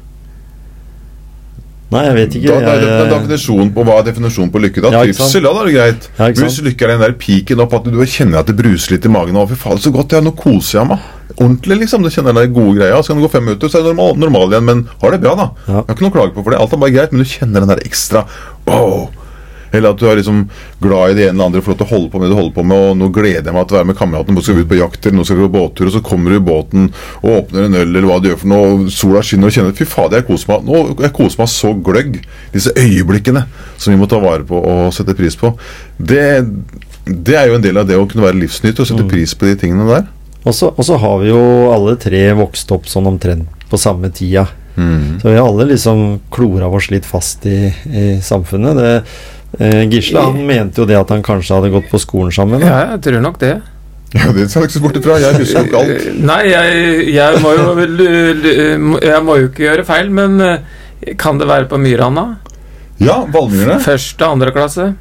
Nei, 1.94 2.02
jeg 2.08 2.14
vet 2.16 2.36
ikke. 2.38 2.54
Da, 2.64 2.74
da, 2.74 3.02
er, 3.04 3.10
definisjonen 3.12 3.70
på, 3.74 3.84
hva 3.86 3.98
er 4.00 4.06
definisjonen 4.08 4.50
på 4.50 4.62
lykke? 4.64 4.82
da? 4.82 4.90
Ja? 4.96 5.02
Trivsel, 5.04 5.44
da, 5.44 5.52
er 5.60 5.68
det 5.68 5.74
greit. 5.76 6.08
Ja, 6.16 6.26
Men 6.26 6.40
hvis 6.40 6.56
lykke 6.66 6.86
er 6.86 6.94
den 6.94 7.04
der 7.04 7.14
piken 7.20 7.62
opp 7.62 7.76
at 7.78 7.86
du 7.86 8.00
kjenner 8.02 8.40
at 8.40 8.50
det 8.50 8.56
bruser 8.58 8.96
litt 8.96 9.06
i 9.06 9.12
magen 9.14 9.38
og 9.38 9.52
fy 9.52 9.58
faen, 9.60 9.82
så 9.82 9.92
godt, 9.94 10.16
ja, 10.16 10.22
nå 10.24 10.32
koser 10.38 10.80
jeg 10.80 10.90
meg. 10.90 11.10
Ordentlig, 11.36 11.78
liksom. 11.84 12.02
Du 12.02 12.10
kjenner 12.10 12.34
den 12.34 12.54
gode 12.56 12.78
greia. 12.80 12.98
Så 12.98 13.12
kan 13.12 13.20
det 13.20 13.26
gå 13.28 13.32
fem 13.36 13.46
minutter, 13.46 13.70
så 13.70 13.78
er 13.78 13.86
det 13.86 13.92
normal, 13.92 14.16
normal 14.24 14.56
igjen. 14.56 14.66
Men 14.70 14.86
har 15.04 15.14
det 15.14 15.20
bra, 15.22 15.36
da. 15.38 15.50
Ja. 15.68 15.76
Jeg 15.76 15.84
har 15.86 15.98
ikke 15.98 16.06
noe 16.06 16.14
å 16.14 16.16
klage 16.16 16.34
på 16.34 16.46
for 16.46 16.54
det. 16.54 16.62
Alt 16.64 16.74
er 16.74 16.82
bare 16.82 16.96
greit, 16.96 17.14
men 17.14 17.22
du 17.22 17.30
kjenner 17.30 17.64
den 17.64 17.74
der 17.74 17.84
ekstra 17.86 18.24
wow. 18.66 19.04
Eller 19.74 19.92
at 19.92 20.00
du 20.00 20.06
er 20.08 20.18
liksom 20.20 20.44
glad 20.82 21.12
i 21.12 21.16
det 21.18 21.26
ene 21.28 21.34
eller 21.34 21.50
andre, 21.50 21.62
får 21.64 21.74
lov 21.74 21.80
til 21.80 21.86
å 21.86 21.92
holde 21.92 22.10
på 22.12 22.20
med 22.20 22.28
det 22.28 22.34
du 22.34 22.38
holder 22.38 22.54
på 22.56 22.66
med. 22.70 22.84
Og 22.84 22.98
nå 23.00 23.10
gleder 23.14 23.50
jeg 23.50 23.56
meg 23.56 23.66
til 23.68 23.76
å 23.76 23.80
være 23.80 23.90
med 23.90 23.98
kameraten, 23.98 24.38
nå 24.38 24.44
skal 24.44 24.58
vi 24.58 24.64
ut 24.64 24.70
på 24.70 24.80
jakt, 24.80 25.00
eller 25.02 25.18
nå 25.18 25.26
skal 25.28 25.40
vi 25.40 25.46
på 25.46 25.54
båttur, 25.56 25.90
og 25.90 25.96
så 25.96 26.02
kommer 26.06 26.32
du 26.32 26.38
i 26.38 26.44
båten 26.48 26.88
og 27.20 27.30
åpner 27.34 27.68
en 27.68 27.78
øl, 27.82 27.86
eller 27.90 28.08
hva 28.08 28.18
du 28.22 28.30
gjør 28.30 28.40
for 28.44 28.52
noe, 28.54 28.72
og 28.72 28.88
sola 28.94 29.24
skinner 29.26 29.50
og 29.50 29.58
kjenner 29.58 29.74
Fy 29.74 29.88
fader, 29.90 30.22
jeg 30.22 30.28
koser 30.30 30.52
meg. 30.52 30.66
Nå, 30.68 30.82
jeg 31.02 31.14
koser 31.16 31.42
meg 31.42 31.52
så 31.52 31.74
gløgg. 31.86 32.18
Disse 32.54 32.74
øyeblikkene 32.78 33.46
som 33.76 33.92
vi 33.92 34.00
må 34.00 34.08
ta 34.10 34.20
vare 34.22 34.46
på 34.46 34.58
og 34.58 34.90
sette 34.94 35.16
pris 35.18 35.36
på. 35.38 35.52
Det, 35.98 36.24
det 37.06 37.38
er 37.38 37.50
jo 37.50 37.58
en 37.58 37.64
del 37.64 37.80
av 37.80 37.88
det 37.88 37.98
å 37.98 38.06
kunne 38.10 38.26
være 38.28 38.38
livsnyter, 38.44 38.84
og 38.84 38.90
sette 38.90 39.08
pris 39.10 39.34
på 39.38 39.50
de 39.50 39.56
tingene 39.64 39.88
der. 39.90 40.06
Og 40.44 40.52
så 40.54 40.98
har 41.00 41.22
vi 41.22 41.30
jo 41.30 41.40
alle 41.72 41.96
tre 42.00 42.26
vokst 42.36 42.70
opp 42.76 42.86
sånn 42.90 43.08
omtrent 43.08 43.64
på 43.70 43.80
samme 43.80 44.10
tida. 44.14 44.44
Mm. 44.76 45.20
Så 45.22 45.30
vi 45.30 45.36
har 45.38 45.46
alle 45.46 45.68
liksom 45.70 46.20
klora 46.30 46.68
oss 46.68 46.90
litt 46.90 47.06
fast 47.06 47.46
i, 47.46 47.70
i 47.86 48.04
samfunnet. 48.22 48.76
Det, 48.76 48.92
eh, 49.59 49.84
Gisle 49.92 50.22
han 50.26 50.40
mente 50.46 50.82
jo 50.82 50.86
det 50.88 50.96
at 50.98 51.11
han 51.14 51.22
kanskje 51.22 51.55
hadde 51.59 51.70
gått 51.74 51.90
på 51.92 52.00
skolen 52.02 52.32
sammen. 52.34 52.61
da. 52.61 52.66
Ja, 52.66 52.80
jeg 52.94 53.02
tror 53.07 53.20
nok 53.24 53.38
det. 53.42 53.55
Ja, 54.14 54.28
det 54.30 54.46
skal 54.50 54.62
du 54.62 54.68
ikke 54.68 54.76
se 54.76 54.80
bort 54.84 54.96
ifra. 55.00 55.18
Jeg 55.18 55.40
husker 55.40 55.61
jo 55.61 55.66
ikke 55.66 55.80
alt. 55.82 56.09
Nei, 56.22 56.40
jeg, 56.46 57.14
jeg 57.16 57.40
må 57.42 57.50
jo 57.59 58.98
Jeg 59.02 59.22
må 59.26 59.36
jo 59.40 59.48
ikke 59.50 59.64
gjøre 59.66 59.84
feil, 59.88 60.11
men 60.14 60.36
eh, 60.40 61.14
kan 61.18 61.40
det 61.40 61.48
være 61.50 61.66
på 61.70 61.80
Myrana? 61.82 62.28
Ja, 63.02 63.24
Valmyrene. 63.26 63.80
Første, 63.82 64.24
andre 64.30 64.52
klasse? 64.55 64.92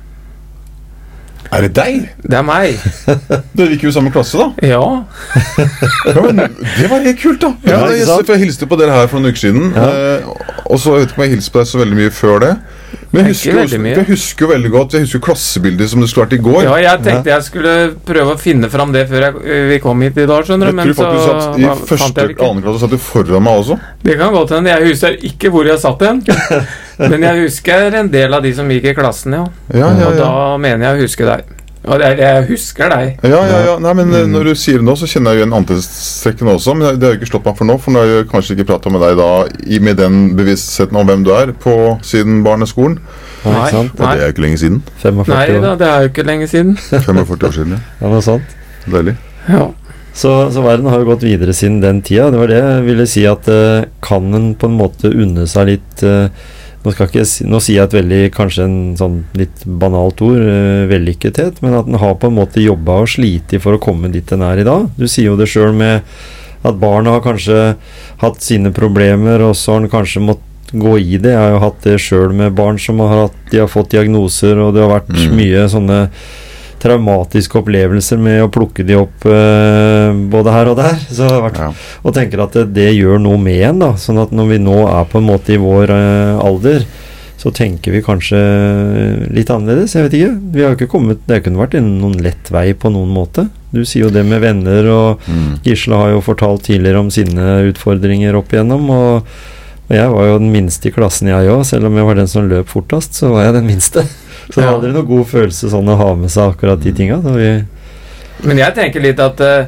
Er 1.53 1.61
det 1.67 1.75
deg? 1.77 2.07
Det 2.23 2.33
er 2.39 2.45
meg. 2.47 2.79
Dere 3.57 3.75
gikk 3.75 3.83
jo 3.85 3.91
i 3.91 3.93
samme 3.93 4.09
klasse, 4.09 4.39
da. 4.41 4.47
Ja. 4.65 4.79
Ja, 6.07 6.23
men 6.25 6.41
Det 6.79 6.87
var 6.89 7.03
helt 7.05 7.19
kult, 7.21 7.43
da. 7.43 7.51
Ja, 7.67 7.83
Ja, 7.83 7.91
jeg, 7.99 8.25
jeg 8.31 8.39
hilste 8.47 8.65
på 8.69 8.79
dere 8.81 8.95
her 8.95 9.11
for 9.11 9.21
noen 9.21 9.29
uker 9.35 9.43
siden. 9.43 9.69
Ja. 9.75 9.85
Eh, 9.85 10.63
og 10.65 10.81
så 10.81 10.95
jeg 10.97 11.03
vet 11.03 11.11
ikke 11.13 11.21
om 11.21 11.25
jeg 11.27 11.35
hilste 11.35 11.53
på 11.53 11.61
deg 11.61 11.69
så 11.69 11.83
veldig 11.83 11.99
mye 11.99 12.13
før 12.17 12.41
det. 12.47 12.51
Men 13.13 13.27
husker, 13.29 13.55
veldig 13.57 13.79
jeg 13.93 14.05
husker 14.07 14.45
jo 14.45 14.49
veldig 14.49 14.69
godt 14.73 14.95
Jeg 14.97 15.05
husker 15.05 15.21
klassebildet 15.27 15.89
som 15.91 16.01
det 16.01 16.09
skulle 16.09 16.25
vært 16.25 16.35
i 16.37 16.41
går. 16.47 16.59
ja, 16.65 16.75
jeg 16.81 17.03
tenkte 17.05 17.31
jeg 17.33 17.45
skulle 17.47 17.73
prøve 18.07 18.35
å 18.35 18.39
finne 18.41 18.69
fram 18.73 18.93
det 18.95 19.05
før 19.11 19.27
jeg, 19.27 19.41
vi 19.69 19.79
kom 19.83 20.01
hit 20.05 20.17
i 20.17 20.27
dag, 20.29 20.45
skjønner 20.47 20.71
jeg 20.71 20.77
du. 20.77 20.81
Men 20.81 20.93
så 20.97 21.09
at 21.33 21.59
I 21.59 21.67
da, 21.67 21.75
første 21.93 22.25
eller 22.25 22.45
annen 22.47 22.65
klasse 22.65 22.83
satt 22.83 22.95
du 22.95 23.01
foran 23.01 23.45
meg 23.45 23.63
også. 23.63 23.79
Det 24.03 24.17
kan 24.19 24.33
godt 24.35 24.55
hende. 24.57 24.73
Jeg 24.73 24.93
husker 24.93 25.17
ikke 25.31 25.53
hvor 25.53 25.69
jeg 25.69 25.81
satt 25.83 26.05
hen. 26.07 26.23
Men 27.11 27.25
jeg 27.25 27.47
husker 27.47 27.99
en 28.03 28.11
del 28.13 28.33
av 28.37 28.45
de 28.45 28.53
som 28.53 28.69
gikk 28.69 28.91
i 28.91 28.95
klassen, 28.97 29.33
ja. 29.39 29.45
Ja, 29.73 29.89
ja, 29.97 30.09
Og 30.11 30.17
da 30.19 30.31
mener 30.61 30.91
jeg 30.91 30.99
å 30.99 31.05
huske 31.07 31.29
deg. 31.29 31.53
Er, 31.83 32.15
jeg 32.15 32.45
husker 32.47 32.87
deg. 32.93 33.17
Ja, 33.27 33.41
ja, 33.43 33.57
ja. 33.67 33.73
Nei, 33.83 33.93
men 33.93 34.07
Mm. 34.07 34.15
eh, 34.15 34.27
Når 34.31 34.43
du 34.45 34.53
sier 34.55 34.77
det 34.79 34.85
nå, 34.87 34.93
så 34.95 35.05
kjenner 35.09 35.33
jeg 35.33 35.41
jo 35.41 35.43
igjen 35.43 35.55
antrekkene 35.57 36.53
også. 36.55 36.75
Men 36.79 36.99
det 36.99 37.03
har 37.09 37.13
jo 37.15 37.19
ikke 37.19 37.31
slått 37.33 37.45
meg 37.49 37.57
for 37.59 37.65
nå, 37.67 37.75
for 37.83 37.91
nå 37.91 37.99
har 37.99 38.07
jeg 38.13 38.27
kanskje 38.31 38.55
ikke 38.55 38.67
prata 38.71 38.89
med 38.93 39.01
deg 39.03 39.17
da 39.19 39.27
i, 39.67 39.79
med 39.83 39.97
den 39.99 40.21
bevisstheten 40.37 40.95
om 40.95 41.05
hvem 41.07 41.25
du 41.27 41.31
er 41.35 41.51
på 41.51 41.75
siden 42.07 42.41
barneskolen. 42.45 42.99
Nei, 43.43 43.51
Nei. 43.73 43.83
Og 43.83 43.99
det 43.99 44.09
er 44.15 44.25
jo 44.29 44.33
ikke 44.37 44.45
lenge 44.45 44.57
siden. 44.63 44.81
45 45.03 45.35
Nei 45.35 45.61
da, 45.67 45.75
det 45.75 45.87
er 45.91 46.01
jo 46.05 46.11
ikke 46.13 46.27
lenge 46.31 46.47
siden. 46.47 46.75
45 47.11 47.47
år 47.49 47.55
siden, 47.59 47.71
ja. 47.75 47.81
Det 47.99 48.11
var 48.15 48.21
sant. 48.31 48.57
Deilig. 48.87 49.15
Ja. 49.49 49.67
Så, 50.13 50.31
så 50.53 50.61
verden 50.61 50.85
har 50.87 50.99
jo 51.01 51.07
gått 51.09 51.23
videre 51.25 51.53
siden 51.57 51.81
den 51.81 51.99
tida. 52.05 52.29
Det 52.31 52.37
var 52.39 52.47
det 52.51 52.59
jeg 52.63 52.83
ville 52.85 53.05
si 53.09 53.23
at 53.27 53.47
uh, 53.49 53.83
kan 54.05 54.27
en 54.37 54.51
på 54.55 54.69
en 54.69 54.77
måte 54.77 55.09
unne 55.09 55.47
seg 55.49 55.71
litt 55.71 56.03
eh, 56.05 56.29
nå, 56.83 56.91
skal 56.91 57.07
ikke, 57.09 57.25
nå 57.47 57.59
sier 57.63 57.79
jeg 57.79 57.87
et 57.89 57.97
veldig, 57.97 58.21
kanskje 58.35 58.67
en 58.67 58.77
sånn 58.99 59.17
litt 59.39 59.63
banalt 59.65 60.21
ord, 60.25 60.39
uh, 60.43 60.85
vellykkethet, 60.91 61.61
men 61.63 61.77
at 61.79 61.87
en 61.87 61.99
har 62.01 62.15
på 62.19 62.27
en 62.27 62.37
måte 62.37 62.63
jobba 62.63 63.01
og 63.03 63.11
slitt 63.13 63.55
for 63.63 63.77
å 63.77 63.81
komme 63.83 64.11
dit 64.11 64.31
en 64.35 64.43
er 64.43 64.63
i 64.63 64.67
dag. 64.67 64.89
Du 64.97 65.07
sier 65.07 65.31
jo 65.31 65.37
det 65.39 65.47
sjøl 65.51 65.73
med 65.75 66.01
at 66.63 66.79
barna 66.79 67.17
har 67.17 67.23
kanskje 67.25 67.75
hatt 68.23 68.41
sine 68.43 68.71
problemer, 68.75 69.41
og 69.43 69.55
så 69.59 69.75
har 69.77 69.83
en 69.83 69.91
kanskje 69.91 70.23
måttet 70.23 70.49
gå 70.73 70.95
i 70.97 71.17
det. 71.21 71.33
Jeg 71.35 71.37
har 71.37 71.51
jo 71.53 71.59
hatt 71.61 71.83
det 71.85 71.97
sjøl 72.01 72.31
med 72.33 72.55
barn 72.57 72.79
som 72.81 72.99
har, 73.03 73.27
hatt, 73.27 73.35
de 73.51 73.59
har 73.61 73.69
fått 73.69 73.91
diagnoser, 73.93 74.57
og 74.57 74.73
det 74.73 74.81
har 74.81 74.93
vært 74.95 75.11
Mm. 75.13 75.35
mye 75.37 75.67
sånne 75.69 75.99
traumatiske 76.83 77.55
opplevelser 77.61 78.19
med 78.19 78.41
å 78.43 78.49
plukke 78.51 78.83
de 78.85 78.97
opp 78.99 79.23
eh, 79.25 80.11
både 80.33 80.51
her 80.51 80.71
og 80.73 80.77
der. 80.81 80.99
Så 81.09 81.29
Ja. 81.53 81.71
og 82.03 82.13
tenker 82.13 82.43
at 82.43 82.53
det, 82.59 82.67
det 82.75 82.89
gjør 82.97 83.21
noe 83.23 83.37
med 83.39 83.61
en. 83.69 83.79
da 83.79 83.93
Sånn 83.95 84.19
at 84.21 84.31
når 84.35 84.49
vi 84.51 84.59
nå 84.59 84.77
er 84.89 85.05
på 85.09 85.17
en 85.21 85.27
måte 85.31 85.55
i 85.55 85.61
vår 85.61 85.89
eh, 85.95 86.43
alder, 86.43 86.85
så 87.43 87.51
tenker 87.51 87.91
vi 87.91 87.99
kanskje 88.05 88.39
litt 89.35 89.49
annerledes. 89.51 89.95
Jeg 89.97 90.05
vet 90.05 90.13
ikke. 90.19 90.35
Vi 90.53 90.61
har 90.63 90.75
ikke 90.77 90.87
kommet 90.91 91.19
Det 91.27 91.33
har 91.35 91.41
ikke 91.41 91.57
vært 91.59 91.73
en- 91.75 91.99
noen 91.99 92.21
lett 92.23 92.51
vei 92.53 92.71
på 92.73 92.91
noen 92.93 93.09
måte. 93.11 93.49
Du 93.73 93.81
sier 93.83 94.05
jo 94.05 94.09
det 94.13 94.23
med 94.25 94.39
venner, 94.41 94.87
og 94.91 95.19
Mm. 95.27 95.59
Gisle 95.65 95.95
har 95.97 96.09
jo 96.11 96.21
fortalt 96.21 96.63
tidligere 96.63 96.99
om 96.99 97.09
sine 97.09 97.71
utfordringer 97.73 98.35
opp 98.37 98.49
igjennom. 98.53 98.89
Og 98.89 99.23
jeg 99.89 100.09
var 100.09 100.25
jo 100.25 100.37
den 100.39 100.51
minste 100.53 100.87
i 100.87 100.91
klassen, 100.91 101.27
jeg 101.27 101.49
òg. 101.49 101.65
Selv 101.65 101.85
om 101.85 101.95
jeg 101.97 102.05
var 102.05 102.15
den 102.15 102.27
som 102.27 102.47
løp 102.49 102.67
fortest, 102.67 103.13
så 103.13 103.29
var 103.31 103.43
jeg 103.45 103.53
den 103.55 103.67
minste. 103.67 104.05
Så 104.49 104.55
det 104.55 104.63
Ja. 104.63 104.71
hadde 104.71 104.75
aldri 104.79 104.91
noen 104.93 105.07
god 105.07 105.27
følelse 105.27 105.69
sånn 105.71 105.87
å 105.89 105.95
ha 105.97 106.13
med 106.15 106.29
seg 106.31 106.53
akkurat 106.55 106.79
de 106.83 106.91
tinga. 106.91 107.17
Men 108.43 108.57
jeg 108.57 108.75
tenker 108.75 109.01
litt 109.01 109.19
at 109.19 109.39
eh, 109.41 109.65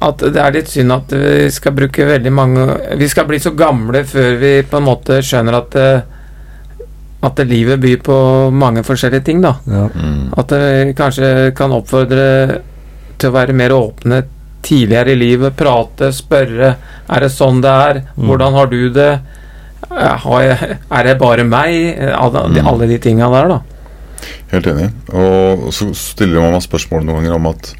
at 0.00 0.18
det 0.18 0.36
er 0.36 0.52
litt 0.52 0.68
synd 0.68 0.92
at 0.92 1.12
vi 1.16 1.48
skal 1.50 1.72
bruke 1.72 2.04
veldig 2.04 2.30
mange 2.32 2.64
Vi 3.00 3.06
skal 3.08 3.24
bli 3.24 3.38
så 3.40 3.54
gamle 3.56 4.02
før 4.04 4.34
vi 4.38 4.50
på 4.68 4.76
en 4.76 4.84
måte 4.84 5.22
skjønner 5.24 5.54
at 5.56 5.74
eh, 5.80 6.00
at 7.26 7.38
livet 7.48 7.80
byr 7.80 7.96
på 8.04 8.16
mange 8.52 8.82
forskjellige 8.86 9.24
ting, 9.24 9.40
da. 9.42 9.54
ja. 9.66 9.86
Mm. 9.88 10.34
At 10.38 10.52
vi 10.52 10.92
kanskje 10.94 11.30
kan 11.56 11.72
oppfordre 11.74 12.60
til 13.18 13.30
å 13.30 13.34
være 13.34 13.56
mer 13.56 13.72
åpne 13.74 14.20
tidligere 14.62 15.14
i 15.14 15.18
livet. 15.18 15.56
Prate, 15.56 16.12
spørre. 16.14 16.74
Er 17.08 17.20
det 17.24 17.32
sånn 17.32 17.62
det 17.64 17.72
er? 17.72 18.02
Mm. 18.18 18.26
Hvordan 18.28 18.52
har 18.60 18.66
du 18.70 18.90
det? 18.94 19.08
Eh, 19.90 20.16
Har 20.26 20.42
jeg, 20.44 20.78
er 20.90 21.02
det 21.08 21.18
bare 21.18 21.44
meg? 21.48 21.96
Eh, 21.98 22.12
Alle, 22.14 22.44
de, 22.52 22.60
Mm. 22.60 22.66
alle 22.68 22.86
de 22.92 22.98
tinga 22.98 23.30
der, 23.32 23.48
da. 23.48 23.60
Helt 24.52 24.68
enig. 24.70 24.90
Og 25.12 25.68
så 25.74 25.90
stiller 25.96 26.44
man 26.44 26.62
spørsmål 26.64 27.04
noen 27.04 27.22
ganger 27.22 27.36
om 27.38 27.50
at 27.52 27.74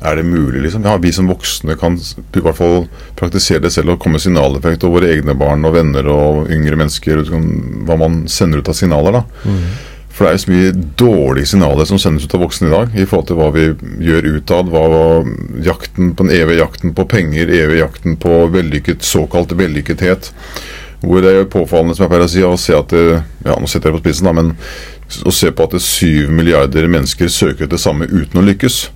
er 0.00 0.16
det 0.16 0.24
mulig, 0.24 0.62
liksom? 0.64 0.84
Ja, 0.88 0.94
vi 0.96 1.12
som 1.12 1.28
voksne 1.28 1.74
kan 1.76 1.98
i 2.00 2.40
hvert 2.40 2.56
fall 2.56 2.86
praktisere 3.18 3.60
det 3.66 3.72
selv 3.74 3.92
og 3.92 4.00
komme 4.00 4.16
med 4.16 4.24
signaleffekt 4.24 4.86
over 4.88 5.02
våre 5.02 5.10
egne 5.12 5.34
barn 5.36 5.66
og 5.68 5.74
venner 5.76 6.08
og 6.08 6.48
yngre 6.48 6.78
mennesker, 6.80 7.20
hva 7.28 7.98
man 8.00 8.22
sender 8.32 8.62
ut 8.62 8.70
av 8.72 8.78
signaler, 8.78 9.20
da. 9.20 9.24
Mm. 9.44 9.90
For 10.20 10.26
det 10.26 10.30
er 10.30 10.36
jo 10.36 10.42
så 10.42 10.52
mye 10.52 10.72
dårlige 11.00 11.48
signaler 11.48 11.86
som 11.88 12.00
sendes 12.00 12.26
ut 12.26 12.34
av 12.36 12.42
voksne 12.44 12.68
i 12.68 12.72
dag, 12.72 12.96
i 12.96 13.06
forhold 13.08 13.28
til 13.28 13.38
hva 13.38 13.46
vi 13.54 13.62
gjør 14.04 14.26
utad. 14.34 14.68
Hva 14.68 14.82
jakten 15.64 16.10
på 16.12 16.26
den 16.26 16.34
evige 16.36 16.60
jakten 16.60 16.92
på 16.96 17.06
penger, 17.08 17.48
evige 17.48 17.80
jakten 17.80 18.18
på 18.20 18.42
vellykket, 18.52 19.06
såkalt 19.06 19.54
vellykkethet. 19.56 20.28
Hvor 21.00 21.24
det 21.24 21.32
er 21.32 21.48
påfallende, 21.48 21.96
som 21.96 22.04
jeg 22.04 22.12
pleier 22.12 22.26
å 22.26 22.32
si, 22.34 22.42
å 22.44 22.56
se 22.60 22.76
at 22.76 22.92
det, 22.92 23.22
Ja, 23.46 23.56
nå 23.56 23.68
setter 23.70 23.88
jeg 23.88 23.96
på 23.96 24.02
spissen, 24.02 24.28
da, 24.28 24.34
men 24.36 24.52
å 25.26 25.32
se 25.34 25.50
på 25.50 25.64
at 25.66 25.70
det 25.76 25.82
syv 25.84 26.30
milliarder 26.30 26.86
mennesker 26.90 27.28
søker 27.32 27.64
etter 27.66 27.76
det 27.76 27.82
samme 27.82 28.06
uten 28.10 28.40
å 28.40 28.46
lykkes. 28.46 28.88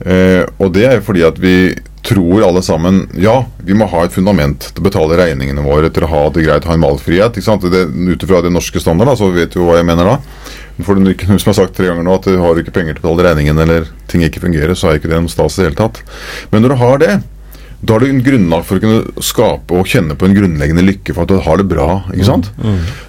Eh, 0.00 0.44
og 0.58 0.72
det 0.72 0.86
er 0.88 1.00
fordi 1.04 1.22
at 1.26 1.36
vi 1.40 1.74
tror 2.00 2.40
alle 2.46 2.62
sammen 2.64 3.02
Ja, 3.20 3.42
vi 3.60 3.74
må 3.76 3.84
ha 3.92 4.06
et 4.06 4.14
fundament 4.14 4.70
til 4.70 4.80
å 4.80 4.86
betale 4.86 5.18
regningene 5.20 5.60
våre, 5.60 5.90
til 5.92 6.06
å 6.06 6.08
ha 6.08 6.22
det 6.32 6.46
greit, 6.46 6.64
ha 6.64 6.72
en 6.72 6.80
valgfrihet. 6.86 7.36
ikke 7.36 7.44
sant? 7.44 7.60
Det- 7.62 7.88
Ut 7.92 8.22
ifra 8.24 8.40
den 8.42 8.54
norske 8.54 8.80
standard, 8.80 9.18
så 9.18 9.28
vet 9.34 9.50
du 9.52 9.60
hva 9.60 9.76
jeg 9.76 9.84
mener 9.84 10.04
da. 10.04 10.18
For 10.82 10.94
du 10.94 11.12
ikke, 11.12 11.26
som 11.26 11.36
jeg 11.36 11.44
har 11.44 11.66
sagt 11.66 11.74
tre 11.76 11.86
ganger 11.88 12.02
nå, 12.04 12.14
at 12.14 12.22
du 12.24 12.38
har 12.40 12.54
ikke 12.56 12.72
penger 12.72 12.94
til 12.94 13.02
å 13.04 13.14
betale 13.14 13.34
regningen, 13.34 13.58
eller 13.60 13.84
ting 14.08 14.22
ikke 14.22 14.40
fungerer, 14.40 14.72
så 14.74 14.88
er 14.88 14.98
ikke 14.98 15.10
det 15.12 15.20
noe 15.20 15.28
stas 15.28 15.58
i 15.58 15.62
det 15.62 15.74
hele 15.76 15.88
tatt. 15.88 16.00
Men 16.50 16.62
når 16.62 16.68
du 16.70 16.76
har 16.76 16.98
det, 16.98 17.22
da 17.84 17.92
har 17.94 18.00
du 18.00 18.06
en 18.06 18.22
grunnlag 18.24 18.64
for 18.64 18.76
å 18.76 18.80
kunne 18.80 19.04
skape 19.20 19.70
og 19.76 19.84
kjenne 19.86 20.16
på 20.16 20.24
en 20.24 20.34
grunnleggende 20.34 20.84
lykke 20.84 21.12
for 21.14 21.22
at 21.22 21.28
du 21.28 21.38
har 21.40 21.56
det 21.58 21.68
bra. 21.68 22.04
ikke 22.14 22.24
sant? 22.24 22.50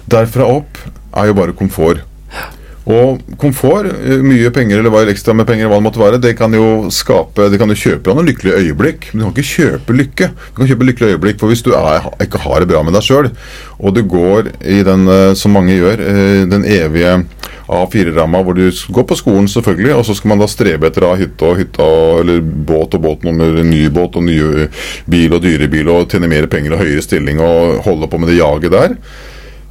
Derfra 0.08 0.44
opp 0.60 0.76
er 1.16 1.26
jo 1.28 1.34
bare 1.34 1.52
komfort. 1.56 2.00
Og 2.90 3.20
komfort, 3.38 3.86
eh, 3.86 4.18
mye 4.26 4.50
penger 4.50 4.80
eller 4.80 4.90
hva 4.90 5.04
ekstra 5.06 5.34
med 5.34 5.46
penger, 5.46 5.68
hva 5.70 5.78
det 5.78 5.86
måtte 5.86 6.02
være, 6.02 6.18
det 6.20 6.34
kan 6.36 6.50
jo 6.52 6.90
skape, 6.90 7.46
det 7.50 7.60
kan 7.60 7.70
jo 7.70 7.78
kjøpe 7.78 8.08
deg 8.08 8.16
noen 8.18 8.26
lykkelige 8.26 8.58
øyeblikk, 8.58 9.12
men 9.12 9.22
du 9.22 9.26
kan 9.28 9.36
ikke 9.36 9.52
kjøpe 9.52 9.94
lykke. 9.94 10.30
Du 10.34 10.56
kan 10.58 10.70
kjøpe 10.70 10.88
lykkelige 10.88 11.14
øyeblikk, 11.14 11.38
for 11.38 11.52
hvis 11.52 11.62
du 11.62 11.70
er, 11.78 12.08
ikke 12.20 12.42
har 12.42 12.58
det 12.60 12.68
bra 12.72 12.82
med 12.82 12.96
deg 12.98 13.06
sjøl, 13.06 13.30
og 13.78 13.94
du 13.94 14.02
går 14.02 14.50
i 14.66 14.82
den, 14.82 15.06
eh, 15.06 15.34
som 15.38 15.54
mange 15.54 15.78
gjør, 15.78 16.02
eh, 16.02 16.42
den 16.50 16.66
evige 16.66 17.24
A4-ramma 17.70 18.42
hvor 18.42 18.54
du 18.58 18.66
går 18.66 19.06
på 19.06 19.16
skolen, 19.16 19.46
selvfølgelig, 19.46 19.94
og 19.94 20.04
så 20.04 20.16
skal 20.16 20.28
man 20.34 20.42
da 20.42 20.48
strebe 20.50 20.90
etter 20.90 21.06
å 21.06 21.14
ha 21.14 21.20
hytte 21.22 21.46
og 21.46 21.60
hytte 21.62 21.86
eller 22.20 22.40
båt 22.42 22.94
og 22.98 23.00
båt 23.00 23.22
nummer 23.22 23.62
ny 23.62 23.86
båt 23.88 24.16
og 24.18 24.26
ny 24.26 24.66
bil 25.06 25.32
og 25.32 25.42
dyre 25.42 25.70
bil 25.70 25.88
og 25.88 26.10
tjene 26.10 26.28
mer 26.28 26.50
penger 26.50 26.74
og 26.74 26.82
høyere 26.82 27.02
stilling 27.02 27.38
og 27.40 27.78
holde 27.86 28.10
på 28.10 28.18
med 28.18 28.32
det 28.32 28.42
jaget 28.42 28.74
der. 28.74 28.98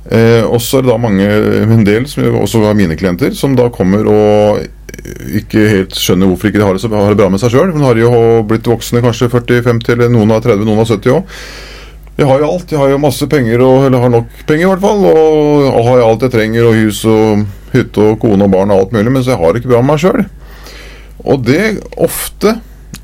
Eh, 0.10 0.42
og 0.48 0.62
så 0.64 0.80
er 0.80 0.86
det 0.86 0.92
da 0.92 1.00
mange, 1.02 1.28
en 1.62 1.86
del, 1.86 2.08
som 2.10 2.40
også 2.42 2.64
er 2.66 2.78
mine 2.78 2.98
klienter, 2.98 3.36
som 3.38 3.54
da 3.58 3.70
kommer 3.74 4.08
og 4.10 4.64
ikke 5.42 5.66
helt 5.70 5.98
skjønner 5.98 6.30
hvorfor 6.30 6.50
ikke 6.50 6.60
de 6.60 6.66
har 6.66 6.78
har 6.78 7.14
det 7.14 7.20
bra 7.20 7.30
med 7.32 7.42
seg 7.42 7.54
sjøl. 7.54 7.74
Men 7.74 7.86
har 7.86 8.00
jo 8.00 8.14
blitt 8.48 8.70
voksne, 8.70 9.04
kanskje 9.04 9.30
40-50, 9.32 9.94
eller 9.96 10.14
noen 10.14 10.34
har 10.34 10.44
30, 10.44 10.66
noen 10.68 10.82
har 10.82 10.90
70 10.90 11.16
òg. 11.16 11.38
Jeg 12.20 12.28
har 12.28 12.42
jo 12.42 12.50
alt. 12.54 12.72
Jeg 12.74 12.82
har 12.82 12.92
jo 12.92 13.02
masse 13.02 13.28
penger, 13.30 13.64
og, 13.66 13.86
eller 13.88 14.04
har 14.04 14.12
nok 14.14 14.44
penger 14.50 14.68
i 14.68 14.72
hvert 14.74 14.84
fall. 14.84 15.06
Og, 15.10 15.70
og 15.72 15.88
har 15.88 16.04
alt 16.06 16.26
jeg 16.28 16.36
trenger, 16.36 16.68
og 16.68 16.78
hus 16.78 17.04
og 17.10 17.46
hytte 17.72 18.04
og 18.04 18.20
kone 18.22 18.46
og 18.46 18.54
barn 18.54 18.74
og 18.74 18.84
alt 18.84 18.98
mulig, 18.98 19.14
mens 19.16 19.30
jeg 19.32 19.40
har 19.40 19.54
det 19.54 19.62
ikke 19.62 19.74
bra 19.74 19.82
med 19.82 19.94
meg 19.94 20.04
sjøl. 20.04 20.26
Og 21.22 21.46
det 21.46 21.64
ofte, 22.02 22.58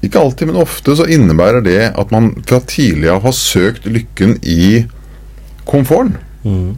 ikke 0.04 0.22
alltid, 0.22 0.50
men 0.50 0.62
ofte, 0.62 0.98
så 0.98 1.08
innebærer 1.10 1.64
det 1.66 1.80
at 1.94 2.12
man 2.14 2.34
fra 2.50 2.60
tidlig 2.68 3.10
av 3.14 3.24
har 3.26 3.36
søkt 3.38 3.88
lykken 3.90 4.38
i 4.44 4.84
komforten. 5.70 6.18
Mm. 6.44 6.76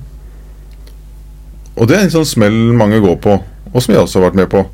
Og 1.80 1.88
det 1.88 1.96
er 1.96 2.06
en 2.06 2.14
sånn 2.14 2.28
smell 2.28 2.58
mange 2.76 3.00
går 3.00 3.16
på, 3.24 3.38
og 3.72 3.84
som 3.84 3.94
jeg 3.94 4.04
også 4.04 4.20
har 4.20 4.30
vært 4.30 4.40
med 4.42 4.50
på. 4.52 4.66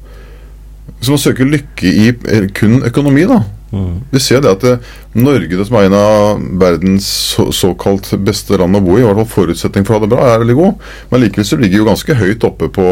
Så 1.00 1.14
man 1.14 1.22
søker 1.22 1.50
lykke 1.50 1.92
i 1.92 2.08
eh, 2.10 2.48
kun 2.56 2.80
økonomi, 2.88 3.28
da. 3.30 3.44
Mm. 3.76 3.96
Vi 4.12 4.22
ser 4.24 4.44
det 4.44 4.54
at 4.56 4.64
eh, 4.70 4.94
Norge, 5.16 5.52
det 5.56 5.66
som 5.68 5.78
er 5.80 5.88
en 5.88 5.96
av 5.98 6.42
verdens 6.60 7.08
så, 7.34 7.48
såkalt 7.56 8.10
beste 8.24 8.58
land 8.60 8.76
å 8.76 8.82
bo 8.84 8.98
i, 8.98 9.02
i 9.02 9.06
hvert 9.06 9.20
fall 9.22 9.32
forutsetning 9.32 9.86
for 9.88 9.96
å 9.96 10.00
ha 10.00 10.06
det 10.06 10.12
bra, 10.12 10.28
er 10.28 10.42
veldig 10.44 10.58
god. 10.58 10.86
Men 11.12 11.24
likevel 11.24 11.48
så 11.48 11.60
ligger 11.60 11.82
jo 11.82 11.88
ganske 11.90 12.18
høyt 12.20 12.48
oppe 12.48 12.70
på 12.76 12.86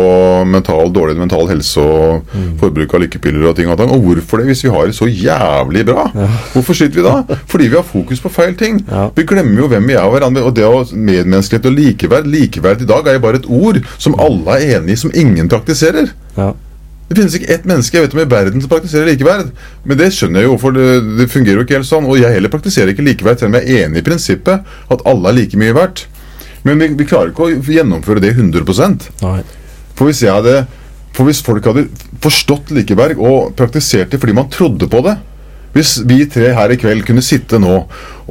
mental, 0.50 0.92
dårlig 0.96 1.18
mental 1.20 1.48
helse 1.52 1.84
og 1.84 2.34
forbruk 2.62 2.96
av 2.96 3.04
lykkepiller 3.06 3.50
og 3.50 3.58
ting 3.60 3.72
og 3.72 3.80
tang. 3.80 3.94
Og 3.96 4.08
hvorfor 4.08 4.42
det, 4.42 4.50
hvis 4.52 4.66
vi 4.66 4.74
har 4.74 4.90
det 4.90 4.98
så 4.98 5.10
jævlig 5.10 5.86
bra? 5.90 6.08
Hvorfor 6.54 6.80
sliter 6.80 7.02
vi 7.02 7.08
da? 7.08 7.16
Fordi 7.52 7.70
vi 7.70 7.80
har 7.80 7.88
fokus 7.88 8.24
på 8.24 8.32
feil 8.34 8.58
ting. 8.60 8.82
Ja. 8.90 9.08
Vi 9.16 9.28
glemmer 9.28 9.64
jo 9.64 9.72
hvem 9.72 9.88
vi 9.90 9.98
er 9.98 10.08
og 10.08 10.16
hverandre. 10.18 10.46
Og 10.48 10.56
det 10.58 10.68
å 10.68 10.84
medmenneskelighet 10.92 11.70
og 11.70 11.80
likeverd 11.80 12.30
Likeverd 12.34 12.84
i 12.84 12.90
dag 12.90 13.08
er 13.08 13.18
jo 13.18 13.24
bare 13.24 13.42
et 13.42 13.50
ord 13.52 13.82
som 14.02 14.16
alle 14.22 14.60
er 14.60 14.78
enig 14.80 14.96
i, 14.96 15.02
som 15.04 15.12
ingen 15.16 15.52
praktiserer. 15.52 16.14
Ja. 16.38 16.54
Det 17.14 17.22
finnes 17.22 17.36
ikke 17.38 17.53
ett 17.53 17.66
menneske 17.70 17.97
jeg 17.97 18.07
vet 18.07 18.14
om 18.16 18.22
i 18.24 18.30
verden 18.30 18.61
som 18.64 18.70
praktiserer 18.72 19.11
likeverd. 19.11 19.51
Men 19.86 19.99
det 19.99 20.07
skjønner 20.16 20.41
jeg 20.41 20.49
jo, 20.49 20.55
for 20.57 20.74
det, 20.74 20.88
det 21.20 21.28
fungerer 21.30 21.59
jo 21.59 21.66
ikke 21.68 21.76
helt 21.78 21.86
sånn. 21.86 22.07
Og 22.09 22.18
jeg 22.18 22.34
heller 22.34 22.49
praktiserer 22.49 22.89
ikke 22.89 23.05
likeverd, 23.05 23.38
selv 23.38 23.51
om 23.51 23.57
jeg 23.59 23.70
er 23.70 23.86
enig 23.86 24.01
i 24.01 24.05
prinsippet 24.07 24.72
at 24.95 25.03
alle 25.09 25.30
er 25.30 25.38
like 25.38 25.59
mye 25.61 25.76
verdt. 25.78 26.07
Men 26.66 26.82
vi, 26.82 26.88
vi 26.97 27.05
klarer 27.05 27.30
ikke 27.30 27.51
å 27.51 27.76
gjennomføre 27.76 28.24
det 28.24 28.34
100 28.34 28.66
Nei. 29.22 29.36
For 29.93 30.09
hvis, 30.09 30.24
hadde, 30.26 30.64
for 31.14 31.30
hvis 31.30 31.43
folk 31.45 31.70
hadde 31.70 31.86
forstått 32.24 32.74
likeverd 32.74 33.22
og 33.22 33.53
praktisert 33.59 34.09
det 34.09 34.22
fordi 34.24 34.34
man 34.34 34.49
trodde 34.49 34.89
på 34.89 35.03
det 35.05 35.20
Hvis 35.76 35.99
vi 36.09 36.24
tre 36.26 36.49
her 36.57 36.74
i 36.74 36.80
kveld 36.82 37.05
kunne 37.05 37.22
sitte 37.22 37.59
nå, 37.61 37.76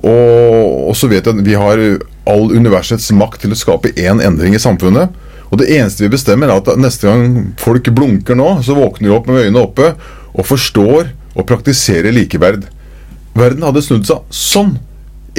og, 0.03 0.67
og 0.89 0.97
så 0.99 1.11
vet 1.11 1.27
jeg 1.27 1.39
at 1.39 1.47
vi 1.47 1.55
har 1.59 1.83
all 2.27 2.51
universets 2.51 3.13
makt 3.15 3.45
til 3.45 3.55
å 3.55 3.59
skape 3.59 3.95
én 3.95 4.23
endring 4.23 4.59
i 4.59 4.63
samfunnet 4.63 5.15
og 5.53 5.61
det 5.61 5.69
eneste 5.77 6.07
vi 6.07 6.15
bestemmer, 6.15 6.49
er 6.49 6.63
at 6.63 6.81
neste 6.81 7.11
gang 7.11 7.53
folk 7.61 7.91
blunker 7.93 8.39
nå, 8.39 8.55
så 8.65 8.77
våkner 8.77 9.11
de 9.11 9.17
opp 9.17 9.29
med 9.29 9.43
øynene 9.43 9.67
oppe 9.67 9.91
og 10.33 10.49
forstår 10.49 11.13
og 11.37 11.45
praktiserer 11.49 12.15
likeverd. 12.15 12.65
Verden 13.37 13.67
hadde 13.67 13.83
snudd 13.85 14.09
seg 14.09 14.25
sånn. 14.33 14.79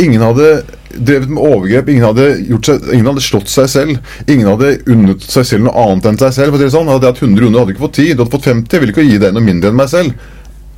Ingen 0.02 0.22
hadde 0.26 0.48
drevet 0.94 1.30
med 1.30 1.42
overgrep, 1.42 1.90
ingen 1.90 2.06
hadde, 2.06 2.28
gjort 2.50 2.70
seg, 2.70 2.86
ingen 2.94 3.10
hadde 3.10 3.26
slått 3.26 3.50
seg 3.50 3.70
selv. 3.70 4.14
Ingen 4.26 4.50
hadde 4.50 4.76
unnet 4.90 5.26
seg 5.26 5.50
selv 5.50 5.68
noe 5.68 5.88
annet 5.88 6.08
enn 6.10 6.22
seg 6.22 6.38
selv. 6.38 6.54
For 6.54 6.62
det 6.62 6.72
sånn, 6.74 6.90
hadde 6.90 7.10
jeg 7.10 7.16
hatt 7.16 7.26
100 7.26 7.50
under, 7.50 7.64
hadde 7.64 7.76
ikke 7.76 7.86
fått 7.88 8.00
10. 8.02 8.14
Du 8.14 8.24
hadde 8.24 8.36
fått 8.38 8.48
50. 8.50 8.74
Jeg 8.74 8.84
ville 8.84 8.96
ikke 8.96 9.06
gi 9.10 9.20
deg 9.22 9.36
noe 9.36 9.46
mindre 9.46 9.74
enn 9.74 9.78
meg 9.82 9.92
selv. 9.94 10.32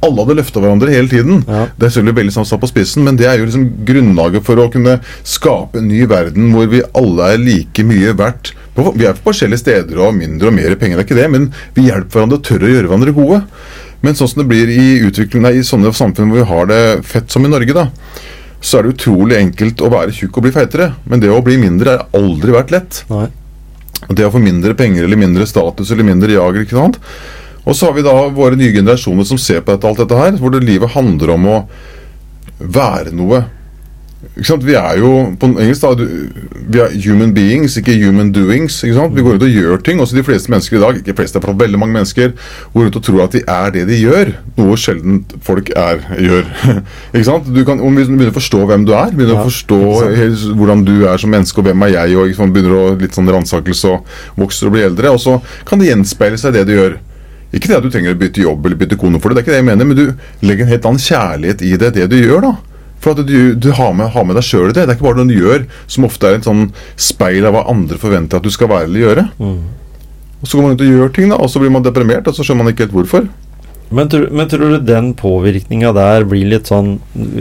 Alle 0.05 0.21
hadde 0.21 0.37
løfta 0.37 0.61
hverandre 0.63 0.91
hele 0.93 1.11
tiden. 1.11 1.45
Ja. 1.47 1.63
Det 1.75 1.87
er 1.87 1.95
selvfølgelig 1.95 2.19
veldig 2.19 2.35
sånn 2.35 2.47
satt 2.47 2.63
på 2.63 2.69
spissen, 2.69 3.05
men 3.07 3.19
det 3.19 3.29
er 3.29 3.39
jo 3.39 3.47
liksom 3.47 3.65
grunnlaget 3.87 4.45
for 4.47 4.61
å 4.61 4.67
kunne 4.71 4.99
skape 5.27 5.79
en 5.79 5.89
ny 5.89 6.03
verden 6.11 6.51
hvor 6.53 6.67
vi 6.71 6.83
alle 6.95 7.31
er 7.33 7.41
like 7.41 7.87
mye 7.87 8.13
verdt. 8.19 8.51
På- 8.75 8.91
Vi 8.95 9.05
er 9.07 9.13
på 9.15 9.31
forskjellige 9.31 9.59
steder 9.63 9.97
og 9.97 10.09
har 10.11 10.17
mindre 10.19 10.47
og 10.51 10.53
mer 10.53 10.75
penger, 10.75 10.97
det 10.97 11.05
er 11.05 11.07
ikke 11.09 11.21
det, 11.21 11.31
men 11.31 11.53
vi 11.75 11.87
hjelper 11.89 12.19
hverandre 12.19 12.37
og 12.39 12.43
tør 12.43 12.65
å 12.67 12.71
gjøre 12.73 12.87
hverandre 12.89 13.13
gode. 13.15 13.41
Men 14.03 14.13
sånn 14.19 14.27
som 14.29 14.41
det 14.43 14.49
blir 14.51 14.69
i, 14.69 14.87
utviklingen 15.07 15.55
i 15.55 15.63
sånne 15.65 15.93
samfunn 15.95 16.29
hvor 16.29 16.41
vi 16.43 16.49
har 16.51 16.65
det 16.69 16.81
fett 17.07 17.31
som 17.31 17.45
i 17.45 17.49
Norge, 17.49 17.73
da, 17.73 17.87
så 18.61 18.79
er 18.79 18.83
det 18.83 18.95
utrolig 18.97 19.37
enkelt 19.39 19.81
å 19.81 19.89
være 19.93 20.11
tjukk 20.13 20.37
og 20.37 20.43
bli 20.43 20.51
feitere. 20.51 20.89
Men 21.07 21.19
det 21.23 21.29
å 21.31 21.41
bli 21.45 21.55
mindre 21.57 21.95
har 21.95 22.05
aldri 22.17 22.51
vært 22.51 22.71
lett. 22.75 23.03
Nei. 23.09 23.27
Det 24.11 24.25
å 24.27 24.31
få 24.33 24.41
mindre 24.43 24.75
penger 24.77 25.05
eller 25.07 25.17
mindre 25.17 25.45
status 25.47 25.89
eller 25.91 26.03
mindre 26.03 26.33
jag. 26.35 26.55
ikke 26.65 26.77
sant? 26.77 26.99
Og 27.65 27.73
så 27.73 27.87
har 27.87 27.93
vi 27.95 28.03
da 28.05 28.13
våre 28.29 28.57
nye 28.59 28.73
generasjoner 28.75 29.25
som 29.25 29.37
ser 29.41 29.61
på 29.61 29.71
dette, 29.73 29.87
alt 29.87 29.97
dette 30.03 30.17
her, 30.19 30.35
hvor 30.37 30.51
det 30.53 30.61
livet 30.67 30.91
handler 30.93 31.31
om 31.33 31.45
å 31.47 31.55
være 32.59 33.13
noe. 33.15 33.45
Vi 34.35 34.73
er 34.75 34.99
jo 34.99 35.11
på 35.39 35.47
engelsk 35.47 35.83
da, 35.85 36.07
vi 36.65 36.81
er 36.81 36.95
human 37.05 37.33
beings, 37.35 37.77
ikke 37.79 37.95
human 38.01 38.31
doings. 38.35 38.81
ikke? 38.83 39.07
Vi 39.15 39.23
går 39.25 39.37
ut 39.37 39.45
og 39.47 39.53
gjør 39.53 39.83
ting. 39.85 40.01
Også 40.01 40.17
de 40.17 40.23
fleste 40.25 40.51
mennesker 40.51 40.77
i 40.77 40.81
dag, 40.81 40.99
ikke 40.99 41.15
fleste, 41.19 41.41
for 41.43 41.57
veldig 41.59 41.79
mange 41.79 41.95
mennesker, 41.95 42.33
går 42.73 42.89
ut 42.89 42.99
og 42.99 43.05
tror 43.05 43.23
at 43.27 43.37
de 43.37 43.43
er 43.47 43.71
det 43.75 43.85
de 43.89 44.01
gjør. 44.01 44.33
Noe 44.57 44.77
sjelden 44.79 45.23
folk 45.45 45.71
er, 45.75 46.03
gjør. 46.19 46.51
ikke 47.13 47.25
sant? 47.29 47.49
Du 47.55 47.63
kan, 47.67 47.79
om 47.79 47.95
vi 47.95 48.05
begynner 48.09 48.33
å 48.33 48.37
forstå 48.39 48.65
hvem 48.71 48.85
du 48.87 48.93
er, 48.97 49.15
begynner 49.15 49.37
Ja, 49.37 49.45
å 49.45 49.49
forstå 49.49 49.81
hvordan 50.57 50.85
du 50.87 50.95
er 51.07 51.21
som 51.21 51.33
menneske, 51.33 51.61
og 51.61 51.69
hvem 51.69 51.87
er 51.87 51.95
jeg, 51.95 52.19
og 52.19 52.35
sant? 52.37 52.55
begynner 52.55 52.77
å 52.77 52.85
litt 52.99 53.15
sånn 53.17 53.31
ransakelse 53.31 53.91
og 53.91 54.15
vokser 54.39 54.69
og 54.69 54.77
blir 54.77 54.89
eldre, 54.89 55.15
og 55.15 55.21
så 55.21 55.39
kan 55.67 55.81
det 55.81 55.91
gjenspeile 55.91 56.39
seg 56.39 56.55
det 56.55 56.67
du 56.69 56.75
gjør. 56.75 56.97
Ikke 57.55 57.69
det 57.71 57.77
at 57.77 57.85
du 57.85 57.91
trenger 57.93 58.15
å 58.15 58.19
bytte 58.19 58.43
jobb 58.43 58.65
eller 58.67 58.79
bytte 58.79 58.97
kone 58.99 59.19
for 59.21 59.31
det, 59.31 59.37
det 59.37 59.43
er 59.43 59.45
ikke 59.45 59.53
det 59.53 59.61
jeg 59.61 59.67
mener, 59.69 59.87
men 59.87 59.99
du 59.99 60.47
legger 60.47 60.65
en 60.65 60.73
helt 60.73 60.87
annen 60.89 61.03
kjærlighet 61.03 61.61
i 61.63 61.75
det, 61.79 61.91
det 61.95 62.07
du 62.11 62.17
gjør, 62.19 62.49
da. 62.49 62.74
For 63.05 63.13
at 63.13 63.27
du, 63.29 63.53
du 63.53 63.69
har, 63.77 63.93
med, 63.93 64.09
har 64.15 64.25
med 64.25 64.33
deg 64.39 64.45
sjøl 64.47 64.71
i 64.71 64.73
det. 64.73 64.81
Det 64.81 64.95
er 64.95 64.97
ikke 64.97 65.05
bare 65.05 65.21
noe 65.21 65.29
du 65.29 65.37
gjør 65.37 65.65
som 65.85 66.07
ofte 66.07 66.25
er 66.31 66.39
et 66.39 66.47
sånn 66.47 66.71
speil 66.97 67.45
av 67.45 67.53
hva 67.53 67.67
andre 67.69 67.99
forventer 68.01 68.41
at 68.41 68.45
du 68.47 68.49
skal 68.53 68.71
være 68.71 68.89
eller 68.89 69.03
gjøre. 69.03 69.25
Og 70.41 70.49
Så 70.49 70.57
går 70.57 70.65
man 70.65 70.73
ut 70.73 70.85
og 70.85 70.93
gjør 70.95 71.11
ting, 71.13 71.29
da, 71.29 71.37
og 71.37 71.51
så 71.53 71.61
blir 71.61 71.73
man 71.73 71.85
deprimert, 71.85 72.25
og 72.25 72.33
så 72.37 72.45
skjønner 72.45 72.65
man 72.65 72.73
ikke 72.73 72.87
helt 72.87 72.97
hvorfor. 72.97 73.27
Men, 73.93 74.09
men 74.33 74.49
tror 74.49 74.73
du 74.73 74.79
den 74.81 75.11
påvirkninga 75.13 75.91
der 75.93 76.25
blir 76.25 76.47
litt 76.49 76.71
sånn 76.71 76.95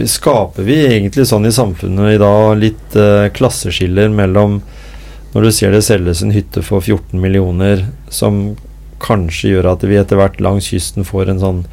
Skaper 0.05 0.67
vi 0.67 0.77
egentlig 0.85 1.25
sånn 1.31 1.49
i 1.49 1.53
samfunnet 1.55 2.19
i 2.19 2.21
dag 2.21 2.59
litt 2.61 2.97
eh, 3.01 3.31
klasseskiller 3.33 4.13
mellom 4.13 4.59
Når 5.33 5.47
du 5.47 5.51
ser 5.57 5.73
det 5.73 5.81
selges 5.87 6.21
en 6.23 6.35
hytte 6.37 6.61
for 6.63 6.85
14 6.85 7.17
millioner, 7.17 7.87
som 8.13 8.59
kanskje 9.03 9.55
gjør 9.55 9.71
at 9.73 9.89
vi 9.89 9.97
etter 9.99 10.21
hvert 10.21 10.37
langs 10.45 10.69
kysten 10.69 11.09
får 11.09 11.33
en 11.33 11.41
sånn 11.41 11.65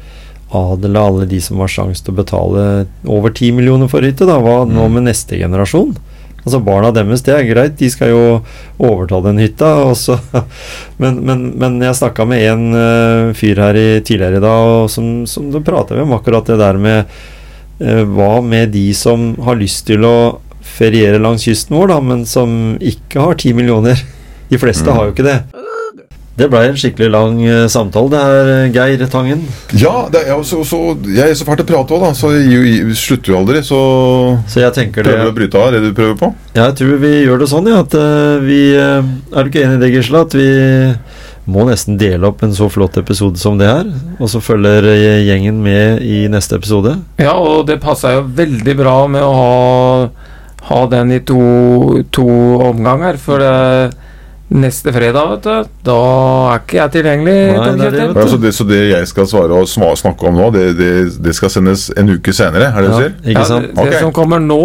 adel 0.52 0.96
alle 1.00 1.26
de 1.28 1.40
som 1.40 1.58
har 1.62 1.68
sjanse 1.72 2.04
til 2.04 2.14
å 2.14 2.18
betale 2.22 2.64
over 3.08 3.30
10 3.32 3.52
millioner 3.56 3.88
for 3.88 4.04
hytte, 4.04 4.26
da. 4.28 4.38
Hva 4.42 4.62
nå 4.68 4.86
Mm. 4.88 4.92
med 4.98 5.02
neste 5.10 5.38
generasjon? 5.40 5.94
Altså 6.44 6.58
Barna 6.64 6.90
deres, 6.90 7.22
det 7.22 7.34
er 7.36 7.44
greit, 7.46 7.76
de 7.78 7.88
skal 7.90 8.08
jo 8.10 8.22
overta 8.82 9.20
den 9.22 9.38
hytta. 9.38 9.68
Og 9.86 9.94
så, 9.96 10.16
men, 11.02 11.20
men, 11.24 11.44
men 11.56 11.76
jeg 11.80 11.94
snakka 12.00 12.26
med 12.26 12.42
en 12.50 12.64
eh, 12.74 13.32
fyr 13.38 13.60
her 13.62 13.78
i, 13.78 14.00
tidligere 14.02 14.40
i 14.40 14.42
dag, 14.42 14.90
som, 14.90 15.24
som 15.30 15.50
du 15.54 15.60
prata 15.62 15.94
med 15.94 16.02
om 16.08 16.16
akkurat 16.18 16.46
det 16.50 16.58
der 16.58 16.80
med 16.82 17.04
eh, 17.80 18.02
Hva 18.10 18.40
med 18.42 18.72
de 18.74 18.88
som 18.94 19.36
har 19.46 19.56
lyst 19.60 19.86
til 19.86 20.02
å 20.04 20.16
feriere 20.62 21.20
langs 21.22 21.44
kysten 21.46 21.76
vår, 21.78 21.88
da, 21.94 22.00
men 22.00 22.26
som 22.26 22.76
ikke 22.80 23.22
har 23.22 23.34
10 23.38 23.54
millioner? 23.62 24.02
De 24.50 24.58
fleste 24.60 24.84
Mm. 24.84 24.96
har 24.98 25.06
jo 25.06 25.12
ikke 25.14 25.24
det. 25.30 25.38
Det 26.32 26.46
blei 26.48 26.62
en 26.70 26.78
skikkelig 26.80 27.10
lang 27.12 27.40
eh, 27.44 27.66
samtale, 27.68 28.08
det 28.08 28.20
her, 28.24 28.50
eh, 28.54 28.70
Geir 28.72 29.02
Tangen. 29.12 29.42
Ja, 29.76 30.06
det 30.08 30.22
er, 30.22 30.30
ja, 30.32 30.38
så, 30.48 30.62
så, 30.64 30.78
jeg 31.04 31.28
er 31.28 31.36
så 31.36 31.44
fælt 31.44 31.60
å 31.60 31.66
prate 31.68 31.92
òg, 31.92 32.06
da, 32.06 32.12
så 32.16 32.30
jeg, 32.32 32.62
jeg 32.70 32.96
slutter 32.96 33.34
jo 33.34 33.40
aldri. 33.42 33.60
Så 33.66 33.80
Så 34.48 34.62
jeg 34.62 34.72
tenker 34.78 35.04
prøver 35.04 35.28
du 35.28 35.32
å 35.34 35.36
bryte 35.36 35.60
av 35.60 35.74
det 35.76 35.82
du 35.84 35.90
prøver 35.92 36.16
på? 36.22 36.30
Jeg 36.56 36.78
tror 36.78 36.96
vi 37.02 37.12
gjør 37.26 37.42
det 37.42 37.50
sånn, 37.52 37.68
ja, 37.68 37.82
at 37.84 37.96
eh, 37.98 38.40
vi 38.46 38.62
Er 38.72 39.04
du 39.44 39.52
ikke 39.52 39.66
enig 39.66 39.76
i 39.76 39.82
det, 39.84 39.92
Gisle? 39.98 40.24
At 40.24 40.36
vi 40.38 40.48
må 41.52 41.66
nesten 41.68 41.98
dele 42.00 42.30
opp 42.30 42.40
en 42.46 42.54
så 42.56 42.68
flott 42.70 42.96
episode 43.00 43.40
som 43.40 43.58
det 43.60 43.68
her, 43.68 43.88
og 44.16 44.30
så 44.30 44.40
følger 44.40 44.86
gjengen 45.26 45.58
med 45.64 46.00
i 46.06 46.22
neste 46.32 46.56
episode? 46.56 46.94
Ja, 47.20 47.34
og 47.34 47.66
det 47.68 47.80
passa 47.82 48.14
jo 48.14 48.28
veldig 48.38 48.76
bra 48.78 48.94
med 49.10 49.26
å 49.26 49.32
ha, 49.36 50.28
ha 50.70 50.80
den 50.94 51.12
i 51.12 51.20
to, 51.26 51.42
to 52.14 52.28
omganger, 52.70 53.18
for 53.20 53.42
det, 53.42 53.90
neste 54.52 54.92
fredag, 54.92 55.30
vet 55.32 55.46
du, 55.46 55.70
da 55.88 55.96
er 56.52 56.60
ikke 56.62 56.76
jeg 56.78 56.92
tilgjengelig. 56.98 57.34
Nei, 57.56 57.64
Tom 57.66 57.78
det 57.80 57.90
det, 57.96 58.06
Ja, 58.12 58.26
så, 58.28 58.38
det, 58.42 58.52
så 58.54 58.64
det 58.68 58.80
jeg 58.90 59.06
skal 59.10 59.26
svare 59.30 59.58
og 59.62 59.68
snakke 59.98 60.28
om 60.28 60.36
nå, 60.38 60.50
det, 60.54 60.64
det, 60.78 60.92
det 61.24 61.34
skal 61.38 61.50
sendes 61.54 61.88
en 61.96 62.10
uke 62.12 62.34
senere? 62.36 62.68
Er 62.72 62.82
det 62.84 62.88
ja, 62.90 62.94
du 62.94 63.02
sier? 63.02 63.14
ikke 63.24 63.44
Ja, 63.48 63.60
det, 63.64 63.90
det 63.92 64.00
som 64.02 64.12
kommer 64.12 64.42
nå, 64.44 64.60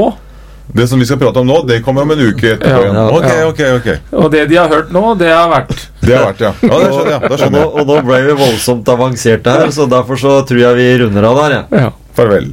Det 0.75 0.83
som 0.91 0.99
vi 0.99 1.05
skal 1.07 1.17
prate 1.21 1.39
om 1.39 1.47
nå, 1.47 1.61
det 1.69 1.77
kommer 1.85 2.03
om 2.03 2.11
en 2.11 2.19
uke 2.27 2.49
etterpå 2.57 2.67
Ja, 2.67 2.81
igjen. 2.83 2.97
ja, 2.99 3.07
Ok, 3.07 3.27
ja. 3.31 3.47
ok, 3.47 3.61
ok. 3.79 4.17
og 4.23 4.31
det 4.33 4.45
de 4.51 4.57
har 4.59 4.67
hørt 4.73 4.91
nå, 4.91 5.03
det 5.21 5.31
har 5.31 5.47
vært 5.53 5.75
Det 6.03 6.13
har 6.17 6.25
vært, 6.33 6.41
ja. 6.43 6.51
Ja, 6.67 6.79
det 6.83 6.89
skjønner 6.91 7.11
jeg. 7.15 7.21
Da 7.21 7.27
Og 7.27 7.31
nå, 7.31 7.37
skjønner 7.41 7.59
jeg. 7.63 7.71
og 7.71 7.87
nå 7.93 8.01
ble 8.11 8.21
vi 8.27 8.35
voldsomt 8.43 8.91
avanserte 8.97 9.55
her, 9.55 9.71
så 9.71 9.87
derfor 9.87 10.19
så 10.19 10.35
tror 10.47 10.59
jeg 10.65 10.75
vi 10.81 10.89
runder 11.05 11.29
av 11.31 11.39
der, 11.45 11.55
jeg. 11.61 11.83
Ja. 11.85 11.91
Farvel. 12.19 12.51